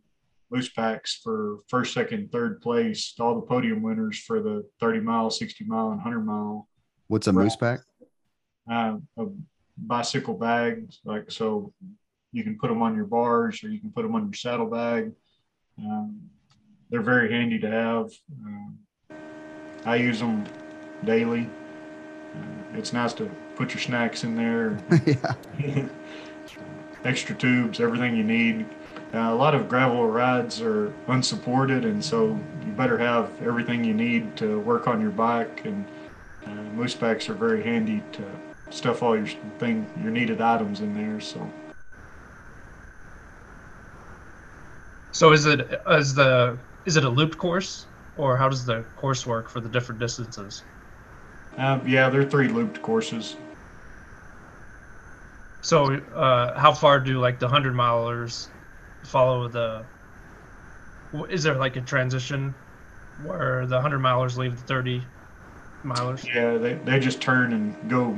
moose 0.50 0.68
packs 0.68 1.20
for 1.22 1.58
first, 1.68 1.94
second, 1.94 2.32
third 2.32 2.60
place 2.60 3.12
to 3.14 3.22
all 3.22 3.34
the 3.34 3.46
podium 3.46 3.82
winners 3.82 4.18
for 4.18 4.40
the 4.40 4.64
30 4.80 5.00
mile, 5.00 5.30
60 5.30 5.64
mile, 5.64 5.88
and 5.88 5.96
100 5.96 6.20
mile. 6.20 6.68
What's 7.08 7.26
a 7.26 7.32
moose 7.32 7.56
pack? 7.56 7.80
Uh, 8.70 8.96
a 9.18 9.26
bicycle 9.76 10.34
bag, 10.34 10.90
like 11.04 11.30
so 11.30 11.72
you 12.32 12.42
can 12.42 12.58
put 12.58 12.68
them 12.68 12.82
on 12.82 12.96
your 12.96 13.04
bars 13.04 13.62
or 13.62 13.68
you 13.68 13.80
can 13.80 13.90
put 13.90 14.02
them 14.02 14.14
on 14.14 14.24
your 14.24 14.32
saddlebag. 14.32 15.12
Um, 15.78 16.20
they're 16.90 17.02
very 17.02 17.30
handy 17.30 17.58
to 17.58 17.70
have. 17.70 18.10
Um, 18.44 18.78
I 19.84 19.96
use 19.96 20.18
them 20.18 20.44
daily. 21.04 21.48
Uh, 22.34 22.78
it's 22.78 22.92
nice 22.92 23.12
to 23.14 23.30
put 23.56 23.72
your 23.72 23.80
snacks 23.80 24.24
in 24.24 24.36
there, 24.36 24.78
yeah. 25.06 25.86
extra 27.04 27.34
tubes, 27.34 27.80
everything 27.80 28.16
you 28.16 28.24
need. 28.24 28.66
Uh, 29.12 29.32
a 29.32 29.34
lot 29.34 29.54
of 29.54 29.68
gravel 29.68 30.08
rides 30.08 30.60
are 30.60 30.92
unsupported, 31.06 31.84
and 31.84 32.04
so 32.04 32.38
you 32.66 32.72
better 32.72 32.98
have 32.98 33.30
everything 33.42 33.84
you 33.84 33.94
need 33.94 34.36
to 34.36 34.58
work 34.60 34.88
on 34.88 35.00
your 35.00 35.10
bike. 35.10 35.64
And 35.64 35.84
uh, 36.44 36.50
moose 36.74 36.94
packs 36.94 37.28
are 37.28 37.34
very 37.34 37.62
handy 37.62 38.02
to 38.12 38.24
stuff 38.70 39.02
all 39.02 39.16
your 39.16 39.28
thing, 39.58 39.86
your 40.02 40.10
needed 40.10 40.40
items 40.40 40.80
in 40.80 40.94
there. 40.94 41.20
So 41.20 41.48
So 45.14 45.30
is 45.30 45.46
it 45.46 45.80
is 45.88 46.12
the 46.12 46.58
is 46.84 46.96
it 46.96 47.04
a 47.04 47.08
looped 47.08 47.38
course 47.38 47.86
or 48.16 48.36
how 48.36 48.48
does 48.48 48.66
the 48.66 48.82
course 48.96 49.24
work 49.24 49.48
for 49.48 49.60
the 49.60 49.68
different 49.68 50.00
distances? 50.00 50.64
Uh, 51.58 51.80
yeah, 51.86 52.08
they're 52.08 52.28
three 52.28 52.48
looped 52.48 52.82
courses. 52.82 53.36
So 55.62 55.94
uh, 56.14 56.58
how 56.58 56.72
far 56.72 57.00
do 57.00 57.18
like 57.20 57.38
the 57.38 57.48
hundred 57.48 57.74
milers 57.74 58.48
follow 59.04 59.48
the? 59.48 59.84
Is 61.30 61.42
there 61.42 61.54
like 61.54 61.76
a 61.76 61.80
transition 61.80 62.54
where 63.24 63.66
the 63.66 63.80
hundred 63.80 64.00
milers 64.00 64.36
leave 64.36 64.56
the 64.56 64.62
thirty 64.64 65.02
milers? 65.84 66.24
Yeah, 66.34 66.58
they, 66.58 66.74
they 66.74 66.98
just 66.98 67.20
turn 67.20 67.52
and 67.52 67.74
go 67.88 68.16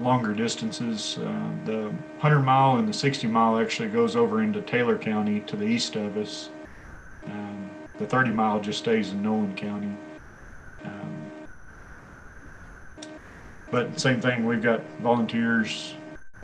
longer 0.00 0.32
distances. 0.34 1.18
Uh, 1.18 1.50
the 1.64 1.82
100 2.20 2.40
mile 2.40 2.76
and 2.76 2.88
the 2.88 2.92
60 2.92 3.26
mile 3.26 3.58
actually 3.58 3.88
goes 3.88 4.16
over 4.16 4.42
into 4.42 4.60
Taylor 4.62 4.96
County 4.96 5.40
to 5.40 5.56
the 5.56 5.64
east 5.64 5.96
of 5.96 6.16
us. 6.16 6.50
Um, 7.26 7.70
the 7.98 8.06
30 8.06 8.30
mile 8.30 8.60
just 8.60 8.78
stays 8.78 9.10
in 9.10 9.22
Nolan 9.22 9.56
County. 9.56 9.96
But 13.70 13.98
same 13.98 14.20
thing, 14.20 14.46
we've 14.46 14.62
got 14.62 14.82
volunteers 15.00 15.94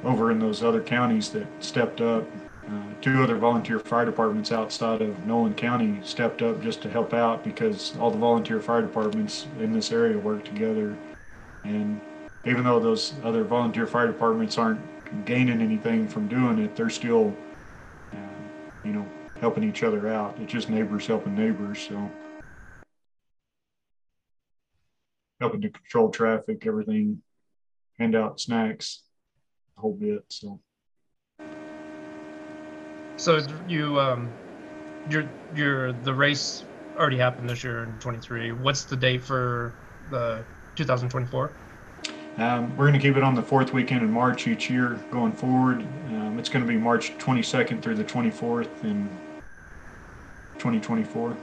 over 0.04 0.30
in 0.30 0.38
those 0.38 0.62
other 0.62 0.80
counties 0.80 1.30
that 1.30 1.46
stepped 1.60 2.00
up. 2.00 2.24
Uh, 2.66 2.82
two 3.02 3.22
other 3.22 3.36
volunteer 3.36 3.78
fire 3.78 4.06
departments 4.06 4.50
outside 4.50 5.02
of 5.02 5.26
Nolan 5.26 5.54
County 5.54 6.00
stepped 6.02 6.40
up 6.40 6.62
just 6.62 6.80
to 6.82 6.90
help 6.90 7.12
out 7.12 7.44
because 7.44 7.94
all 7.98 8.10
the 8.10 8.18
volunteer 8.18 8.60
fire 8.60 8.80
departments 8.80 9.46
in 9.60 9.72
this 9.72 9.92
area 9.92 10.16
work 10.16 10.44
together. 10.44 10.96
And 11.64 12.00
even 12.46 12.64
though 12.64 12.80
those 12.80 13.14
other 13.22 13.44
volunteer 13.44 13.86
fire 13.86 14.06
departments 14.06 14.56
aren't 14.56 14.80
gaining 15.26 15.60
anything 15.60 16.08
from 16.08 16.26
doing 16.26 16.58
it, 16.58 16.74
they're 16.74 16.90
still, 16.90 17.34
uh, 18.12 18.16
you 18.82 18.92
know, 18.92 19.06
helping 19.40 19.64
each 19.64 19.82
other 19.82 20.08
out. 20.08 20.36
It's 20.40 20.52
just 20.52 20.70
neighbors 20.70 21.06
helping 21.06 21.34
neighbors. 21.34 21.86
So 21.86 22.10
helping 25.44 25.60
to 25.60 25.68
control 25.68 26.08
traffic, 26.08 26.66
everything, 26.66 27.20
hand 27.98 28.16
out 28.16 28.40
snacks, 28.40 29.02
the 29.74 29.82
whole 29.82 29.92
bit. 29.92 30.24
So. 30.28 30.58
So 33.16 33.46
you 33.68 34.00
um, 34.00 34.32
your 35.10 35.28
your 35.54 35.92
the 35.92 36.14
race 36.14 36.64
already 36.96 37.18
happened 37.18 37.50
this 37.50 37.62
year 37.62 37.82
in 37.82 37.92
twenty 37.98 38.18
three. 38.18 38.52
What's 38.52 38.84
the 38.84 38.96
date 38.96 39.22
for 39.22 39.74
the 40.10 40.42
two 40.76 40.84
thousand 40.84 41.10
twenty 41.10 41.26
four? 41.26 41.52
Um, 42.38 42.74
we're 42.76 42.88
going 42.88 42.98
to 42.98 43.06
keep 43.06 43.16
it 43.18 43.22
on 43.22 43.34
the 43.34 43.42
fourth 43.42 43.74
weekend 43.74 44.02
in 44.02 44.10
March 44.10 44.48
each 44.48 44.70
year 44.70 44.98
going 45.10 45.32
forward. 45.32 45.82
Um, 46.08 46.38
it's 46.38 46.48
going 46.48 46.64
to 46.64 46.68
be 46.68 46.76
March 46.76 47.16
22nd 47.18 47.80
through 47.80 47.94
the 47.94 48.02
24th 48.02 48.82
in 48.82 49.08
2024. 50.54 51.36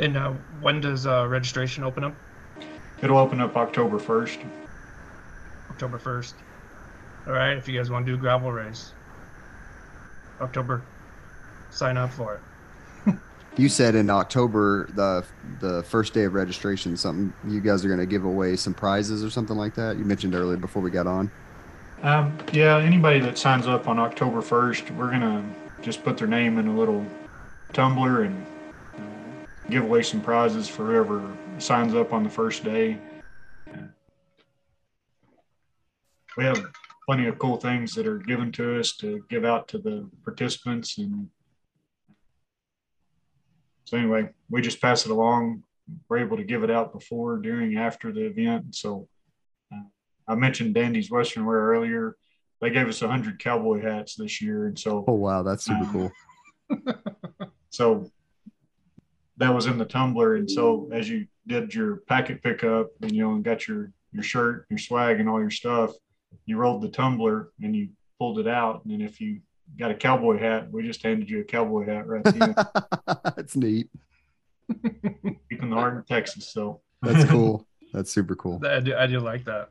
And 0.00 0.16
uh, 0.16 0.32
when 0.60 0.80
does 0.80 1.06
uh, 1.06 1.26
registration 1.26 1.84
open 1.84 2.04
up? 2.04 2.14
It'll 3.02 3.18
open 3.18 3.40
up 3.40 3.56
October 3.56 3.98
1st. 3.98 4.48
October 5.70 5.98
1st. 5.98 6.34
All 7.26 7.32
right, 7.32 7.56
if 7.56 7.68
you 7.68 7.78
guys 7.78 7.90
want 7.90 8.06
to 8.06 8.12
do 8.12 8.16
a 8.16 8.20
gravel 8.20 8.50
race, 8.50 8.92
October, 10.40 10.82
sign 11.70 11.96
up 11.96 12.12
for 12.12 12.34
it. 12.34 12.40
You 13.56 13.68
said 13.68 13.96
in 13.96 14.08
October 14.08 14.88
the 14.94 15.24
the 15.58 15.82
first 15.82 16.14
day 16.14 16.22
of 16.22 16.34
registration, 16.34 16.96
something 16.96 17.32
you 17.44 17.60
guys 17.60 17.84
are 17.84 17.88
going 17.88 17.98
to 17.98 18.06
give 18.06 18.24
away 18.24 18.54
some 18.54 18.72
prizes 18.72 19.24
or 19.24 19.30
something 19.30 19.56
like 19.56 19.74
that. 19.74 19.98
You 19.98 20.04
mentioned 20.04 20.36
earlier 20.36 20.56
before 20.56 20.80
we 20.80 20.92
got 20.92 21.08
on. 21.08 21.28
Um, 22.02 22.38
yeah, 22.52 22.78
anybody 22.78 23.18
that 23.18 23.36
signs 23.36 23.66
up 23.66 23.88
on 23.88 23.98
October 23.98 24.42
1st, 24.42 24.94
we're 24.96 25.10
going 25.10 25.22
to 25.22 25.42
just 25.82 26.04
put 26.04 26.16
their 26.16 26.28
name 26.28 26.58
in 26.60 26.68
a 26.68 26.72
little 26.76 27.04
tumbler 27.72 28.22
and 28.22 28.46
give 29.70 29.84
away 29.84 30.02
some 30.02 30.20
prizes 30.20 30.68
for 30.68 30.86
whoever 30.86 31.36
signs 31.58 31.94
up 31.94 32.12
on 32.12 32.22
the 32.22 32.30
first 32.30 32.64
day. 32.64 32.98
We 36.36 36.44
have 36.44 36.64
plenty 37.06 37.26
of 37.26 37.38
cool 37.38 37.56
things 37.56 37.94
that 37.94 38.06
are 38.06 38.18
given 38.18 38.52
to 38.52 38.78
us 38.78 38.96
to 38.98 39.24
give 39.28 39.44
out 39.44 39.68
to 39.68 39.78
the 39.78 40.08
participants. 40.24 40.98
And 40.98 41.28
so, 43.84 43.96
anyway, 43.96 44.30
we 44.48 44.62
just 44.62 44.80
pass 44.80 45.04
it 45.04 45.10
along. 45.10 45.64
We're 46.08 46.18
able 46.18 46.36
to 46.36 46.44
give 46.44 46.62
it 46.62 46.70
out 46.70 46.92
before, 46.92 47.38
during, 47.38 47.76
after 47.76 48.12
the 48.12 48.26
event. 48.26 48.74
So 48.74 49.08
uh, 49.74 49.82
I 50.28 50.34
mentioned 50.34 50.74
Dandy's 50.74 51.10
Western 51.10 51.44
Wear 51.44 51.58
earlier. 51.58 52.16
They 52.60 52.70
gave 52.70 52.88
us 52.88 53.00
100 53.00 53.38
cowboy 53.38 53.82
hats 53.82 54.14
this 54.14 54.40
year. 54.40 54.66
And 54.66 54.78
so, 54.78 55.04
oh, 55.08 55.14
wow, 55.14 55.42
that's 55.42 55.64
super 55.64 55.84
uh, 55.84 55.92
cool. 55.92 56.92
so 57.70 58.10
that 59.38 59.54
was 59.54 59.66
in 59.66 59.78
the 59.78 59.84
tumbler. 59.84 60.36
And 60.36 60.50
so 60.50 60.88
as 60.92 61.08
you 61.08 61.26
did 61.46 61.74
your 61.74 61.98
packet 62.08 62.42
pickup 62.42 62.88
and, 63.02 63.12
you 63.12 63.22
know, 63.22 63.32
and 63.32 63.44
got 63.44 63.66
your, 63.66 63.92
your 64.12 64.22
shirt, 64.22 64.66
your 64.68 64.78
swag 64.78 65.20
and 65.20 65.28
all 65.28 65.40
your 65.40 65.50
stuff, 65.50 65.92
you 66.44 66.56
rolled 66.56 66.82
the 66.82 66.88
tumbler 66.88 67.50
and 67.62 67.74
you 67.74 67.88
pulled 68.18 68.38
it 68.38 68.48
out. 68.48 68.84
And 68.84 68.92
then 68.92 69.00
if 69.00 69.20
you 69.20 69.40
got 69.78 69.90
a 69.90 69.94
cowboy 69.94 70.38
hat, 70.38 70.70
we 70.70 70.82
just 70.82 71.02
handed 71.02 71.30
you 71.30 71.40
a 71.40 71.44
cowboy 71.44 71.86
hat 71.86 72.06
right 72.06 72.24
then. 72.24 72.54
that's 73.36 73.56
neat. 73.56 73.88
Keeping 75.50 75.70
the 75.70 75.76
heart 75.76 75.96
in 75.96 76.02
Texas. 76.04 76.52
So 76.52 76.80
that's 77.00 77.24
cool. 77.30 77.66
That's 77.92 78.12
super 78.12 78.34
cool. 78.34 78.60
I 78.66 78.80
do, 78.80 78.94
I 78.94 79.06
do 79.06 79.20
like 79.20 79.44
that. 79.44 79.70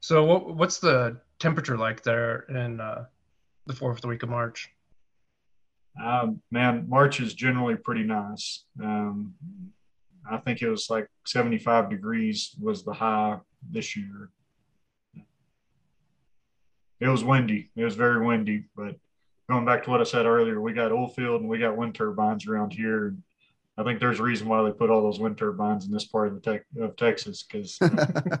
So 0.00 0.24
what, 0.24 0.54
what's 0.54 0.78
the 0.78 1.20
temperature 1.38 1.76
like 1.76 2.02
there 2.02 2.40
in 2.48 2.80
uh, 2.80 3.06
the 3.66 3.74
fourth 3.74 4.04
week 4.04 4.22
of 4.22 4.30
March? 4.30 4.70
Um, 6.00 6.40
man, 6.50 6.86
March 6.88 7.20
is 7.20 7.34
generally 7.34 7.76
pretty 7.76 8.02
nice. 8.02 8.64
Um, 8.82 9.34
I 10.30 10.38
think 10.38 10.62
it 10.62 10.68
was 10.68 10.88
like 10.88 11.08
75 11.26 11.90
degrees 11.90 12.54
was 12.60 12.84
the 12.84 12.92
high 12.92 13.38
this 13.70 13.96
year. 13.96 14.30
It 17.00 17.08
was 17.08 17.24
windy. 17.24 17.70
It 17.74 17.84
was 17.84 17.96
very 17.96 18.24
windy, 18.24 18.66
but 18.76 18.94
going 19.50 19.64
back 19.64 19.82
to 19.84 19.90
what 19.90 20.00
I 20.00 20.04
said 20.04 20.24
earlier, 20.24 20.60
we 20.60 20.72
got 20.72 20.92
oil 20.92 21.08
field 21.08 21.40
and 21.40 21.50
we 21.50 21.58
got 21.58 21.76
wind 21.76 21.94
turbines 21.94 22.46
around 22.46 22.72
here. 22.72 23.16
I 23.76 23.82
think 23.82 23.98
there's 23.98 24.20
a 24.20 24.22
reason 24.22 24.48
why 24.48 24.62
they 24.62 24.70
put 24.70 24.90
all 24.90 25.02
those 25.02 25.18
wind 25.18 25.36
turbines 25.36 25.86
in 25.86 25.92
this 25.92 26.04
part 26.04 26.28
of 26.28 26.34
the 26.34 26.40
tech, 26.40 26.64
of 26.78 26.94
Texas 26.96 27.42
because 27.42 27.78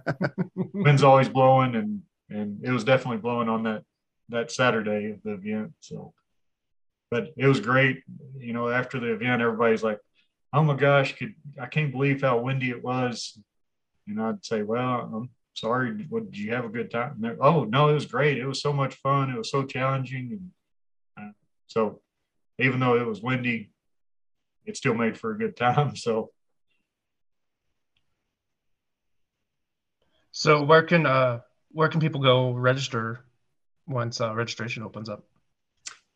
wind's 0.54 1.02
always 1.02 1.28
blowing 1.28 1.74
and 1.74 2.02
and 2.30 2.64
it 2.64 2.70
was 2.70 2.84
definitely 2.84 3.18
blowing 3.18 3.48
on 3.48 3.62
that 3.64 3.82
that 4.28 4.50
Saturday 4.50 5.10
of 5.10 5.22
the 5.22 5.32
event. 5.32 5.72
So, 5.80 6.14
but 7.12 7.28
it 7.36 7.46
was 7.46 7.60
great. 7.60 8.02
You 8.38 8.54
know, 8.54 8.70
after 8.70 8.98
the 8.98 9.12
event, 9.12 9.42
everybody's 9.42 9.82
like, 9.82 10.00
"Oh 10.50 10.62
my 10.62 10.74
gosh, 10.74 11.14
could 11.14 11.34
I 11.60 11.66
can't 11.66 11.92
believe 11.92 12.22
how 12.22 12.38
windy 12.38 12.70
it 12.70 12.82
was." 12.82 13.38
And 14.08 14.18
I'd 14.18 14.42
say, 14.42 14.62
"Well, 14.62 15.10
I'm 15.14 15.30
sorry. 15.52 16.06
What 16.08 16.24
did 16.24 16.38
you 16.38 16.52
have 16.52 16.64
a 16.64 16.70
good 16.70 16.90
time?" 16.90 17.22
oh 17.42 17.64
no, 17.64 17.90
it 17.90 17.92
was 17.92 18.06
great. 18.06 18.38
It 18.38 18.46
was 18.46 18.62
so 18.62 18.72
much 18.72 18.94
fun. 18.94 19.28
It 19.28 19.36
was 19.36 19.50
so 19.50 19.62
challenging, 19.66 20.50
and 21.18 21.28
uh, 21.28 21.32
so 21.66 22.00
even 22.58 22.80
though 22.80 22.96
it 22.96 23.06
was 23.06 23.20
windy, 23.20 23.72
it 24.64 24.78
still 24.78 24.94
made 24.94 25.18
for 25.18 25.32
a 25.32 25.38
good 25.38 25.54
time. 25.54 25.94
So. 25.96 26.30
So 30.34 30.62
where 30.62 30.82
can 30.82 31.04
uh 31.04 31.40
where 31.72 31.90
can 31.90 32.00
people 32.00 32.22
go 32.22 32.52
register 32.52 33.26
once 33.86 34.18
uh, 34.18 34.34
registration 34.34 34.82
opens 34.82 35.10
up? 35.10 35.26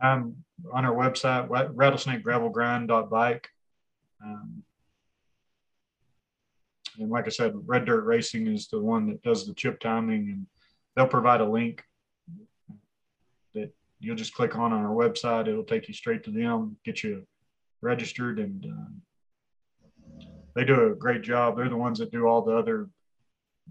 Um, 0.00 0.36
on 0.72 0.84
our 0.84 0.94
website, 0.94 1.48
rattlesnakegravelgrind.bike. 1.48 3.48
Um, 4.24 4.62
and 6.98 7.10
like 7.10 7.26
I 7.26 7.30
said, 7.30 7.52
Red 7.66 7.84
Dirt 7.84 8.04
Racing 8.04 8.46
is 8.46 8.68
the 8.68 8.80
one 8.80 9.06
that 9.08 9.22
does 9.22 9.46
the 9.46 9.54
chip 9.54 9.80
timing, 9.80 10.30
and 10.30 10.46
they'll 10.94 11.06
provide 11.06 11.40
a 11.40 11.48
link 11.48 11.82
that 13.54 13.72
you'll 14.00 14.16
just 14.16 14.34
click 14.34 14.56
on 14.56 14.72
on 14.72 14.84
our 14.84 14.94
website. 14.94 15.48
It'll 15.48 15.64
take 15.64 15.88
you 15.88 15.94
straight 15.94 16.24
to 16.24 16.30
them, 16.30 16.76
get 16.84 17.02
you 17.02 17.26
registered, 17.82 18.38
and 18.38 18.66
uh, 18.66 20.24
they 20.54 20.64
do 20.64 20.90
a 20.90 20.94
great 20.94 21.22
job. 21.22 21.56
They're 21.56 21.68
the 21.68 21.76
ones 21.76 21.98
that 21.98 22.12
do 22.12 22.26
all 22.26 22.42
the 22.42 22.56
other 22.56 22.88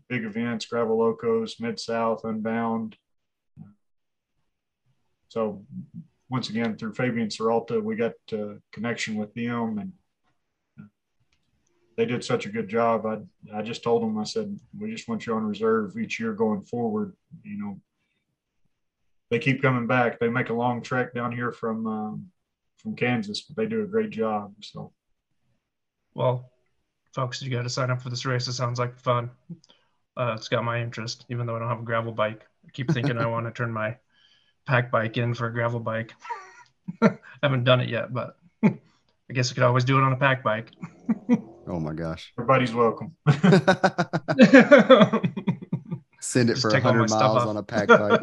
big 0.07 0.23
events, 0.23 0.65
Gravel 0.65 0.99
Locos, 0.99 1.59
Mid 1.59 1.80
South, 1.80 2.23
Unbound. 2.23 2.95
So 5.30 5.65
once 6.30 6.49
again, 6.49 6.76
through 6.76 6.93
Fabian 6.93 7.30
Seralta, 7.30 7.82
we 7.82 7.95
got 7.95 8.13
uh, 8.34 8.55
connection 8.71 9.15
with 9.15 9.34
them 9.34 9.80
and 9.80 9.91
they 11.97 12.05
did 12.05 12.23
such 12.23 12.45
a 12.45 12.49
good 12.49 12.67
job. 12.67 13.05
I, 13.05 13.19
I 13.57 13.61
just 13.61 13.84
told 13.84 14.01
them, 14.01 14.17
I 14.17 14.26
said, 14.26 14.59
we 14.78 14.91
just 14.91 15.07
want 15.07 15.26
you 15.26 15.34
on 15.34 15.45
reserve 15.45 15.97
each 15.97 16.19
year 16.19 16.34
going 16.34 16.63
forward. 16.63 17.15
You 17.43 17.57
know, 17.57 17.80
they 19.30 19.39
keep 19.39 19.61
coming 19.61 19.88
back. 19.88 20.19
They 20.19 20.28
make 20.28 20.49
a 20.49 20.53
long 20.53 20.82
trek 20.82 21.13
down 21.13 21.32
here 21.32 21.51
from, 21.51 21.88
um, 21.88 22.32
from 22.78 22.95
Kansas, 22.95 23.41
but 23.41 23.55
they 23.55 23.65
do 23.65 23.84
a 23.84 23.88
great 23.88 24.09
job. 24.09 24.53
So, 24.61 24.91
well, 26.15 26.51
folks, 27.13 27.41
you 27.41 27.49
got 27.49 27.63
to 27.63 27.69
sign 27.69 27.91
up 27.91 28.01
for 28.01 28.09
this 28.09 28.26
race. 28.26 28.47
It 28.47 28.53
sounds 28.53 28.78
like 28.78 28.99
fun 28.99 29.30
uh, 30.17 30.36
it's 30.38 30.47
got 30.47 30.63
my 30.63 30.82
interest, 30.82 31.26
even 31.30 31.45
though 31.45 31.55
I 31.55 31.59
don't 31.59 31.69
have 31.69 31.80
a 31.80 31.84
gravel 31.84 32.11
bike. 32.11 32.45
I 32.65 32.71
keep 32.71 32.91
thinking 32.91 33.17
I 33.17 33.26
want 33.26 33.45
to 33.45 33.51
turn 33.51 33.71
my 33.71 33.97
pack 34.66 34.91
bike 34.91 35.18
in 35.18 35.34
for 35.34 35.47
a 35.47 35.53
gravel 35.53 35.80
bike. 35.80 36.13
I 37.01 37.18
haven't 37.43 37.63
done 37.63 37.80
it 37.80 37.89
yet, 37.89 38.13
but 38.13 38.38
I 38.63 39.34
guess 39.34 39.51
I 39.51 39.55
could 39.55 39.63
always 39.63 39.84
do 39.84 39.97
it 39.97 40.03
on 40.03 40.13
a 40.13 40.18
pack 40.18 40.43
bike. 40.43 40.72
oh 41.68 41.80
my 41.80 41.93
gosh. 41.93 42.34
Everybody's 42.38 42.74
welcome. 42.74 43.16
Send 46.22 46.49
it 46.49 46.53
Just 46.53 46.63
for 46.63 46.72
100 46.72 47.09
miles 47.09 47.45
on 47.45 47.57
a 47.57 47.63
pack 47.63 47.88
bike. 47.88 48.22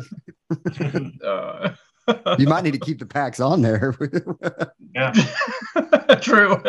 uh, 1.25 1.71
you 2.39 2.49
might 2.49 2.65
need 2.65 2.73
to 2.73 2.81
keep 2.81 2.99
the 2.99 3.07
packs 3.07 3.39
on 3.39 3.63
there. 3.63 3.95
yeah. 4.95 5.13
True. 6.21 6.61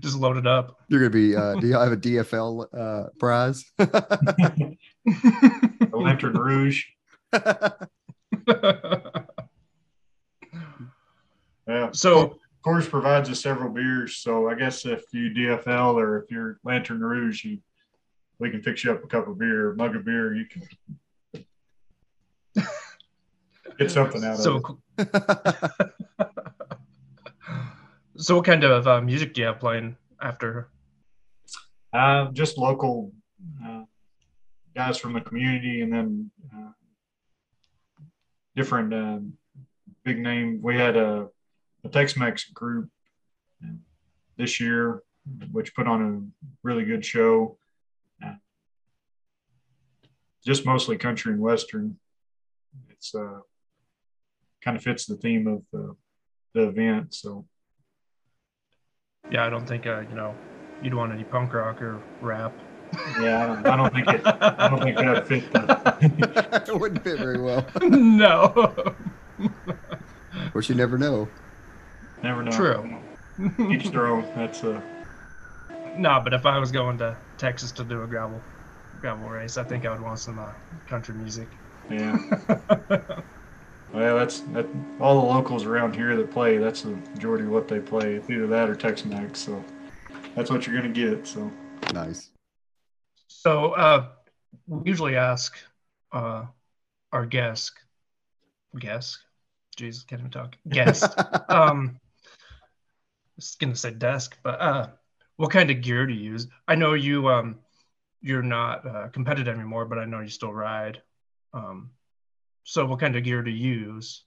just 0.00 0.16
load 0.16 0.38
it 0.38 0.46
up. 0.46 0.78
You're 0.88 1.00
gonna 1.00 1.10
be. 1.10 1.36
Uh, 1.36 1.56
do 1.56 1.66
you 1.66 1.74
have 1.74 1.92
a 1.92 1.96
DFL 1.96 2.66
uh, 2.72 3.08
prize? 3.18 3.70
a 3.78 4.76
Lanterne 5.92 6.38
Rouge. 6.38 6.84
Yeah. 7.32 7.70
So 11.92 12.36
Coors 12.64 12.88
provides 12.90 13.30
us 13.30 13.40
several 13.40 13.72
beers. 13.72 14.16
So 14.16 14.50
I 14.50 14.54
guess 14.54 14.84
if 14.84 15.04
you 15.12 15.30
DFL 15.30 15.94
or 15.94 16.22
if 16.22 16.30
you're 16.30 16.58
Lanterne 16.64 17.00
Rouge, 17.00 17.44
you 17.44 17.58
we 18.38 18.50
can 18.50 18.62
fix 18.62 18.84
you 18.84 18.92
up 18.92 19.02
a 19.04 19.06
cup 19.06 19.28
of 19.28 19.38
beer, 19.38 19.72
a 19.72 19.76
mug 19.76 19.96
of 19.96 20.04
beer. 20.04 20.34
You 20.34 20.44
can 20.46 20.68
get 23.78 23.90
something 23.90 24.22
out 24.24 24.38
so, 24.38 24.56
of 24.56 24.76
it. 24.98 25.90
So, 28.20 28.36
what 28.36 28.44
kind 28.44 28.62
of 28.64 28.86
uh, 28.86 29.00
music 29.00 29.32
do 29.32 29.40
you 29.40 29.46
have 29.46 29.58
playing 29.58 29.96
after? 30.20 30.68
Uh, 31.90 32.26
just 32.32 32.58
local 32.58 33.12
uh, 33.64 33.84
guys 34.76 34.98
from 34.98 35.14
the 35.14 35.22
community, 35.22 35.80
and 35.80 35.90
then 35.90 36.30
different 38.60 38.92
uh, 38.92 39.18
big 40.04 40.18
name. 40.18 40.60
We 40.62 40.76
had 40.76 40.94
a, 40.94 41.28
a 41.82 41.88
Tex-Mex 41.88 42.50
group 42.50 42.90
this 44.36 44.60
year, 44.60 45.02
which 45.50 45.74
put 45.74 45.86
on 45.86 46.00
a 46.02 46.44
really 46.62 46.84
good 46.84 47.02
show. 47.02 47.56
Just 50.44 50.66
mostly 50.66 50.98
country 50.98 51.32
and 51.32 51.40
western. 51.40 51.98
It's 52.90 53.14
uh, 53.14 53.40
kind 54.62 54.76
of 54.76 54.82
fits 54.82 55.06
the 55.06 55.16
theme 55.16 55.46
of 55.46 55.62
the 55.72 55.96
the 56.54 56.68
event. 56.68 57.14
So 57.14 57.46
yeah, 59.30 59.46
I 59.46 59.50
don't 59.50 59.66
think 59.66 59.86
uh, 59.86 60.00
you 60.00 60.14
know 60.14 60.34
you'd 60.82 60.94
want 60.94 61.12
any 61.12 61.24
punk 61.24 61.52
rock 61.54 61.80
or 61.80 62.02
rap. 62.20 62.54
Yeah, 63.20 63.42
I 63.42 63.46
don't, 63.46 63.66
I 63.66 63.76
don't 63.76 63.94
think 63.94 64.08
it. 64.08 64.22
I 64.24 64.68
don't 64.68 64.82
think 64.82 64.96
that 64.96 65.26
fit. 65.26 65.52
The... 65.52 66.64
it 66.68 66.80
wouldn't 66.80 67.04
fit 67.04 67.18
very 67.18 67.40
well. 67.40 67.66
no. 67.82 68.44
of 69.38 70.52
course, 70.52 70.68
you 70.68 70.74
never 70.74 70.98
know. 70.98 71.28
Never 72.22 72.42
know. 72.42 72.50
True. 72.50 72.98
Each 73.70 73.88
their 73.90 74.06
own. 74.06 74.22
That's 74.34 74.64
uh. 74.64 74.80
No, 75.96 76.20
but 76.22 76.32
if 76.32 76.46
I 76.46 76.58
was 76.58 76.70
going 76.70 76.98
to 76.98 77.16
Texas 77.38 77.72
to 77.72 77.84
do 77.84 78.02
a 78.02 78.06
gravel 78.06 78.40
gravel 79.00 79.28
race, 79.28 79.56
I 79.56 79.64
think 79.64 79.86
I 79.86 79.90
would 79.90 80.00
want 80.00 80.18
some 80.18 80.38
uh, 80.38 80.52
country 80.88 81.14
music. 81.14 81.48
Yeah. 81.90 82.18
Well, 83.92 84.16
that's 84.16 84.40
that. 84.52 84.66
All 85.00 85.20
the 85.20 85.26
locals 85.26 85.64
around 85.64 85.96
here 85.96 86.16
that 86.16 86.30
play, 86.30 86.58
that's 86.58 86.82
the 86.82 86.90
majority 86.90 87.44
of 87.44 87.50
what 87.50 87.66
they 87.66 87.80
play. 87.80 88.14
It's 88.14 88.30
either 88.30 88.46
that 88.46 88.70
or 88.70 88.76
Tex-Mex. 88.76 89.40
So 89.40 89.64
that's 90.36 90.50
what 90.50 90.66
you're 90.66 90.76
gonna 90.80 90.92
get. 90.92 91.26
So 91.26 91.50
nice. 91.92 92.29
So 93.32 93.72
uh, 93.72 94.08
we 94.66 94.90
usually 94.90 95.16
ask 95.16 95.56
uh, 96.12 96.46
our 97.12 97.24
guest, 97.24 97.72
guest, 98.78 99.18
Jesus, 99.76 100.02
can't 100.02 100.20
even 100.20 100.32
talk, 100.32 100.56
guest. 100.68 101.04
um, 101.48 102.00
I 102.02 103.36
was 103.36 103.56
gonna 103.58 103.76
say 103.76 103.92
desk, 103.92 104.36
but 104.42 104.60
uh, 104.60 104.88
what 105.36 105.52
kind 105.52 105.70
of 105.70 105.80
gear 105.80 106.06
do 106.06 106.12
you 106.12 106.32
use? 106.32 106.48
I 106.66 106.74
know 106.74 106.94
you 106.94 107.28
um, 107.28 107.60
you're 108.20 108.42
not 108.42 108.84
uh, 108.84 109.08
competitive 109.08 109.54
anymore, 109.54 109.84
but 109.84 109.98
I 109.98 110.06
know 110.06 110.20
you 110.20 110.28
still 110.28 110.52
ride. 110.52 111.00
Um, 111.54 111.90
so, 112.64 112.84
what 112.84 112.98
kind 112.98 113.14
of 113.14 113.22
gear 113.22 113.42
to 113.42 113.50
use? 113.50 114.24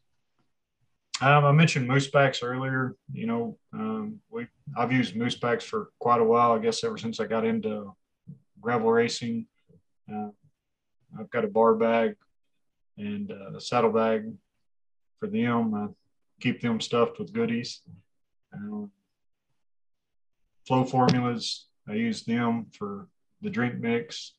Um, 1.22 1.44
I 1.44 1.52
mentioned 1.52 1.90
moose 1.90 2.10
packs 2.10 2.42
earlier. 2.42 2.96
You 3.12 3.28
know, 3.28 3.58
um, 3.74 4.22
we 4.32 4.48
I've 4.78 4.94
used 4.94 5.16
moose 5.16 5.36
packs 5.36 5.66
for 5.66 5.90
quite 6.00 6.22
a 6.22 6.26
while. 6.26 6.54
I 6.54 6.60
guess 6.60 6.86
ever 6.86 6.98
since 6.98 7.20
I 7.20 7.28
got 7.28 7.46
into 7.46 7.94
gravel 8.64 8.92
racing. 8.92 9.46
Uh, 10.12 10.30
I've 11.20 11.30
got 11.30 11.44
a 11.44 11.48
bar 11.48 11.76
bag 11.76 12.16
and 12.98 13.30
a 13.30 13.60
saddle 13.60 13.92
bag 13.92 14.32
for 15.20 15.28
them. 15.28 15.76
I 15.76 15.88
keep 16.42 16.62
them 16.62 16.80
stuffed 16.80 17.20
with 17.20 17.34
goodies. 17.34 17.82
Um, 18.54 18.90
flow 20.66 20.86
formulas, 20.86 21.68
I 21.88 21.94
use 21.94 22.24
them 22.24 22.68
for 22.78 23.08
the 23.42 23.50
drink 23.50 23.80
mix. 23.80 24.34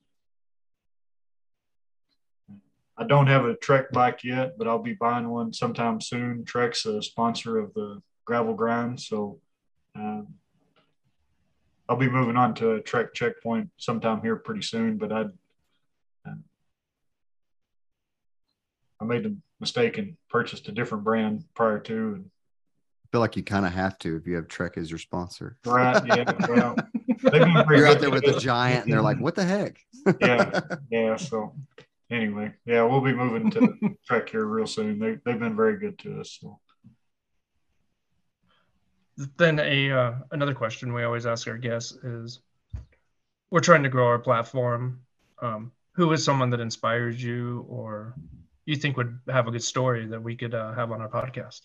I 2.96 3.04
don't 3.04 3.26
have 3.26 3.44
a 3.44 3.56
Trek 3.56 3.90
bike 3.92 4.22
yet, 4.22 4.56
but 4.56 4.68
I'll 4.68 4.78
be 4.78 4.94
buying 4.94 5.28
one 5.28 5.52
sometime 5.52 6.00
soon. 6.00 6.44
Trek's 6.44 6.86
a 6.86 7.02
sponsor 7.02 7.58
of 7.58 7.74
the 7.74 8.00
gravel 8.24 8.54
grind, 8.54 9.00
so 9.00 9.40
um, 9.96 10.28
I'll 11.88 11.96
be 11.96 12.08
moving 12.08 12.36
on 12.36 12.54
to 12.56 12.72
a 12.72 12.80
Trek 12.80 13.12
checkpoint 13.14 13.70
sometime 13.76 14.22
here 14.22 14.36
pretty 14.36 14.62
soon. 14.62 14.96
But 14.96 15.12
I, 15.12 15.20
uh, 16.26 16.34
I 19.00 19.04
made 19.04 19.24
the 19.24 19.36
mistake 19.60 19.98
and 19.98 20.16
purchased 20.30 20.68
a 20.68 20.72
different 20.72 21.04
brand 21.04 21.44
prior 21.54 21.78
to. 21.80 21.94
And, 21.94 22.30
I 23.04 23.06
feel 23.12 23.20
like 23.20 23.36
you 23.36 23.44
kind 23.44 23.66
of 23.66 23.72
have 23.72 23.98
to 24.00 24.16
if 24.16 24.26
you 24.26 24.34
have 24.36 24.48
Trek 24.48 24.76
as 24.76 24.90
your 24.90 24.98
sponsor. 24.98 25.56
right? 25.66 26.04
Yeah. 26.06 26.32
Well, 26.48 26.76
you're 27.70 27.86
out 27.86 28.00
there 28.00 28.10
with 28.10 28.24
the 28.24 28.38
giant, 28.40 28.84
and 28.84 28.92
they're 28.92 29.02
like, 29.02 29.20
"What 29.20 29.36
the 29.36 29.44
heck?" 29.44 29.78
yeah, 30.20 30.60
yeah. 30.90 31.16
So 31.16 31.54
anyway, 32.10 32.54
yeah, 32.64 32.82
we'll 32.82 33.00
be 33.00 33.12
moving 33.12 33.50
to 33.52 33.96
Trek 34.06 34.30
here 34.30 34.44
real 34.46 34.66
soon. 34.66 34.98
They 34.98 35.18
they've 35.24 35.38
been 35.38 35.54
very 35.54 35.78
good 35.78 35.98
to 36.00 36.20
us. 36.20 36.38
So. 36.40 36.58
Then 39.36 39.60
a 39.60 39.92
uh, 39.92 40.14
another 40.32 40.54
question 40.54 40.92
we 40.92 41.04
always 41.04 41.26
ask 41.26 41.46
our 41.46 41.56
guests 41.56 41.92
is, 41.92 42.40
we're 43.50 43.60
trying 43.60 43.84
to 43.84 43.88
grow 43.88 44.06
our 44.06 44.18
platform. 44.18 45.00
Um, 45.40 45.72
who 45.92 46.12
is 46.12 46.24
someone 46.24 46.50
that 46.50 46.60
inspires 46.60 47.22
you, 47.22 47.64
or 47.68 48.14
you 48.66 48.74
think 48.74 48.96
would 48.96 49.18
have 49.28 49.46
a 49.46 49.52
good 49.52 49.62
story 49.62 50.06
that 50.06 50.22
we 50.22 50.34
could 50.34 50.54
uh, 50.54 50.72
have 50.74 50.90
on 50.90 51.00
our 51.00 51.08
podcast? 51.08 51.60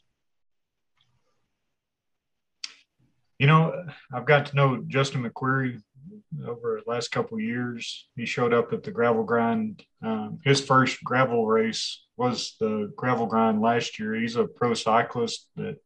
You 3.40 3.48
know, 3.48 3.86
I've 4.14 4.26
got 4.26 4.48
to 4.48 4.56
know 4.56 4.84
Justin 4.88 5.24
McQuarrie 5.24 5.82
over 6.46 6.82
the 6.86 6.92
last 6.92 7.10
couple 7.10 7.40
years. 7.40 8.08
He 8.16 8.26
showed 8.26 8.54
up 8.54 8.74
at 8.74 8.84
the 8.84 8.92
gravel 8.92 9.24
grind. 9.24 9.84
Um, 10.04 10.40
his 10.44 10.62
first 10.62 11.04
gravel 11.04 11.48
race 11.48 12.04
was 12.18 12.56
the 12.60 12.92
gravel 12.96 13.26
grind 13.26 13.62
last 13.62 13.98
year. 13.98 14.14
He's 14.14 14.36
a 14.36 14.46
pro 14.46 14.74
cyclist 14.74 15.48
that 15.56 15.78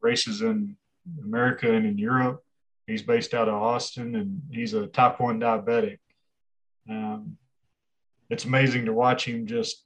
races 0.00 0.42
in 0.42 0.76
America 1.22 1.72
and 1.72 1.86
in 1.86 1.98
Europe. 1.98 2.42
He's 2.86 3.02
based 3.02 3.34
out 3.34 3.48
of 3.48 3.54
Austin 3.54 4.14
and 4.14 4.42
he's 4.50 4.74
a 4.74 4.86
type 4.86 5.20
1 5.20 5.40
diabetic. 5.40 5.98
Um, 6.88 7.36
it's 8.30 8.44
amazing 8.44 8.86
to 8.86 8.92
watch 8.92 9.24
him 9.24 9.46
just 9.46 9.84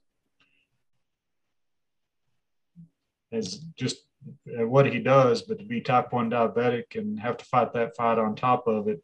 as 3.31 3.57
just 3.75 3.97
what 4.45 4.85
he 4.85 4.99
does, 4.99 5.41
but 5.41 5.59
to 5.59 5.65
be 5.65 5.81
type 5.81 6.13
one 6.13 6.29
diabetic 6.29 6.95
and 6.95 7.19
have 7.19 7.37
to 7.37 7.45
fight 7.45 7.73
that 7.73 7.95
fight 7.95 8.17
on 8.17 8.35
top 8.35 8.67
of 8.67 8.87
it, 8.87 9.03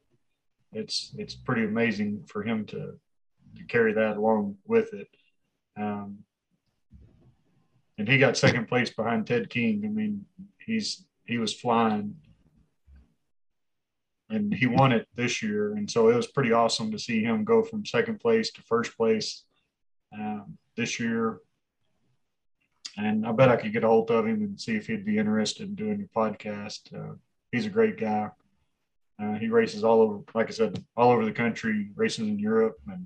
it's 0.72 1.14
it's 1.18 1.36
pretty 1.36 1.64
amazing 1.64 2.24
for 2.28 2.44
him 2.44 2.66
to, 2.68 2.94
to 3.58 3.64
carry 3.68 3.94
that 3.94 4.18
along 4.18 4.58
with 4.66 4.94
it. 4.94 5.08
Um, 5.78 6.20
and 7.98 8.08
he 8.08 8.18
got 8.18 8.38
second 8.38 8.68
place 8.68 8.92
behind 8.92 9.28
Ted 9.28 9.50
King. 9.50 9.82
I 9.84 9.90
mean, 9.90 10.26
he's 10.70 11.06
he 11.26 11.38
was 11.38 11.54
flying, 11.54 12.16
and 14.30 14.54
he 14.54 14.68
won 14.68 14.92
it 14.92 15.08
this 15.16 15.44
year. 15.44 15.74
And 15.74 15.90
so 15.90 16.10
it 16.10 16.16
was 16.16 16.28
pretty 16.28 16.52
awesome 16.52 16.92
to 16.92 17.00
see 17.00 17.24
him 17.24 17.44
go 17.44 17.64
from 17.64 17.86
second 17.86 18.20
place 18.20 18.52
to 18.52 18.62
first 18.62 18.96
place 18.98 19.44
um, 20.14 20.58
this 20.76 21.00
year 21.00 21.42
and 23.00 23.26
I 23.26 23.32
bet 23.32 23.50
I 23.50 23.56
could 23.56 23.72
get 23.72 23.84
a 23.84 23.88
hold 23.88 24.12
of 24.12 24.26
him 24.26 24.42
and 24.42 24.60
see 24.60 24.76
if 24.76 24.88
he'd 24.88 25.06
be 25.06 25.18
interested 25.18 25.68
in 25.68 25.76
doing 25.76 26.04
a 26.04 26.20
podcast. 26.20 26.94
Uh, 26.94 27.16
he's 27.52 27.66
a 27.66 27.70
great 27.70 27.98
guy. 27.98 28.30
Uh, 29.22 29.34
he 29.34 29.48
races 29.48 29.84
all 29.84 30.02
over, 30.02 30.20
like 30.34 30.48
I 30.48 30.52
said, 30.52 30.84
all 30.96 31.12
over 31.12 31.26
the 31.26 31.32
country, 31.32 31.90
races 31.96 32.28
in 32.28 32.40
Europe, 32.40 32.78
and 32.88 33.06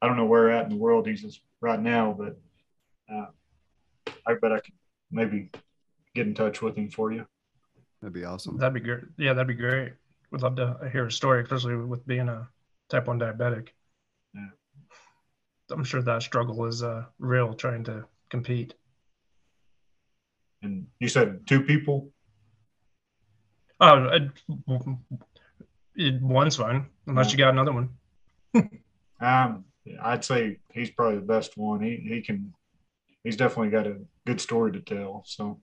I 0.00 0.06
don't 0.06 0.16
know 0.16 0.26
where 0.26 0.50
at 0.50 0.64
in 0.64 0.70
the 0.70 0.76
world 0.76 1.06
he's 1.06 1.40
right 1.60 1.80
now, 1.80 2.16
but 2.16 2.36
uh, 3.12 3.26
I 4.26 4.34
bet 4.34 4.52
I 4.52 4.60
could 4.60 4.74
maybe 5.10 5.50
get 6.14 6.26
in 6.26 6.34
touch 6.34 6.62
with 6.62 6.76
him 6.76 6.90
for 6.90 7.12
you. 7.12 7.26
That'd 8.00 8.14
be 8.14 8.24
awesome. 8.24 8.58
That'd 8.58 8.74
be 8.74 8.80
great. 8.80 9.04
Yeah, 9.16 9.32
that'd 9.32 9.46
be 9.46 9.54
great. 9.54 9.92
We'd 10.30 10.42
love 10.42 10.56
to 10.56 10.88
hear 10.90 11.06
a 11.06 11.12
story, 11.12 11.42
especially 11.42 11.76
with 11.76 12.06
being 12.06 12.28
a 12.28 12.48
type 12.88 13.06
one 13.06 13.20
diabetic. 13.20 13.68
Yeah. 14.34 14.48
I'm 15.70 15.84
sure 15.84 16.02
that 16.02 16.22
struggle 16.22 16.64
is 16.66 16.82
uh, 16.82 17.04
real 17.18 17.54
trying 17.54 17.84
to 17.84 18.04
compete. 18.28 18.74
And 20.62 20.86
you 21.00 21.08
said 21.08 21.46
two 21.46 21.62
people? 21.62 22.10
Oh, 23.80 24.04
uh, 24.06 24.76
one's 25.96 26.56
fine, 26.56 26.86
unless 27.06 27.32
you 27.32 27.38
got 27.38 27.50
another 27.50 27.72
one. 27.72 27.90
um, 29.20 29.64
I'd 30.00 30.24
say 30.24 30.58
he's 30.72 30.90
probably 30.90 31.16
the 31.16 31.26
best 31.26 31.56
one. 31.56 31.82
He 31.82 31.96
he 31.96 32.20
can, 32.20 32.54
he's 33.24 33.36
definitely 33.36 33.70
got 33.70 33.86
a 33.86 33.98
good 34.24 34.40
story 34.40 34.72
to 34.72 34.80
tell. 34.80 35.24
So 35.26 35.60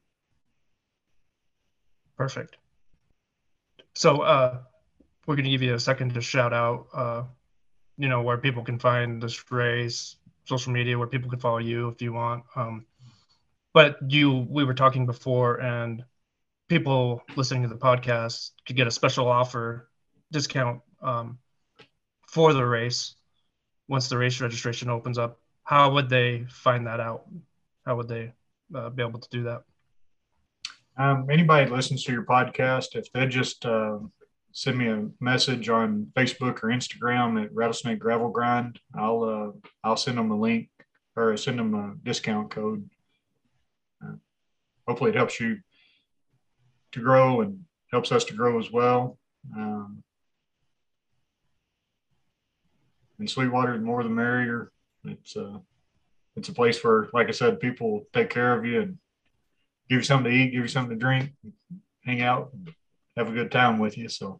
perfect. 2.19 2.57
So 3.95 4.21
uh, 4.21 4.59
we're 5.25 5.37
gonna 5.37 5.49
give 5.49 5.61
you 5.61 5.73
a 5.73 5.79
second 5.79 6.13
to 6.13 6.21
shout 6.21 6.53
out, 6.53 6.87
uh, 6.93 7.23
you 7.97 8.09
know, 8.09 8.21
where 8.21 8.37
people 8.37 8.63
can 8.63 8.77
find 8.77 9.23
this 9.23 9.49
race, 9.49 10.17
social 10.43 10.73
media, 10.73 10.97
where 10.97 11.07
people 11.07 11.29
can 11.29 11.39
follow 11.39 11.59
you 11.59 11.87
if 11.87 12.01
you 12.01 12.11
want. 12.11 12.43
Um, 12.55 12.85
but 13.73 13.97
you 14.09 14.45
we 14.49 14.65
were 14.65 14.73
talking 14.73 15.05
before 15.05 15.61
and 15.61 16.03
people 16.67 17.23
listening 17.37 17.63
to 17.63 17.69
the 17.69 17.77
podcast 17.77 18.51
could 18.67 18.75
get 18.75 18.87
a 18.87 18.91
special 18.91 19.27
offer 19.27 19.89
discount 20.31 20.81
um, 21.01 21.39
for 22.27 22.53
the 22.53 22.65
race 22.65 23.15
once 23.87 24.09
the 24.09 24.17
race 24.17 24.41
registration 24.41 24.89
opens 24.89 25.17
up 25.17 25.39
how 25.63 25.93
would 25.93 26.09
they 26.09 26.45
find 26.49 26.85
that 26.85 26.99
out 26.99 27.25
how 27.85 27.95
would 27.95 28.07
they 28.07 28.31
uh, 28.75 28.89
be 28.89 29.01
able 29.01 29.19
to 29.19 29.29
do 29.29 29.43
that 29.43 29.63
um, 30.99 31.27
anybody 31.31 31.69
listens 31.69 32.03
to 32.03 32.11
your 32.11 32.25
podcast 32.25 32.95
if 32.95 33.11
they 33.13 33.25
just 33.25 33.65
uh, 33.65 33.97
send 34.51 34.77
me 34.77 34.89
a 34.89 35.07
message 35.19 35.69
on 35.69 36.11
facebook 36.15 36.63
or 36.63 36.69
instagram 36.69 37.41
at 37.43 37.53
rattlesnake 37.53 37.99
gravel 37.99 38.29
grind 38.29 38.79
i'll 38.95 39.23
uh, 39.23 39.67
i'll 39.83 39.97
send 39.97 40.17
them 40.17 40.31
a 40.31 40.39
link 40.39 40.69
or 41.15 41.35
send 41.35 41.57
them 41.57 41.73
a 41.73 41.95
discount 42.03 42.51
code 42.51 42.87
hopefully 44.89 45.11
it 45.11 45.15
helps 45.15 45.39
you 45.39 45.59
to 46.91 46.99
grow 46.99 47.41
and 47.41 47.63
helps 47.91 48.11
us 48.11 48.23
to 48.25 48.33
grow 48.33 48.57
as 48.59 48.71
well. 48.71 49.19
Um, 49.55 50.03
and 53.19 53.29
Sweetwater, 53.29 53.77
the 53.77 53.83
more 53.83 54.01
the 54.01 54.09
merrier. 54.09 54.71
It's 55.05 55.37
uh, 55.37 55.59
it's 56.35 56.49
a 56.49 56.53
place 56.53 56.83
where, 56.83 57.07
like 57.13 57.27
I 57.27 57.31
said, 57.31 57.59
people 57.59 58.05
take 58.13 58.29
care 58.29 58.57
of 58.57 58.65
you 58.65 58.81
and 58.81 58.97
give 59.89 59.97
you 59.97 60.03
something 60.03 60.31
to 60.31 60.37
eat, 60.37 60.51
give 60.51 60.61
you 60.61 60.67
something 60.67 60.97
to 60.97 60.99
drink, 60.99 61.31
hang 62.05 62.21
out, 62.21 62.51
have 63.17 63.29
a 63.29 63.33
good 63.33 63.51
time 63.51 63.79
with 63.79 63.97
you. 63.97 64.09
So, 64.09 64.39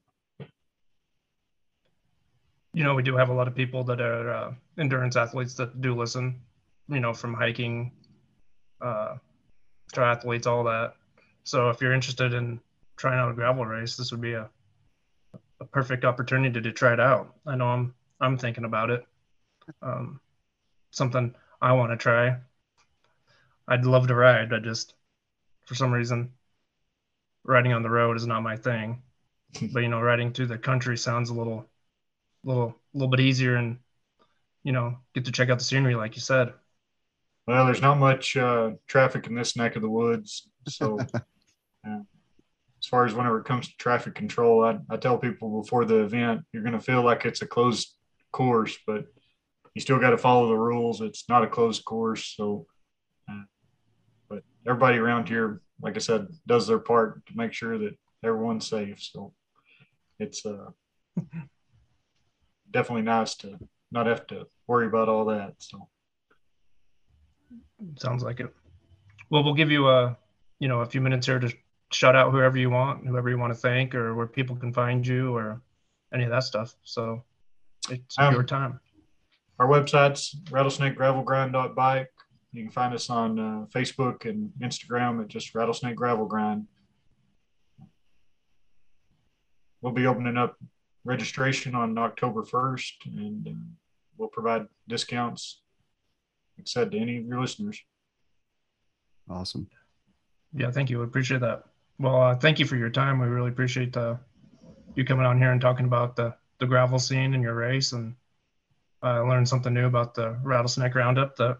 you 2.73 2.83
know, 2.83 2.95
we 2.95 3.03
do 3.03 3.15
have 3.15 3.29
a 3.29 3.33
lot 3.33 3.47
of 3.47 3.55
people 3.55 3.83
that 3.85 3.99
are 3.99 4.29
uh, 4.31 4.53
endurance 4.77 5.15
athletes 5.15 5.55
that 5.55 5.81
do 5.81 5.95
listen, 5.95 6.41
you 6.87 6.99
know, 6.99 7.13
from 7.13 7.33
hiking, 7.33 7.91
uh, 8.81 9.15
triathletes, 9.93 10.47
all 10.47 10.63
that. 10.65 10.93
So 11.43 11.69
if 11.69 11.81
you're 11.81 11.93
interested 11.93 12.33
in 12.33 12.59
trying 12.95 13.19
out 13.19 13.31
a 13.31 13.33
gravel 13.33 13.65
race, 13.65 13.97
this 13.97 14.11
would 14.11 14.21
be 14.21 14.33
a 14.33 14.49
a 15.61 15.65
perfect 15.65 16.05
opportunity 16.05 16.61
to 16.61 16.71
try 16.71 16.93
it 16.93 16.99
out. 16.99 17.35
I 17.45 17.55
know 17.55 17.67
I'm 17.67 17.93
I'm 18.21 18.37
thinking 18.37 18.63
about 18.63 18.89
it. 18.89 19.05
Um, 19.81 20.19
something 20.91 21.35
I 21.61 21.73
want 21.73 21.91
to 21.91 21.97
try. 21.97 22.37
I'd 23.67 23.85
love 23.85 24.07
to 24.07 24.15
ride. 24.15 24.53
I 24.53 24.59
just, 24.59 24.93
for 25.69 25.75
some 25.75 25.91
reason, 25.91 26.31
riding 27.43 27.73
on 27.73 27.83
the 27.83 27.91
road 27.91 28.17
is 28.17 28.25
not 28.25 28.41
my 28.41 28.57
thing. 28.57 29.03
but 29.71 29.83
you 29.83 29.87
know, 29.87 30.01
riding 30.01 30.33
through 30.33 30.47
the 30.47 30.57
country 30.57 30.97
sounds 30.97 31.29
a 31.29 31.33
little, 31.35 31.69
little, 32.43 32.75
little 32.95 33.07
bit 33.07 33.19
easier, 33.19 33.55
and 33.55 33.77
you 34.63 34.71
know, 34.71 34.97
get 35.13 35.25
to 35.25 35.31
check 35.31 35.49
out 35.49 35.59
the 35.59 35.63
scenery, 35.63 35.93
like 35.93 36.15
you 36.15 36.21
said. 36.21 36.53
Well, 37.45 37.65
there's 37.65 37.83
not 37.83 37.99
much 37.99 38.35
uh, 38.35 38.71
traffic 38.87 39.27
in 39.27 39.35
this 39.35 39.55
neck 39.55 39.75
of 39.75 39.83
the 39.83 39.89
woods. 39.89 40.49
So, 40.67 40.99
uh, 41.87 41.99
as 42.81 42.87
far 42.87 43.05
as 43.05 43.13
whenever 43.13 43.39
it 43.39 43.45
comes 43.45 43.67
to 43.67 43.77
traffic 43.77 44.15
control, 44.15 44.65
I, 44.65 44.79
I 44.89 44.97
tell 44.97 45.19
people 45.19 45.61
before 45.61 45.85
the 45.85 45.99
event, 45.99 46.41
you're 46.51 46.63
going 46.63 46.73
to 46.73 46.79
feel 46.79 47.03
like 47.03 47.25
it's 47.25 47.43
a 47.43 47.47
closed 47.47 47.93
course, 48.31 48.75
but 48.87 49.05
you 49.75 49.81
still 49.81 49.99
got 49.99 50.11
to 50.11 50.17
follow 50.17 50.47
the 50.47 50.57
rules. 50.57 51.01
It's 51.01 51.29
not 51.29 51.43
a 51.43 51.47
closed 51.47 51.85
course. 51.85 52.33
So, 52.35 52.65
but 54.29 54.43
everybody 54.67 54.97
around 54.97 55.27
here, 55.27 55.61
like 55.81 55.95
I 55.95 55.99
said, 55.99 56.27
does 56.47 56.67
their 56.67 56.79
part 56.79 57.25
to 57.27 57.37
make 57.37 57.53
sure 57.53 57.77
that 57.77 57.97
everyone's 58.23 58.67
safe. 58.67 59.01
So 59.01 59.33
it's 60.19 60.45
uh, 60.45 60.69
definitely 62.71 63.03
nice 63.03 63.35
to 63.35 63.57
not 63.91 64.05
have 64.05 64.27
to 64.27 64.47
worry 64.67 64.87
about 64.87 65.09
all 65.09 65.25
that. 65.25 65.55
So 65.57 65.87
sounds 67.97 68.23
like 68.23 68.39
it. 68.39 68.53
Well, 69.29 69.43
we'll 69.43 69.53
give 69.53 69.71
you 69.71 69.89
a 69.89 70.17
you 70.59 70.67
know 70.67 70.81
a 70.81 70.85
few 70.85 71.01
minutes 71.01 71.25
here 71.25 71.39
to 71.39 71.51
shout 71.91 72.15
out 72.15 72.31
whoever 72.31 72.57
you 72.57 72.69
want, 72.69 73.07
whoever 73.07 73.29
you 73.29 73.37
want 73.37 73.53
to 73.53 73.59
thank, 73.59 73.95
or 73.95 74.15
where 74.15 74.27
people 74.27 74.55
can 74.55 74.73
find 74.73 75.05
you, 75.05 75.35
or 75.35 75.61
any 76.13 76.23
of 76.23 76.29
that 76.29 76.43
stuff. 76.43 76.75
So 76.83 77.23
it's 77.89 78.17
um, 78.17 78.33
your 78.33 78.43
time. 78.43 78.79
Our 79.59 79.67
website's 79.67 80.35
rattlesnakegravelgrind.bike. 80.49 82.11
You 82.51 82.63
can 82.63 82.71
find 82.71 82.93
us 82.93 83.09
on 83.09 83.39
uh, 83.39 83.65
Facebook 83.73 84.25
and 84.25 84.51
Instagram 84.59 85.21
at 85.21 85.27
just 85.27 85.53
Rattlesnake 85.53 85.95
Gravel 85.95 86.25
Grind. 86.25 86.65
We'll 89.81 89.93
be 89.93 90.07
opening 90.07 90.37
up 90.37 90.57
registration 91.05 91.75
on 91.75 91.97
October 91.97 92.43
1st, 92.43 92.93
and 93.05 93.47
uh, 93.47 93.51
we'll 94.17 94.29
provide 94.29 94.65
discounts, 94.87 95.61
like 96.57 96.65
I 96.65 96.69
said, 96.69 96.91
to 96.91 96.97
any 96.97 97.17
of 97.17 97.25
your 97.25 97.39
listeners. 97.39 97.79
Awesome. 99.29 99.69
Yeah, 100.53 100.71
thank 100.71 100.89
you. 100.89 100.97
We 100.97 101.05
appreciate 101.05 101.41
that. 101.41 101.65
Well, 101.99 102.21
uh, 102.21 102.35
thank 102.35 102.59
you 102.59 102.65
for 102.65 102.75
your 102.75 102.89
time. 102.89 103.19
We 103.19 103.27
really 103.27 103.49
appreciate 103.49 103.95
uh, 103.95 104.15
you 104.95 105.05
coming 105.05 105.25
on 105.25 105.37
here 105.37 105.51
and 105.51 105.61
talking 105.61 105.85
about 105.85 106.15
the, 106.15 106.35
the 106.57 106.65
gravel 106.65 106.97
scene 106.97 107.35
and 107.35 107.43
your 107.43 107.53
race. 107.53 107.91
And 107.91 108.15
I 109.03 109.17
uh, 109.17 109.23
learned 109.23 109.47
something 109.47 109.73
new 109.73 109.85
about 109.85 110.15
the 110.15 110.37
rattlesnake 110.43 110.95
roundup 110.95 111.35
that 111.37 111.59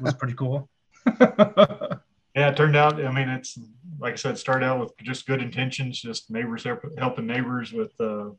was 0.00 0.14
pretty 0.14 0.34
cool. 0.34 0.68
yeah, 1.06 1.98
it 2.34 2.56
turned 2.56 2.76
out, 2.76 3.04
I 3.04 3.12
mean, 3.12 3.28
it's 3.28 3.58
like 3.98 4.14
I 4.14 4.16
said, 4.16 4.38
started 4.38 4.66
out 4.66 4.80
with 4.80 4.92
just 5.02 5.26
good 5.26 5.42
intentions, 5.42 6.00
just 6.00 6.30
neighbors 6.30 6.66
helping 6.98 7.26
neighbors 7.26 7.72
with 7.72 7.92
uh, 8.00 8.30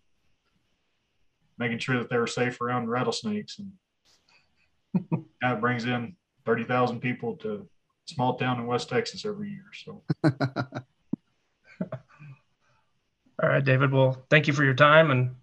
making 1.58 1.80
sure 1.80 1.98
that 1.98 2.10
they 2.10 2.18
were 2.18 2.28
safe 2.28 2.60
around 2.62 2.90
rattlesnakes. 2.90 3.60
And 3.60 5.26
that 5.42 5.62
brings 5.62 5.86
in 5.86 6.16
30,000 6.46 7.00
people 7.00 7.38
to 7.38 7.68
small 8.06 8.38
town 8.38 8.60
in 8.60 8.68
West 8.68 8.90
Texas 8.90 9.26
every 9.26 9.50
year. 9.50 9.66
So. 9.74 10.04
All 13.44 13.50
right, 13.50 13.64
David. 13.64 13.92
Well, 13.92 14.26
thank 14.30 14.48
you 14.48 14.54
for 14.54 14.64
your 14.64 14.74
time 14.74 15.12
and 15.12 15.36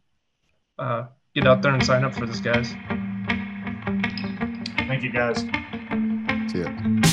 uh, 0.79 1.07
get 1.35 1.47
out 1.47 1.63
there 1.63 1.75
and 1.75 1.85
sign 1.85 2.05
up 2.05 2.15
for 2.15 2.27
this, 2.27 2.41
guys. 2.41 2.73
Thank 4.93 5.05
you, 5.05 5.11
guys. 5.11 5.39
See 6.53 6.61
ya. 6.61 7.12